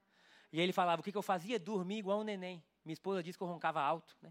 E 0.52 0.60
ele 0.60 0.70
falava: 0.70 1.00
o 1.00 1.02
que, 1.02 1.16
eu 1.16 1.22
fazia? 1.22 1.58
Dormir 1.58 1.96
igual 1.96 2.20
um 2.20 2.22
neném. 2.22 2.62
Minha 2.84 2.92
esposa 2.92 3.22
disse 3.22 3.38
que 3.38 3.42
eu 3.42 3.48
roncava 3.48 3.80
alto. 3.80 4.14
Né? 4.20 4.30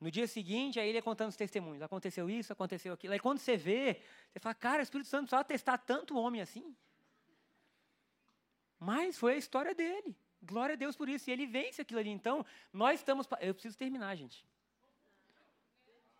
No 0.00 0.10
dia 0.10 0.26
seguinte, 0.26 0.80
aí 0.80 0.88
ele 0.88 0.98
ia 0.98 1.02
contando 1.02 1.28
os 1.28 1.36
testemunhos. 1.36 1.80
Aconteceu 1.82 2.28
isso, 2.28 2.52
aconteceu 2.52 2.92
aquilo. 2.92 3.12
Aí 3.12 3.20
quando 3.20 3.38
você 3.38 3.56
vê, 3.56 4.02
você 4.32 4.40
fala: 4.40 4.56
cara, 4.56 4.80
o 4.80 4.82
Espírito 4.82 5.06
Santo 5.06 5.22
precisava 5.22 5.44
testar 5.44 5.78
tanto 5.78 6.18
homem 6.18 6.40
assim. 6.40 6.74
Mas 8.76 9.16
foi 9.16 9.34
a 9.34 9.36
história 9.36 9.72
dele. 9.72 10.16
Glória 10.42 10.72
a 10.72 10.76
Deus 10.76 10.96
por 10.96 11.08
isso. 11.08 11.30
E 11.30 11.32
ele 11.32 11.46
vence 11.46 11.80
aquilo 11.80 12.00
ali. 12.00 12.10
Então, 12.10 12.44
nós 12.72 12.98
estamos. 12.98 13.28
Eu 13.40 13.54
preciso 13.54 13.78
terminar, 13.78 14.16
gente. 14.16 14.44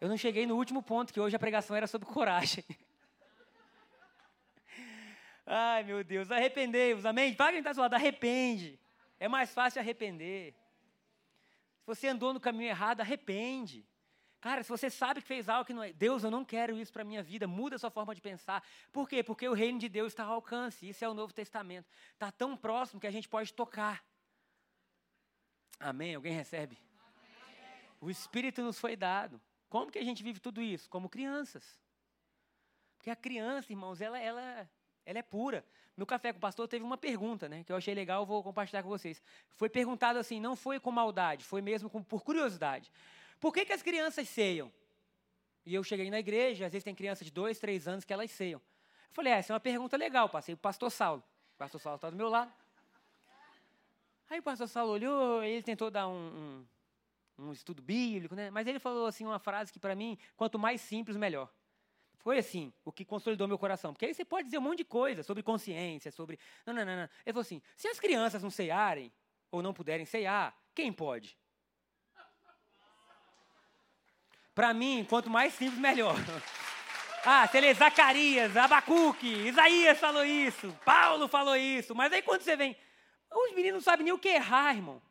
Eu 0.00 0.08
não 0.08 0.16
cheguei 0.16 0.46
no 0.46 0.54
último 0.54 0.84
ponto, 0.84 1.12
que 1.12 1.18
hoje 1.18 1.34
a 1.34 1.38
pregação 1.38 1.74
era 1.74 1.88
sobre 1.88 2.06
coragem. 2.06 2.64
Ai, 5.46 5.84
meu 5.84 6.02
Deus, 6.02 6.30
arrependei-vos, 6.30 7.06
amém? 7.06 7.32
Para 7.32 7.52
quem 7.52 7.60
está 7.60 7.72
do 7.72 7.80
lado, 7.80 7.94
arrepende. 7.94 8.80
É 9.18 9.28
mais 9.28 9.54
fácil 9.54 9.80
arrepender. 9.80 10.52
Se 11.78 11.86
você 11.86 12.08
andou 12.08 12.34
no 12.34 12.40
caminho 12.40 12.68
errado, 12.68 13.00
arrepende. 13.00 13.86
Cara, 14.40 14.62
se 14.62 14.68
você 14.68 14.90
sabe 14.90 15.22
que 15.22 15.26
fez 15.26 15.48
algo 15.48 15.64
que 15.64 15.72
não 15.72 15.82
é, 15.82 15.92
Deus, 15.92 16.24
eu 16.24 16.30
não 16.30 16.44
quero 16.44 16.76
isso 16.76 16.92
para 16.92 17.02
a 17.02 17.04
minha 17.04 17.22
vida, 17.22 17.46
muda 17.46 17.76
a 17.76 17.78
sua 17.78 17.90
forma 17.90 18.14
de 18.14 18.20
pensar. 18.20 18.62
Por 18.92 19.08
quê? 19.08 19.22
Porque 19.22 19.48
o 19.48 19.54
reino 19.54 19.78
de 19.78 19.88
Deus 19.88 20.08
está 20.08 20.24
ao 20.24 20.34
alcance, 20.34 20.88
isso 20.88 21.04
é 21.04 21.08
o 21.08 21.14
Novo 21.14 21.32
Testamento. 21.32 21.88
Está 22.12 22.30
tão 22.32 22.56
próximo 22.56 23.00
que 23.00 23.06
a 23.06 23.10
gente 23.10 23.28
pode 23.28 23.54
tocar. 23.54 24.04
Amém? 25.78 26.14
Alguém 26.14 26.32
recebe? 26.32 26.76
Amém. 26.76 27.90
O 28.00 28.10
Espírito 28.10 28.62
nos 28.62 28.78
foi 28.78 28.96
dado. 28.96 29.40
Como 29.68 29.90
que 29.90 29.98
a 29.98 30.04
gente 30.04 30.22
vive 30.22 30.40
tudo 30.40 30.60
isso? 30.60 30.88
Como 30.90 31.08
crianças. 31.08 31.80
Porque 32.96 33.10
a 33.10 33.16
criança, 33.16 33.72
irmãos, 33.72 34.00
ela, 34.00 34.18
ela, 34.18 34.68
ela 35.06 35.20
é 35.20 35.22
pura. 35.22 35.64
No 35.96 36.04
café 36.04 36.32
com 36.32 36.38
o 36.38 36.40
pastor 36.40 36.68
teve 36.68 36.84
uma 36.84 36.98
pergunta, 36.98 37.48
né, 37.48 37.64
que 37.64 37.72
eu 37.72 37.76
achei 37.76 37.94
legal, 37.94 38.22
eu 38.22 38.26
vou 38.26 38.42
compartilhar 38.42 38.82
com 38.82 38.88
vocês. 38.88 39.22
Foi 39.54 39.70
perguntado 39.70 40.18
assim, 40.18 40.38
não 40.38 40.54
foi 40.54 40.78
com 40.78 40.90
maldade, 40.90 41.44
foi 41.44 41.62
mesmo 41.62 41.88
com, 41.88 42.02
por 42.02 42.22
curiosidade. 42.22 42.90
Por 43.40 43.54
que, 43.54 43.64
que 43.64 43.72
as 43.72 43.82
crianças 43.82 44.28
ceiam? 44.28 44.70
E 45.64 45.74
eu 45.74 45.82
cheguei 45.82 46.10
na 46.10 46.18
igreja, 46.18 46.66
às 46.66 46.72
vezes 46.72 46.84
tem 46.84 46.94
crianças 46.94 47.24
de 47.24 47.32
dois, 47.32 47.58
três 47.58 47.88
anos 47.88 48.04
que 48.04 48.12
elas 48.12 48.30
ceiam. 48.30 48.60
Eu 48.60 49.14
falei, 49.14 49.32
é, 49.32 49.38
essa 49.38 49.52
é 49.52 49.54
uma 49.54 49.60
pergunta 49.60 49.96
legal, 49.96 50.28
passei 50.28 50.54
o 50.54 50.58
pastor 50.58 50.90
Saulo. 50.90 51.22
O 51.54 51.58
pastor 51.58 51.80
Saulo 51.80 51.96
está 51.96 52.10
do 52.10 52.16
meu 52.16 52.28
lado. 52.28 52.52
Aí 54.28 54.40
o 54.40 54.42
pastor 54.42 54.68
Saulo 54.68 54.92
olhou, 54.92 55.42
ele 55.42 55.62
tentou 55.62 55.90
dar 55.90 56.08
um, 56.08 56.66
um, 57.38 57.46
um 57.46 57.52
estudo 57.52 57.80
bíblico, 57.80 58.34
né? 58.34 58.50
mas 58.50 58.66
ele 58.66 58.78
falou 58.78 59.06
assim 59.06 59.24
uma 59.24 59.38
frase 59.38 59.72
que 59.72 59.78
para 59.78 59.94
mim, 59.94 60.18
quanto 60.36 60.58
mais 60.58 60.80
simples, 60.80 61.16
melhor. 61.16 61.50
Foi 62.26 62.38
assim, 62.38 62.72
o 62.84 62.90
que 62.90 63.04
consolidou 63.04 63.46
meu 63.46 63.56
coração. 63.56 63.92
Porque 63.92 64.04
aí 64.04 64.12
você 64.12 64.24
pode 64.24 64.46
dizer 64.46 64.58
um 64.58 64.62
monte 64.62 64.78
de 64.78 64.84
coisa 64.84 65.22
sobre 65.22 65.44
consciência, 65.44 66.10
sobre. 66.10 66.40
Não, 66.66 66.74
não, 66.74 66.84
não, 66.84 66.96
não. 66.96 67.02
Ele 67.24 67.32
falou 67.32 67.42
assim: 67.42 67.62
se 67.76 67.86
as 67.86 68.00
crianças 68.00 68.42
não 68.42 68.50
ceiarem, 68.50 69.12
ou 69.48 69.62
não 69.62 69.72
puderem 69.72 70.04
ceiar, 70.04 70.52
quem 70.74 70.92
pode? 70.92 71.38
Para 74.52 74.74
mim, 74.74 75.06
quanto 75.08 75.30
mais 75.30 75.54
simples, 75.54 75.78
melhor. 75.78 76.16
Ah, 77.28 77.46
se 77.48 77.56
ele 77.56 77.66
é 77.66 77.74
Zacarias, 77.74 78.56
Abacuque, 78.56 79.26
Isaías 79.26 79.98
falou 79.98 80.24
isso, 80.24 80.72
Paulo 80.84 81.26
falou 81.26 81.56
isso. 81.56 81.92
Mas 81.92 82.12
aí 82.12 82.22
quando 82.22 82.42
você 82.42 82.56
vem. 82.56 82.76
Os 83.32 83.52
meninos 83.52 83.74
não 83.74 83.80
sabem 83.80 84.04
nem 84.04 84.12
o 84.12 84.18
que 84.18 84.28
errar, 84.28 84.74
irmão. 84.74 85.02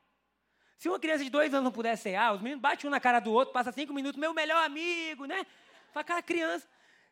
Se 0.78 0.88
uma 0.88 1.00
criança 1.00 1.26
de 1.26 1.30
dois 1.30 1.54
anos 1.54 1.66
não 1.66 1.72
puder 1.74 1.98
cear, 1.98 2.34
os 2.34 2.42
meninos 2.42 2.62
batem 2.62 2.88
um 2.88 2.92
na 2.92 3.02
cara 3.02 3.20
do 3.20 3.34
outro, 3.34 3.54
passa 3.54 3.72
cinco 3.72 3.94
minutos, 3.94 4.20
meu 4.20 4.34
melhor 4.34 4.66
amigo, 4.66 5.26
né? 5.26 5.46
Fala, 5.94 6.04
cara, 6.04 6.22
criança. 6.22 6.68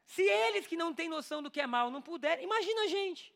Se 0.05 0.21
eles 0.21 0.67
que 0.67 0.75
não 0.75 0.93
têm 0.93 1.09
noção 1.09 1.41
do 1.41 1.49
que 1.49 1.61
é 1.61 1.67
mal 1.67 1.89
não 1.89 2.01
puderem, 2.01 2.43
imagina 2.43 2.81
a 2.81 2.87
gente. 2.87 3.33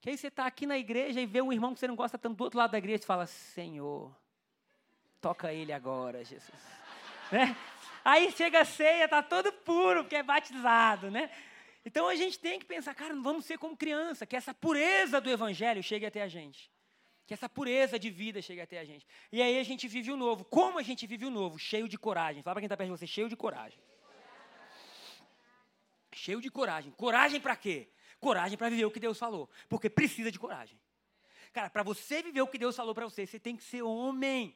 Que 0.00 0.10
aí 0.10 0.16
você 0.16 0.28
está 0.28 0.46
aqui 0.46 0.66
na 0.66 0.78
igreja 0.78 1.20
e 1.20 1.26
vê 1.26 1.42
um 1.42 1.52
irmão 1.52 1.74
que 1.74 1.80
você 1.80 1.86
não 1.86 1.96
gosta 1.96 2.16
tanto 2.16 2.36
do 2.36 2.44
outro 2.44 2.58
lado 2.58 2.70
da 2.70 2.78
igreja 2.78 3.02
e 3.02 3.06
fala, 3.06 3.26
Senhor, 3.26 4.14
toca 5.20 5.52
ele 5.52 5.72
agora, 5.72 6.24
Jesus. 6.24 6.50
né? 7.30 7.54
Aí 8.02 8.32
chega 8.32 8.60
a 8.60 8.64
ceia, 8.64 9.08
tá 9.08 9.22
todo 9.22 9.52
puro, 9.52 10.02
porque 10.02 10.16
é 10.16 10.22
batizado, 10.22 11.10
né? 11.10 11.30
Então 11.84 12.08
a 12.08 12.14
gente 12.14 12.38
tem 12.38 12.58
que 12.58 12.64
pensar, 12.64 12.94
cara, 12.94 13.14
não 13.14 13.22
vamos 13.22 13.44
ser 13.44 13.58
como 13.58 13.76
criança, 13.76 14.26
que 14.26 14.36
essa 14.36 14.54
pureza 14.54 15.20
do 15.20 15.30
evangelho 15.30 15.82
chegue 15.82 16.06
até 16.06 16.22
a 16.22 16.28
gente. 16.28 16.70
Que 17.26 17.34
essa 17.34 17.48
pureza 17.48 17.98
de 17.98 18.10
vida 18.10 18.42
chegue 18.42 18.60
até 18.60 18.80
a 18.80 18.84
gente. 18.84 19.06
E 19.30 19.40
aí 19.40 19.58
a 19.58 19.62
gente 19.62 19.86
vive 19.86 20.10
o 20.10 20.16
novo. 20.16 20.44
Como 20.44 20.78
a 20.78 20.82
gente 20.82 21.06
vive 21.06 21.26
o 21.26 21.30
novo? 21.30 21.58
Cheio 21.58 21.88
de 21.88 21.96
coragem. 21.96 22.42
Fala 22.42 22.54
para 22.54 22.62
quem 22.62 22.66
está 22.66 22.76
perto 22.76 22.90
de 22.90 22.98
você, 22.98 23.06
cheio 23.06 23.28
de 23.28 23.36
coragem. 23.36 23.78
Cheio 26.12 26.40
de 26.40 26.50
coragem. 26.50 26.92
Coragem 26.92 27.40
para 27.40 27.56
quê? 27.56 27.88
Coragem 28.18 28.58
para 28.58 28.68
viver 28.68 28.84
o 28.84 28.90
que 28.90 29.00
Deus 29.00 29.18
falou. 29.18 29.48
Porque 29.68 29.88
precisa 29.88 30.30
de 30.30 30.38
coragem. 30.38 30.78
Cara, 31.52 31.70
para 31.70 31.82
você 31.82 32.22
viver 32.22 32.42
o 32.42 32.46
que 32.46 32.58
Deus 32.58 32.76
falou 32.76 32.94
para 32.94 33.04
você, 33.04 33.26
você 33.26 33.38
tem 33.38 33.56
que 33.56 33.64
ser 33.64 33.82
homem. 33.82 34.54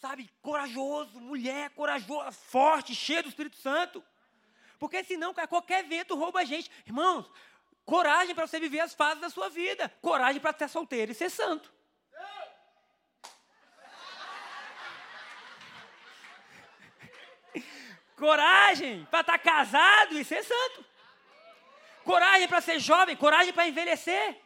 Sabe, 0.00 0.30
corajoso, 0.40 1.20
mulher 1.20 1.70
corajosa, 1.70 2.32
forte, 2.32 2.94
cheio 2.94 3.22
do 3.22 3.28
Espírito 3.28 3.56
Santo. 3.56 4.02
Porque 4.78 5.02
senão, 5.02 5.34
cara, 5.34 5.48
qualquer 5.48 5.84
vento 5.84 6.14
rouba 6.14 6.40
a 6.40 6.44
gente. 6.44 6.70
Irmãos, 6.86 7.28
coragem 7.84 8.34
para 8.34 8.46
você 8.46 8.60
viver 8.60 8.80
as 8.80 8.94
fases 8.94 9.20
da 9.20 9.28
sua 9.28 9.48
vida. 9.48 9.88
Coragem 10.00 10.40
para 10.40 10.56
ser 10.56 10.68
solteiro 10.68 11.12
e 11.12 11.14
ser 11.14 11.30
santo. 11.30 11.72
Coragem 18.18 19.06
para 19.10 19.20
estar 19.20 19.32
tá 19.32 19.38
casado 19.38 20.18
e 20.18 20.24
ser 20.24 20.42
santo. 20.42 20.84
Coragem 22.04 22.48
para 22.48 22.60
ser 22.60 22.80
jovem, 22.80 23.16
coragem 23.16 23.52
para 23.52 23.68
envelhecer. 23.68 24.36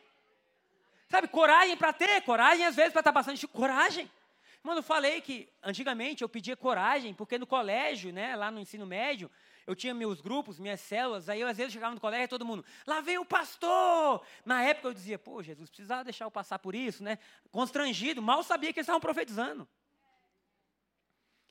Sabe, 1.09 1.29
coragem 1.29 1.77
para 1.77 1.93
ter, 1.93 2.23
coragem 2.23 2.67
às 2.67 2.77
vezes 2.77 2.93
para 2.93 3.01
estar 3.01 3.13
tá 3.13 3.19
passando 3.19 3.37
de 3.37 3.49
coragem. 3.49 4.11
Mano, 4.63 4.79
eu 4.79 4.83
falei 4.83 5.21
que 5.21 5.49
antigamente 5.63 6.23
eu 6.23 6.29
pedia 6.29 6.57
coragem, 6.57 7.13
porque 7.13 7.37
no 7.37 7.47
colégio, 7.47 8.13
né, 8.13 8.37
lá 8.37 8.51
no 8.51 8.61
ensino 8.61 8.87
médio, 8.87 9.31
eu 9.67 9.75
tinha 9.75 9.93
meus 9.93 10.21
grupos, 10.21 10.59
minhas 10.59 10.81
células, 10.81 11.29
aí 11.29 11.41
eu 11.41 11.49
às 11.49 11.57
vezes 11.57 11.73
chegava 11.73 11.95
no 11.95 12.01
colégio 12.01 12.27
e 12.27 12.29
todo 12.29 12.45
mundo, 12.45 12.65
lá 12.87 13.01
vem 13.01 13.19
o 13.19 13.25
pastor! 13.25 14.25
Na 14.45 14.63
época 14.63 14.89
eu 14.89 14.95
dizia, 14.95 15.19
pô, 15.19 15.43
Jesus, 15.43 15.69
precisava 15.69 16.05
deixar 16.05 16.27
eu 16.27 16.31
passar 16.31 16.59
por 16.59 16.75
isso, 16.75 17.03
né? 17.03 17.19
Constrangido, 17.51 18.23
mal 18.23 18.43
sabia 18.43 18.73
que 18.73 18.79
eles 18.79 18.85
estavam 18.85 19.01
profetizando. 19.01 19.67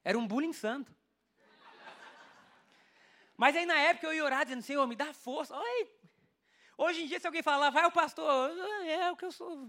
Era 0.04 0.18
um 0.18 0.26
bullying 0.26 0.54
santo. 0.54 0.94
Mas 3.42 3.56
aí 3.56 3.66
na 3.66 3.80
época 3.80 4.06
eu 4.06 4.14
ia 4.14 4.24
orar 4.24 4.46
dizendo, 4.46 4.62
Senhor, 4.62 4.86
me 4.86 4.96
dá 4.96 5.12
força. 5.16 5.58
Oi. 5.58 5.90
Hoje 6.78 7.02
em 7.02 7.08
dia, 7.08 7.20
se 7.20 7.26
alguém 7.26 7.42
falar, 7.42 7.72
vai 7.72 7.84
o 7.88 7.92
pastor, 7.92 8.52
é 8.86 9.10
o 9.10 9.16
que 9.16 9.26
eu 9.26 9.32
sou. 9.32 9.68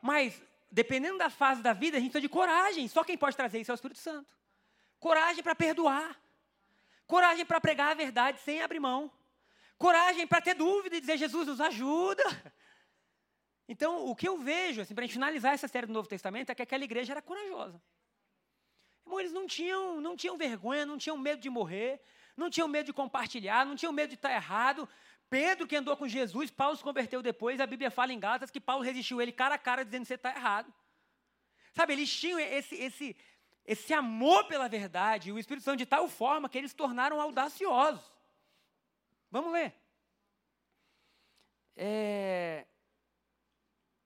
Mas, 0.00 0.42
dependendo 0.68 1.18
da 1.18 1.30
fase 1.30 1.62
da 1.62 1.72
vida, 1.72 1.96
a 1.96 2.00
gente 2.00 2.10
precisa 2.10 2.28
de 2.28 2.28
coragem. 2.28 2.88
Só 2.88 3.04
quem 3.04 3.16
pode 3.16 3.36
trazer 3.36 3.60
isso 3.60 3.70
é 3.70 3.74
o 3.74 3.76
Espírito 3.76 4.00
Santo. 4.00 4.36
Coragem 4.98 5.44
para 5.44 5.54
perdoar. 5.54 6.20
Coragem 7.06 7.46
para 7.46 7.60
pregar 7.60 7.92
a 7.92 7.94
verdade 7.94 8.40
sem 8.40 8.60
abrir 8.60 8.80
mão. 8.80 9.08
Coragem 9.78 10.26
para 10.26 10.40
ter 10.40 10.54
dúvida 10.54 10.96
e 10.96 11.00
dizer, 11.00 11.18
Jesus, 11.18 11.46
nos 11.46 11.60
ajuda. 11.60 12.24
Então, 13.68 14.06
o 14.06 14.16
que 14.16 14.26
eu 14.26 14.38
vejo, 14.38 14.80
assim, 14.80 14.92
para 14.92 15.04
a 15.04 15.06
gente 15.06 15.14
finalizar 15.14 15.54
essa 15.54 15.68
série 15.68 15.86
do 15.86 15.92
Novo 15.92 16.08
Testamento, 16.08 16.50
é 16.50 16.54
que 16.56 16.62
aquela 16.62 16.82
igreja 16.82 17.12
era 17.12 17.22
corajosa. 17.22 17.80
Irmão, 19.04 19.20
eles 19.20 19.32
não 19.32 19.46
tinham, 19.46 20.00
não 20.00 20.16
tinham 20.16 20.36
vergonha, 20.36 20.86
não 20.86 20.98
tinham 20.98 21.18
medo 21.18 21.40
de 21.40 21.50
morrer, 21.50 22.00
não 22.36 22.48
tinham 22.48 22.68
medo 22.68 22.86
de 22.86 22.92
compartilhar, 22.92 23.66
não 23.66 23.76
tinham 23.76 23.92
medo 23.92 24.10
de 24.10 24.14
estar 24.14 24.32
errado. 24.32 24.88
Pedro, 25.28 25.66
que 25.66 25.76
andou 25.76 25.96
com 25.96 26.06
Jesus, 26.06 26.50
Paulo 26.50 26.76
se 26.76 26.82
converteu 26.82 27.22
depois, 27.22 27.60
a 27.60 27.66
Bíblia 27.66 27.90
fala 27.90 28.12
em 28.12 28.20
Gálatas 28.20 28.50
que 28.50 28.60
Paulo 28.60 28.82
resistiu 28.82 29.20
ele 29.20 29.32
cara 29.32 29.54
a 29.54 29.58
cara, 29.58 29.84
dizendo 29.84 30.04
você 30.04 30.14
está 30.14 30.30
errado. 30.30 30.72
Sabe, 31.72 31.94
eles 31.94 32.14
tinham 32.14 32.38
esse, 32.38 32.74
esse, 32.74 33.16
esse 33.64 33.94
amor 33.94 34.46
pela 34.46 34.68
verdade, 34.68 35.30
e 35.30 35.32
o 35.32 35.38
Espírito 35.38 35.64
Santo 35.64 35.78
de 35.78 35.86
tal 35.86 36.06
forma 36.08 36.48
que 36.48 36.58
eles 36.58 36.70
se 36.70 36.76
tornaram 36.76 37.20
audaciosos. 37.20 38.04
Vamos 39.30 39.52
ler. 39.52 39.74
É, 41.74 42.66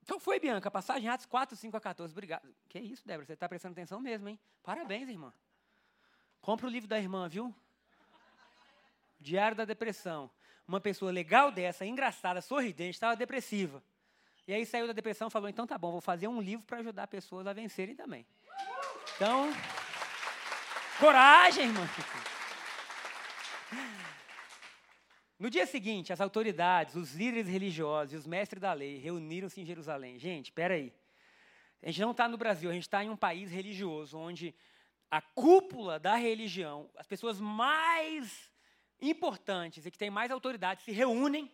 então 0.07 0.21
foi, 0.21 0.39
Bianca, 0.39 0.71
passagem 0.71 1.09
Atos 1.09 1.27
4, 1.27 1.57
5 1.57 1.77
a 1.77 1.81
14. 1.81 2.15
Obrigado. 2.15 2.49
Que 2.69 2.79
isso, 2.79 3.05
Débora, 3.05 3.27
você 3.27 3.33
está 3.33 3.49
prestando 3.49 3.73
atenção 3.73 3.99
mesmo, 3.99 4.29
hein? 4.29 4.39
Parabéns, 4.63 5.09
irmã. 5.09 5.33
Compra 6.41 6.69
o 6.69 6.71
livro 6.71 6.89
da 6.89 6.97
irmã, 6.97 7.29
viu? 7.29 7.53
Diário 9.19 9.57
da 9.57 9.65
Depressão. 9.65 10.31
Uma 10.67 10.81
pessoa 10.81 11.11
legal 11.11 11.51
dessa, 11.51 11.85
engraçada, 11.85 12.41
sorridente, 12.41 12.91
estava 12.91 13.17
depressiva. 13.17 13.83
E 14.47 14.55
aí 14.55 14.65
saiu 14.65 14.87
da 14.87 14.93
depressão 14.93 15.27
e 15.27 15.31
falou: 15.31 15.49
então 15.49 15.67
tá 15.67 15.77
bom, 15.77 15.91
vou 15.91 16.01
fazer 16.01 16.29
um 16.29 16.41
livro 16.41 16.65
para 16.65 16.79
ajudar 16.79 17.09
pessoas 17.09 17.45
a 17.45 17.53
vencerem 17.53 17.97
também. 17.97 18.25
Então, 19.17 19.53
coragem, 21.01 21.65
irmã. 21.65 21.85
No 25.39 25.51
dia 25.51 25.66
seguinte, 25.66 26.12
as 26.14 26.20
autoridades, 26.20 26.95
os 26.95 27.14
líderes 27.14 27.47
religiosos 27.47 28.14
e 28.14 28.16
os 28.16 28.26
mestres 28.26 28.61
da 28.61 28.72
lei 28.72 28.97
reuniram-se 28.97 29.61
em 29.61 29.66
Jerusalém. 29.66 30.18
Gente, 30.18 30.47
espera 30.47 30.74
aí. 30.74 30.93
A 31.82 31.87
gente 31.87 32.01
não 32.01 32.12
está 32.12 32.26
no 32.26 32.39
Brasil, 32.39 32.70
a 32.70 32.72
gente 32.72 32.84
está 32.84 33.05
em 33.05 33.11
um 33.11 33.16
país 33.16 33.51
religioso, 33.51 34.16
onde 34.16 34.55
a 35.11 35.20
cúpula 35.20 35.99
da 35.99 36.16
religião, 36.16 36.91
as 36.97 37.07
pessoas 37.07 37.39
mais 37.39 38.51
importantes 39.01 39.84
e 39.84 39.91
que 39.91 39.99
têm 39.99 40.09
mais 40.09 40.30
autoridade 40.30 40.82
se 40.82 40.91
reúnem 40.91 41.53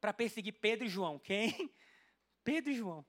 para 0.00 0.12
perseguir 0.12 0.54
Pedro 0.54 0.86
e 0.86 0.88
João. 0.88 1.18
Quem? 1.18 1.70
Pedro 2.42 2.72
e 2.72 2.74
João. 2.74 3.04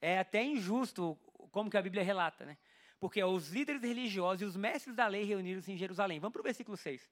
É 0.00 0.18
até 0.18 0.42
injusto 0.42 1.14
como 1.50 1.70
que 1.70 1.76
a 1.76 1.82
Bíblia 1.82 2.02
relata, 2.02 2.46
né? 2.46 2.56
Porque 2.98 3.22
os 3.22 3.50
líderes 3.50 3.82
religiosos 3.82 4.40
e 4.40 4.44
os 4.44 4.56
mestres 4.56 4.96
da 4.96 5.06
lei 5.06 5.24
reuniram-se 5.24 5.70
em 5.70 5.76
Jerusalém. 5.76 6.18
Vamos 6.18 6.32
para 6.32 6.40
o 6.40 6.44
versículo 6.44 6.76
6. 6.76 7.08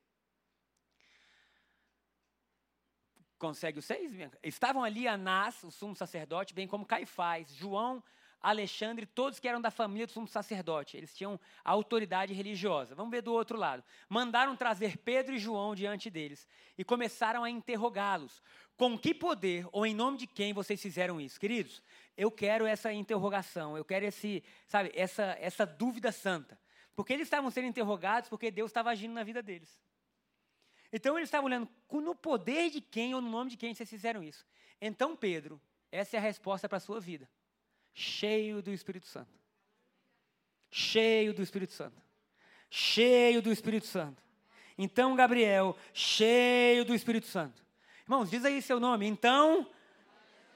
Consegue 3.40 3.78
o 3.78 3.82
6? 3.82 4.12
Estavam 4.42 4.84
ali 4.84 5.08
Anás, 5.08 5.64
o 5.64 5.70
sumo 5.70 5.96
sacerdote, 5.96 6.52
bem 6.52 6.68
como 6.68 6.84
Caifás, 6.84 7.48
João, 7.54 8.04
Alexandre, 8.38 9.06
todos 9.06 9.40
que 9.40 9.48
eram 9.48 9.62
da 9.62 9.70
família 9.70 10.06
do 10.06 10.12
sumo 10.12 10.28
sacerdote. 10.28 10.94
Eles 10.94 11.16
tinham 11.16 11.40
autoridade 11.64 12.34
religiosa. 12.34 12.94
Vamos 12.94 13.10
ver 13.10 13.22
do 13.22 13.32
outro 13.32 13.56
lado. 13.56 13.82
Mandaram 14.10 14.54
trazer 14.54 14.98
Pedro 14.98 15.34
e 15.34 15.38
João 15.38 15.74
diante 15.74 16.10
deles 16.10 16.46
e 16.76 16.84
começaram 16.84 17.42
a 17.42 17.48
interrogá-los. 17.48 18.42
Com 18.76 18.98
que 18.98 19.14
poder 19.14 19.66
ou 19.72 19.86
em 19.86 19.94
nome 19.94 20.18
de 20.18 20.26
quem 20.26 20.52
vocês 20.52 20.80
fizeram 20.80 21.18
isso? 21.18 21.40
Queridos, 21.40 21.82
eu 22.18 22.30
quero 22.30 22.66
essa 22.66 22.92
interrogação, 22.92 23.74
eu 23.74 23.86
quero 23.86 24.04
esse, 24.04 24.44
sabe, 24.66 24.92
essa, 24.94 25.34
essa 25.40 25.64
dúvida 25.64 26.12
santa. 26.12 26.60
Porque 26.94 27.14
eles 27.14 27.26
estavam 27.26 27.50
sendo 27.50 27.68
interrogados 27.68 28.28
porque 28.28 28.50
Deus 28.50 28.68
estava 28.68 28.90
agindo 28.90 29.14
na 29.14 29.24
vida 29.24 29.42
deles. 29.42 29.80
Então 30.92 31.16
eles 31.16 31.28
estavam 31.28 31.46
olhando 31.46 31.68
no 31.90 32.14
poder 32.14 32.70
de 32.70 32.80
quem 32.80 33.14
ou 33.14 33.20
no 33.20 33.30
nome 33.30 33.50
de 33.50 33.56
quem 33.56 33.74
vocês 33.74 33.88
fizeram 33.88 34.22
isso. 34.22 34.44
Então, 34.80 35.14
Pedro, 35.14 35.60
essa 35.92 36.16
é 36.16 36.18
a 36.18 36.22
resposta 36.22 36.68
para 36.68 36.78
a 36.78 36.80
sua 36.80 37.00
vida. 37.00 37.28
Cheio 37.92 38.62
do 38.62 38.72
Espírito 38.72 39.06
Santo. 39.06 39.38
Cheio 40.70 41.34
do 41.34 41.42
Espírito 41.42 41.72
Santo. 41.72 42.00
Cheio 42.70 43.42
do 43.42 43.52
Espírito 43.52 43.86
Santo. 43.86 44.22
Então, 44.78 45.14
Gabriel, 45.14 45.76
cheio 45.92 46.84
do 46.84 46.94
Espírito 46.94 47.26
Santo. 47.26 47.62
Irmãos, 48.02 48.30
diz 48.30 48.44
aí 48.44 48.62
seu 48.62 48.80
nome. 48.80 49.06
Então, 49.06 49.68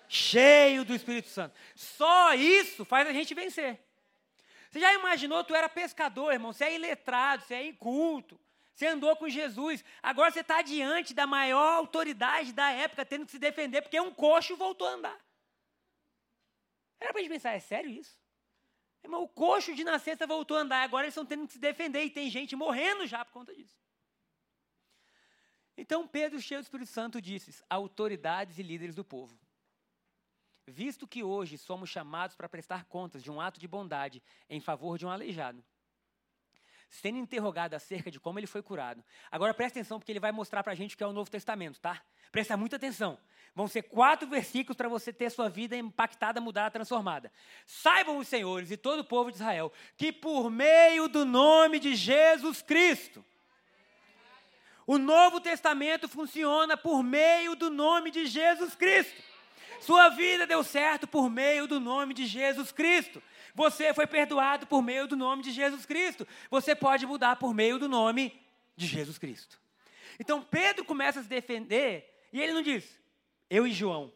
cheio 0.09 0.85
do 0.85 0.95
Espírito 0.95 1.29
Santo. 1.29 1.55
Só 1.75 2.35
isso 2.35 2.85
faz 2.85 3.07
a 3.07 3.13
gente 3.13 3.35
vencer. 3.35 3.81
Você 4.71 4.81
já 4.81 4.93
imaginou, 4.95 5.45
tu 5.45 5.55
era 5.55 5.69
pescador, 5.69 6.33
irmão, 6.33 6.53
você 6.53 6.65
é 6.65 6.75
iletrado, 6.75 7.45
você 7.45 7.55
é 7.55 7.67
inculto. 7.67 8.41
Você 8.75 8.87
andou 8.87 9.15
com 9.17 9.29
Jesus. 9.29 9.85
Agora 10.03 10.31
você 10.31 10.41
está 10.41 10.61
diante 10.61 11.15
da 11.15 11.27
maior 11.27 11.75
autoridade 11.75 12.53
da 12.53 12.71
época, 12.71 13.05
tendo 13.05 13.25
que 13.25 13.33
se 13.33 13.39
defender, 13.39 13.83
porque 13.83 14.01
um 14.01 14.13
coxo 14.13 14.57
voltou 14.57 14.89
a 14.89 14.93
andar. 14.93 15.25
Era 16.99 17.13
para 17.13 17.21
a 17.21 17.23
gente 17.23 17.33
pensar, 17.33 17.53
é 17.53 17.61
sério 17.61 17.91
isso? 17.91 18.19
Irmão, 19.03 19.23
o 19.23 19.29
coxo 19.29 19.75
de 19.75 19.85
nascença 19.85 20.27
voltou 20.27 20.57
a 20.57 20.61
andar, 20.61 20.83
agora 20.83 21.05
eles 21.05 21.13
estão 21.13 21.27
tendo 21.27 21.47
que 21.47 21.53
se 21.53 21.59
defender 21.59 22.03
e 22.05 22.11
tem 22.11 22.31
gente 22.31 22.57
morrendo 22.57 23.07
já 23.07 23.25
por 23.25 23.33
conta 23.33 23.55
disso. 23.55 23.79
Então 25.77 26.09
Pedro, 26.09 26.41
cheio 26.41 26.61
do 26.61 26.65
Espírito 26.65 26.91
Santo, 26.91 27.21
disse: 27.21 27.63
autoridades 27.69 28.59
e 28.59 28.63
líderes 28.63 28.95
do 28.95 29.05
povo. 29.05 29.39
Visto 30.67 31.07
que 31.07 31.23
hoje 31.23 31.59
somos 31.59 31.91
chamados 31.91 32.35
para 32.35 32.49
prestar 32.49 32.87
contas 32.87 33.23
de 33.23 33.31
um 33.31 33.41
ato 33.41 33.61
de 33.61 33.69
bondade 33.69 34.23
em 34.49 34.61
favor 34.61 34.97
de 34.97 35.05
um 35.05 35.11
aleijado, 35.11 35.63
sendo 36.95 37.19
interrogado 37.19 37.75
acerca 37.75 38.11
de 38.11 38.21
como 38.21 38.39
ele 38.39 38.47
foi 38.47 38.63
curado. 38.63 39.03
Agora 39.31 39.53
presta 39.53 39.79
atenção, 39.79 39.99
porque 39.99 40.13
ele 40.13 40.21
vai 40.21 40.31
mostrar 40.31 40.63
para 40.63 40.73
a 40.73 40.77
gente 40.77 40.95
o 40.95 40.99
que 40.99 41.03
é 41.03 41.07
o 41.07 41.13
Novo 41.13 41.29
Testamento, 41.29 41.81
tá? 41.81 42.01
Presta 42.31 42.57
muita 42.57 42.77
atenção. 42.77 43.19
Vão 43.55 43.67
ser 43.67 43.83
quatro 43.83 44.29
versículos 44.29 44.77
para 44.77 44.89
você 44.89 45.13
ter 45.13 45.31
sua 45.31 45.49
vida 45.49 45.77
impactada, 45.77 46.41
mudada, 46.41 46.71
transformada. 46.71 47.33
Saibam 47.67 48.19
os 48.19 48.29
senhores 48.29 48.71
e 48.71 48.77
todo 48.77 49.01
o 49.01 49.05
povo 49.05 49.31
de 49.31 49.37
Israel 49.37 49.73
que 49.97 50.13
por 50.13 50.51
meio 50.51 51.09
do 51.09 51.25
nome 51.25 51.81
de 51.81 51.97
Jesus 51.97 52.63
Cristo, 52.63 53.25
o 54.87 54.97
Novo 54.97 55.41
Testamento 55.41 56.09
funciona 56.09 56.77
por 56.77 57.03
meio 57.03 57.57
do 57.57 57.71
nome 57.71 58.11
de 58.11 58.27
Jesus 58.27 58.77
Cristo. 58.77 59.21
Sua 59.81 60.11
vida 60.11 60.47
deu 60.47 60.63
certo 60.63 61.07
por 61.07 61.29
meio 61.29 61.67
do 61.67 61.81
nome 61.81 62.15
de 62.15 62.27
Jesus 62.27 62.71
Cristo. 62.71 63.23
Você 63.55 63.95
foi 63.95 64.07
perdoado 64.07 64.67
por 64.67 64.83
meio 64.83 65.07
do 65.07 65.17
nome 65.17 65.43
de 65.43 65.53
Jesus 65.53 65.87
Cristo. 65.87 66.27
Você 66.51 66.75
pode 66.75 67.07
mudar 67.07 67.37
por 67.37 67.55
meio 67.55 67.79
do 67.79 67.89
nome 67.89 68.41
de 68.77 68.87
Jesus 68.87 69.17
Cristo. 69.17 69.61
Então 70.19 70.43
Pedro 70.43 70.85
começa 70.85 71.21
a 71.21 71.23
se 71.23 71.29
defender 71.29 72.29
e 72.33 72.41
ele 72.41 72.53
não 72.53 72.63
diz, 72.63 73.01
eu 73.49 73.67
e 73.67 73.73
João. 73.73 74.13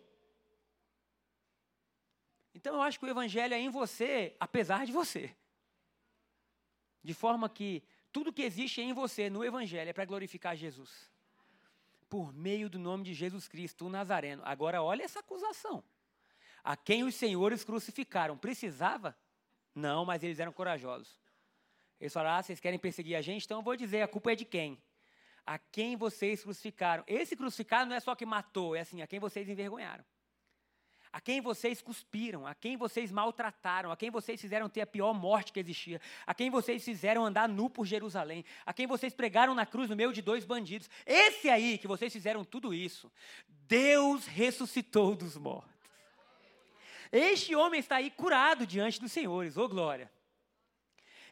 Então 2.53 2.74
eu 2.74 2.82
acho 2.82 2.99
que 2.99 3.05
o 3.05 3.09
evangelho 3.09 3.55
é 3.55 3.59
em 3.59 3.70
você, 3.70 4.34
apesar 4.41 4.84
de 4.84 4.91
você. 4.91 5.34
De 7.05 7.14
forma 7.14 7.49
que 7.49 7.84
tudo 8.11 8.32
que 8.32 8.43
existe 8.43 8.80
em 8.80 8.93
você 8.93 9.30
no 9.30 9.45
evangelho 9.45 9.91
é 9.91 9.93
para 9.93 10.05
glorificar 10.05 10.57
Jesus. 10.57 11.09
Por 12.09 12.32
meio 12.32 12.68
do 12.68 12.78
nome 12.78 13.05
de 13.05 13.14
Jesus 13.14 13.47
Cristo, 13.47 13.86
o 13.86 13.89
Nazareno. 13.89 14.43
Agora 14.45 14.82
olha 14.82 15.05
essa 15.05 15.20
acusação. 15.20 15.84
A 16.64 16.76
quem 16.76 17.05
os 17.05 17.14
senhores 17.14 17.62
crucificaram, 17.62 18.36
precisava? 18.36 19.16
Não, 19.78 20.04
mas 20.04 20.24
eles 20.24 20.40
eram 20.40 20.52
corajosos. 20.52 21.20
Eles 22.00 22.12
falaram: 22.12 22.38
ah, 22.38 22.42
vocês 22.42 22.58
querem 22.58 22.78
perseguir 22.78 23.16
a 23.16 23.22
gente? 23.22 23.44
Então 23.44 23.58
eu 23.58 23.62
vou 23.62 23.76
dizer: 23.76 24.02
a 24.02 24.08
culpa 24.08 24.32
é 24.32 24.34
de 24.34 24.44
quem? 24.44 24.76
A 25.46 25.58
quem 25.58 25.96
vocês 25.96 26.42
crucificaram. 26.42 27.04
Esse 27.06 27.36
crucificado 27.36 27.88
não 27.88 27.96
é 27.96 28.00
só 28.00 28.14
que 28.14 28.26
matou, 28.26 28.74
é 28.74 28.80
assim: 28.80 29.02
a 29.02 29.06
quem 29.06 29.20
vocês 29.20 29.48
envergonharam. 29.48 30.04
A 31.10 31.22
quem 31.22 31.40
vocês 31.40 31.80
cuspiram, 31.80 32.46
a 32.46 32.54
quem 32.54 32.76
vocês 32.76 33.10
maltrataram, 33.10 33.90
a 33.90 33.96
quem 33.96 34.10
vocês 34.10 34.38
fizeram 34.38 34.68
ter 34.68 34.82
a 34.82 34.86
pior 34.86 35.14
morte 35.14 35.52
que 35.52 35.60
existia, 35.60 35.98
a 36.26 36.34
quem 36.34 36.50
vocês 36.50 36.84
fizeram 36.84 37.24
andar 37.24 37.48
nu 37.48 37.70
por 37.70 37.86
Jerusalém, 37.86 38.44
a 38.66 38.74
quem 38.74 38.86
vocês 38.86 39.14
pregaram 39.14 39.54
na 39.54 39.64
cruz 39.64 39.88
no 39.88 39.96
meio 39.96 40.12
de 40.12 40.20
dois 40.20 40.44
bandidos. 40.44 40.90
Esse 41.06 41.48
aí 41.48 41.78
que 41.78 41.88
vocês 41.88 42.12
fizeram 42.12 42.44
tudo 42.44 42.74
isso, 42.74 43.10
Deus 43.66 44.26
ressuscitou 44.26 45.14
dos 45.14 45.36
mortos. 45.38 45.77
Este 47.11 47.54
homem 47.54 47.80
está 47.80 47.96
aí 47.96 48.11
curado 48.11 48.66
diante 48.66 49.00
dos 49.00 49.12
senhores, 49.12 49.56
ô 49.56 49.64
oh 49.64 49.68
glória. 49.68 50.11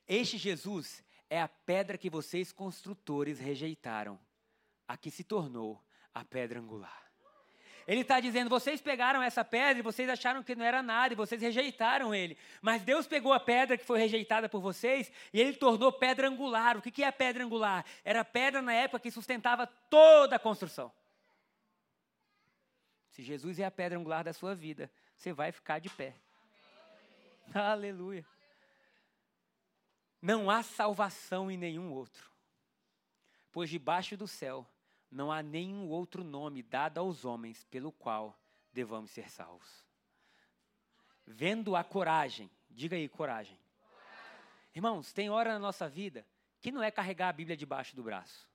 Este 0.09 0.39
Jesus 0.39 1.05
é 1.29 1.41
a 1.41 1.49
pedra 1.49 1.99
que 1.99 2.09
vocês 2.09 2.53
construtores 2.53 3.39
rejeitaram, 3.39 4.18
a 4.87 4.97
que 4.97 5.11
se 5.11 5.24
tornou 5.24 5.83
a 6.14 6.24
pedra 6.24 6.61
angular. 6.61 7.07
Ele 7.87 8.01
está 8.01 8.18
dizendo: 8.18 8.51
vocês 8.51 8.81
pegaram 8.81 9.22
essa 9.22 9.45
pedra 9.45 9.79
e 9.79 9.83
vocês 9.83 10.09
acharam 10.09 10.43
que 10.43 10.57
não 10.57 10.64
era 10.64 10.83
nada 10.83 11.14
e 11.14 11.16
vocês 11.16 11.41
rejeitaram 11.41 12.14
ele. 12.14 12.37
Mas 12.61 12.83
Deus 12.83 13.07
pegou 13.07 13.33
a 13.33 13.39
pedra 13.39 13.79
que 13.79 13.85
foi 13.85 13.99
rejeitada 13.99 14.49
por 14.49 14.61
vocês 14.61 15.12
e 15.33 15.41
ele 15.41 15.55
tornou 15.55 15.93
pedra 15.93 16.29
angular. 16.29 16.77
O 16.77 16.83
que 16.83 17.03
é 17.03 17.07
a 17.07 17.12
pedra 17.12 17.45
angular? 17.45 17.85
Era 18.05 18.20
a 18.20 18.24
pedra 18.24 18.61
na 18.61 18.72
época 18.72 19.01
que 19.01 19.11
sustentava 19.11 19.66
toda 19.89 20.35
a 20.35 20.39
construção. 20.39 20.93
Se 23.11 23.22
Jesus 23.22 23.59
é 23.61 23.64
a 23.64 23.70
pedra 23.70 23.99
angular 23.99 24.24
da 24.24 24.33
sua 24.33 24.55
vida, 24.55 24.91
você 25.17 25.33
vai 25.33 25.51
ficar 25.51 25.79
de 25.79 25.89
pé. 25.89 26.14
Amém. 27.55 27.67
Aleluia. 27.67 28.27
Não 30.21 30.51
há 30.51 30.62
salvação 30.62 31.51
em 31.51 31.57
nenhum 31.57 31.93
outro, 31.93 32.31
pois 33.53 33.71
debaixo 33.71 34.17
do 34.17 34.29
céu 34.29 34.67
não 35.11 35.31
há 35.31 35.43
nenhum 35.43 35.89
outro 35.89 36.23
nome 36.23 36.62
dado 36.62 36.99
aos 36.99 37.25
homens 37.25 37.64
pelo 37.64 37.93
qual 37.93 38.39
devamos 38.73 39.11
ser 39.11 39.31
salvos. 39.31 39.85
Vendo 41.27 41.75
a 41.75 41.83
coragem, 41.83 42.51
diga 42.71 42.97
aí, 42.97 43.09
coragem. 43.09 43.59
Irmãos, 44.75 45.12
tem 45.12 45.31
hora 45.31 45.53
na 45.55 45.59
nossa 45.59 45.89
vida 45.89 46.27
que 46.61 46.71
não 46.71 46.83
é 46.83 46.91
carregar 46.91 47.29
a 47.29 47.33
Bíblia 47.33 47.57
debaixo 47.57 47.95
do 47.97 48.03
braço, 48.03 48.49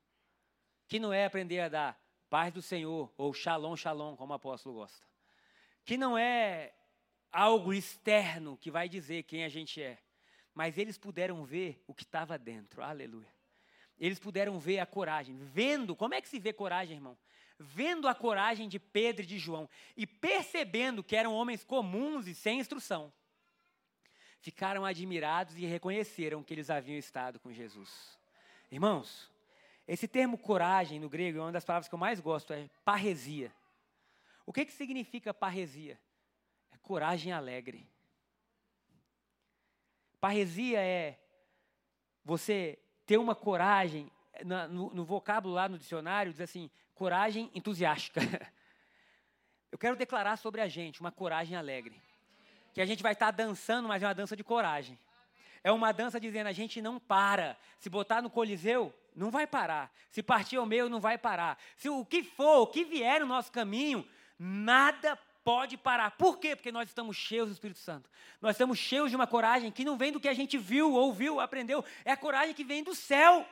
que 0.88 1.00
não 1.00 1.12
é 1.12 1.26
aprender 1.26 1.62
a 1.62 1.70
dar 1.70 2.02
paz 2.30 2.54
do 2.54 2.62
Senhor 2.62 3.12
ou 3.18 3.34
shalom, 3.34 3.76
shalom, 3.76 4.16
como 4.16 4.34
o 4.34 4.36
apóstolo 4.36 4.76
gosta 4.76 5.11
que 5.86 5.98
não 5.98 6.18
é 6.18 6.74
algo 7.32 7.74
externo 7.74 8.58
que 8.58 8.70
vai 8.70 8.90
dizer 8.90 9.24
quem 9.24 9.44
a 9.44 9.50
gente 9.50 9.82
é, 9.82 9.98
mas 10.54 10.78
eles 10.78 10.98
puderam 10.98 11.44
ver 11.44 11.84
o 11.88 11.94
que 11.94 12.04
estava 12.04 12.38
dentro. 12.38 12.84
Aleluia. 12.84 13.32
Eles 13.98 14.20
puderam 14.20 14.60
ver 14.60 14.80
a 14.80 14.86
coragem, 14.86 15.38
vendo, 15.38 15.96
como 15.96 16.14
é 16.14 16.22
que 16.22 16.28
se 16.28 16.40
vê 16.40 16.52
coragem, 16.52 16.96
irmão? 16.96 17.18
Vendo 17.60 18.08
a 18.08 18.16
coragem 18.16 18.68
de 18.68 18.80
Pedro 18.80 19.24
e 19.24 19.28
de 19.28 19.38
João 19.38 19.70
e 19.96 20.08
percebendo 20.08 21.04
que 21.04 21.16
eram 21.16 21.36
homens 21.36 21.64
comuns 21.64 22.26
e 22.26 22.34
sem 22.34 22.60
instrução, 22.60 23.14
ficaram 24.40 24.84
admirados 24.84 25.56
e 25.56 25.66
reconheceram 25.66 26.44
que 26.44 26.54
eles 26.54 26.72
haviam 26.72 26.98
estado 26.98 27.40
com 27.40 27.54
Jesus. 27.54 28.20
Irmãos, 28.72 29.32
esse 29.88 30.08
termo 30.08 30.38
coragem 30.38 31.00
no 31.00 31.10
grego 31.10 31.38
é 31.38 31.42
uma 31.42 31.52
das 31.52 31.66
palavras 31.66 31.88
que 31.88 31.94
eu 31.94 32.00
mais 32.00 32.20
gosto, 32.20 32.54
é 32.54 32.68
parresia. 32.84 33.52
O 34.46 34.54
que, 34.54 34.66
que 34.66 34.72
significa 34.72 35.34
parresia? 35.34 36.00
É 36.72 36.78
coragem 36.78 37.32
alegre. 37.32 37.88
Parresia 40.20 40.80
é 40.80 41.20
você 42.24 42.78
ter 43.06 43.18
uma 43.18 43.36
coragem, 43.36 44.12
no, 44.46 44.94
no 44.94 45.04
vocábulo 45.04 45.54
lá 45.54 45.68
no 45.68 45.78
dicionário 45.78 46.32
diz 46.32 46.42
assim, 46.42 46.70
coragem 46.94 47.50
entusiástica. 47.54 48.22
Eu 49.72 49.78
quero 49.78 49.96
declarar 49.96 50.38
sobre 50.38 50.62
a 50.62 50.68
gente 50.68 51.00
uma 51.00 51.12
coragem 51.12 51.56
alegre. 51.56 52.00
Que 52.74 52.82
a 52.82 52.86
gente 52.86 53.02
vai 53.02 53.14
estar 53.14 53.32
dançando, 53.32 53.88
mas 53.88 54.04
é 54.04 54.08
uma 54.08 54.14
dança 54.14 54.36
de 54.36 54.44
coragem. 54.44 54.98
É 55.64 55.72
uma 55.72 55.92
dança 55.92 56.20
dizendo, 56.20 56.48
a 56.48 56.52
gente 56.52 56.82
não 56.82 57.00
para. 57.00 57.58
Se 57.80 57.90
botar 57.90 58.22
no 58.22 58.30
Coliseu, 58.30 58.94
não 59.16 59.30
vai 59.30 59.46
parar. 59.46 59.92
Se 60.10 60.22
partir 60.22 60.58
ao 60.58 60.66
meio, 60.66 60.90
não 60.90 61.00
vai 61.00 61.18
parar. 61.18 61.58
Se 61.78 61.90
o 61.90 62.06
que 62.06 62.24
for, 62.24 62.62
o 62.62 62.68
que 62.68 62.84
vier 62.84 63.22
no 63.22 63.28
nosso 63.28 63.52
caminho, 63.52 64.08
Nada 64.44 65.16
pode 65.44 65.78
parar. 65.78 66.18
Por 66.18 66.40
quê? 66.40 66.56
Porque 66.56 66.72
nós 66.72 66.90
estamos 66.90 67.16
cheios 67.16 67.48
do 67.48 67.54
Espírito 67.54 67.80
Santo. 67.80 68.10
Nós 68.42 68.56
estamos 68.56 68.80
cheios 68.80 69.12
de 69.12 69.16
uma 69.16 69.28
coragem 69.28 69.72
que 69.72 69.86
não 69.86 69.96
vem 69.96 70.12
do 70.12 70.20
que 70.20 70.28
a 70.28 70.34
gente 70.34 70.58
viu, 70.58 70.94
ouviu, 70.94 71.40
aprendeu. 71.40 71.86
É 72.04 72.12
a 72.12 72.18
coragem 72.18 72.56
que 72.56 72.64
vem 72.64 72.84
do 72.84 72.96
céu. 72.96 73.48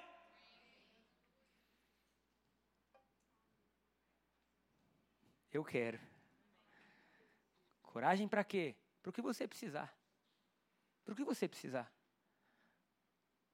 Eu 5.54 5.64
quero. 5.64 6.00
Coragem 7.84 8.28
para 8.28 8.44
quê? 8.44 8.76
Para 9.04 9.12
o 9.12 9.14
que 9.14 9.22
você 9.22 9.48
precisar. 9.48 9.96
Para 11.06 11.14
o 11.14 11.16
que 11.16 11.24
você 11.24 11.48
precisar. 11.48 11.92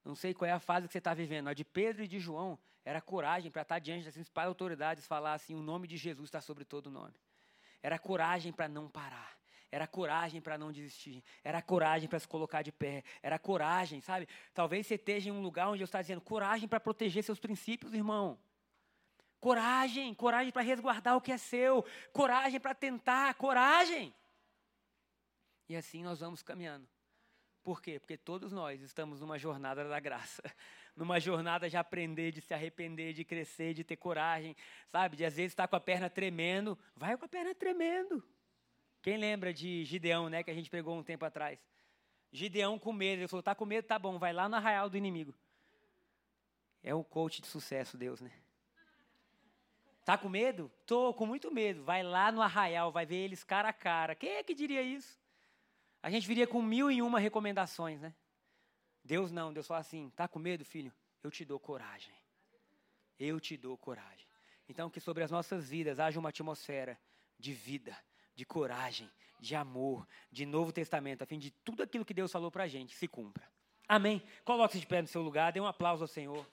Não 0.02 0.14
sei 0.14 0.32
qual 0.32 0.48
é 0.48 0.52
a 0.52 0.58
fase 0.58 0.86
que 0.86 0.92
você 0.92 0.98
está 0.98 1.12
vivendo. 1.12 1.48
A 1.48 1.52
de 1.52 1.66
Pedro 1.66 2.02
e 2.02 2.08
de 2.08 2.18
João 2.18 2.58
era 2.82 3.02
coragem 3.02 3.50
para 3.50 3.60
estar 3.60 3.78
diante 3.78 4.06
das 4.06 4.14
principais 4.14 4.48
autoridades 4.48 5.06
falar 5.06 5.34
assim: 5.34 5.54
o 5.54 5.60
nome 5.60 5.86
de 5.86 5.98
Jesus 5.98 6.28
está 6.28 6.40
sobre 6.40 6.64
todo 6.64 6.90
nome. 6.90 7.25
Era 7.86 8.00
coragem 8.00 8.52
para 8.52 8.66
não 8.66 8.88
parar. 8.88 9.38
Era 9.70 9.86
coragem 9.86 10.40
para 10.40 10.58
não 10.58 10.72
desistir. 10.72 11.22
Era 11.44 11.62
coragem 11.62 12.08
para 12.08 12.18
se 12.18 12.26
colocar 12.26 12.62
de 12.62 12.72
pé. 12.72 13.04
Era 13.22 13.38
coragem, 13.38 14.00
sabe? 14.00 14.28
Talvez 14.52 14.88
você 14.88 14.96
esteja 14.96 15.28
em 15.28 15.32
um 15.32 15.40
lugar 15.40 15.68
onde 15.68 15.82
eu 15.82 15.84
está 15.84 16.02
dizendo 16.02 16.20
coragem 16.20 16.68
para 16.68 16.80
proteger 16.80 17.22
seus 17.22 17.38
princípios, 17.38 17.94
irmão. 17.94 18.40
Coragem, 19.38 20.12
coragem 20.14 20.52
para 20.52 20.62
resguardar 20.62 21.16
o 21.16 21.20
que 21.20 21.30
é 21.30 21.38
seu. 21.38 21.84
Coragem 22.12 22.58
para 22.58 22.74
tentar, 22.74 23.32
coragem. 23.34 24.12
E 25.68 25.76
assim 25.76 26.02
nós 26.02 26.18
vamos 26.18 26.42
caminhando. 26.42 26.88
Por 27.62 27.80
quê? 27.80 28.00
Porque 28.00 28.16
todos 28.16 28.50
nós 28.50 28.82
estamos 28.82 29.20
numa 29.20 29.38
jornada 29.38 29.88
da 29.88 30.00
graça 30.00 30.42
numa 30.96 31.20
jornada 31.20 31.68
de 31.68 31.76
aprender, 31.76 32.32
de 32.32 32.40
se 32.40 32.54
arrepender, 32.54 33.12
de 33.12 33.24
crescer, 33.24 33.74
de 33.74 33.84
ter 33.84 33.96
coragem, 33.96 34.56
sabe? 34.88 35.16
De 35.16 35.24
às 35.24 35.36
vezes 35.36 35.52
estar 35.52 35.68
com 35.68 35.76
a 35.76 35.80
perna 35.80 36.08
tremendo, 36.08 36.78
vai 36.96 37.16
com 37.16 37.24
a 37.26 37.28
perna 37.28 37.54
tremendo. 37.54 38.26
Quem 39.02 39.18
lembra 39.18 39.52
de 39.52 39.84
Gideão, 39.84 40.28
né, 40.28 40.42
que 40.42 40.50
a 40.50 40.54
gente 40.54 40.70
pegou 40.70 40.96
um 40.96 41.02
tempo 41.02 41.24
atrás? 41.24 41.58
Gideão 42.32 42.78
com 42.78 42.92
medo, 42.92 43.20
ele 43.20 43.28
falou: 43.28 43.42
"Tá 43.42 43.54
com 43.54 43.66
medo, 43.66 43.86
tá 43.86 43.98
bom, 43.98 44.18
vai 44.18 44.32
lá 44.32 44.48
no 44.48 44.56
arraial 44.56 44.88
do 44.88 44.96
inimigo". 44.96 45.34
É 46.82 46.94
um 46.94 47.02
coach 47.02 47.42
de 47.42 47.46
sucesso, 47.46 47.96
Deus, 47.96 48.20
né? 48.20 48.32
Tá 50.04 50.16
com 50.16 50.28
medo? 50.28 50.70
Tô 50.86 51.12
com 51.12 51.26
muito 51.26 51.52
medo. 51.52 51.82
Vai 51.82 52.02
lá 52.02 52.30
no 52.30 52.40
arraial, 52.40 52.92
vai 52.92 53.04
ver 53.04 53.16
eles 53.16 53.42
cara 53.42 53.70
a 53.70 53.72
cara. 53.72 54.14
Quem 54.14 54.36
é 54.36 54.42
que 54.42 54.54
diria 54.54 54.80
isso? 54.80 55.18
A 56.00 56.08
gente 56.08 56.28
viria 56.28 56.46
com 56.46 56.62
mil 56.62 56.88
e 56.90 57.02
uma 57.02 57.18
recomendações, 57.18 58.00
né? 58.00 58.14
Deus 59.06 59.30
não, 59.30 59.52
Deus 59.52 59.66
fala 59.66 59.80
assim: 59.80 60.10
tá 60.10 60.26
com 60.26 60.38
medo, 60.38 60.64
filho? 60.64 60.92
Eu 61.22 61.30
te 61.30 61.44
dou 61.44 61.58
coragem. 61.58 62.14
Eu 63.18 63.40
te 63.40 63.56
dou 63.56 63.78
coragem. 63.78 64.26
Então, 64.68 64.90
que 64.90 65.00
sobre 65.00 65.22
as 65.22 65.30
nossas 65.30 65.68
vidas 65.68 66.00
haja 66.00 66.18
uma 66.18 66.28
atmosfera 66.28 66.98
de 67.38 67.52
vida, 67.52 67.96
de 68.34 68.44
coragem, 68.44 69.08
de 69.38 69.54
amor, 69.54 70.06
de 70.30 70.44
Novo 70.44 70.72
Testamento, 70.72 71.22
a 71.22 71.26
fim 71.26 71.38
de 71.38 71.50
tudo 71.50 71.82
aquilo 71.82 72.04
que 72.04 72.12
Deus 72.12 72.32
falou 72.32 72.50
para 72.50 72.64
a 72.64 72.68
gente 72.68 72.94
se 72.94 73.06
cumpra. 73.06 73.48
Amém. 73.88 74.20
Coloque-se 74.44 74.80
de 74.80 74.86
pé 74.86 75.00
no 75.00 75.08
seu 75.08 75.22
lugar, 75.22 75.52
dê 75.52 75.60
um 75.60 75.66
aplauso 75.66 76.02
ao 76.02 76.08
Senhor. 76.08 76.44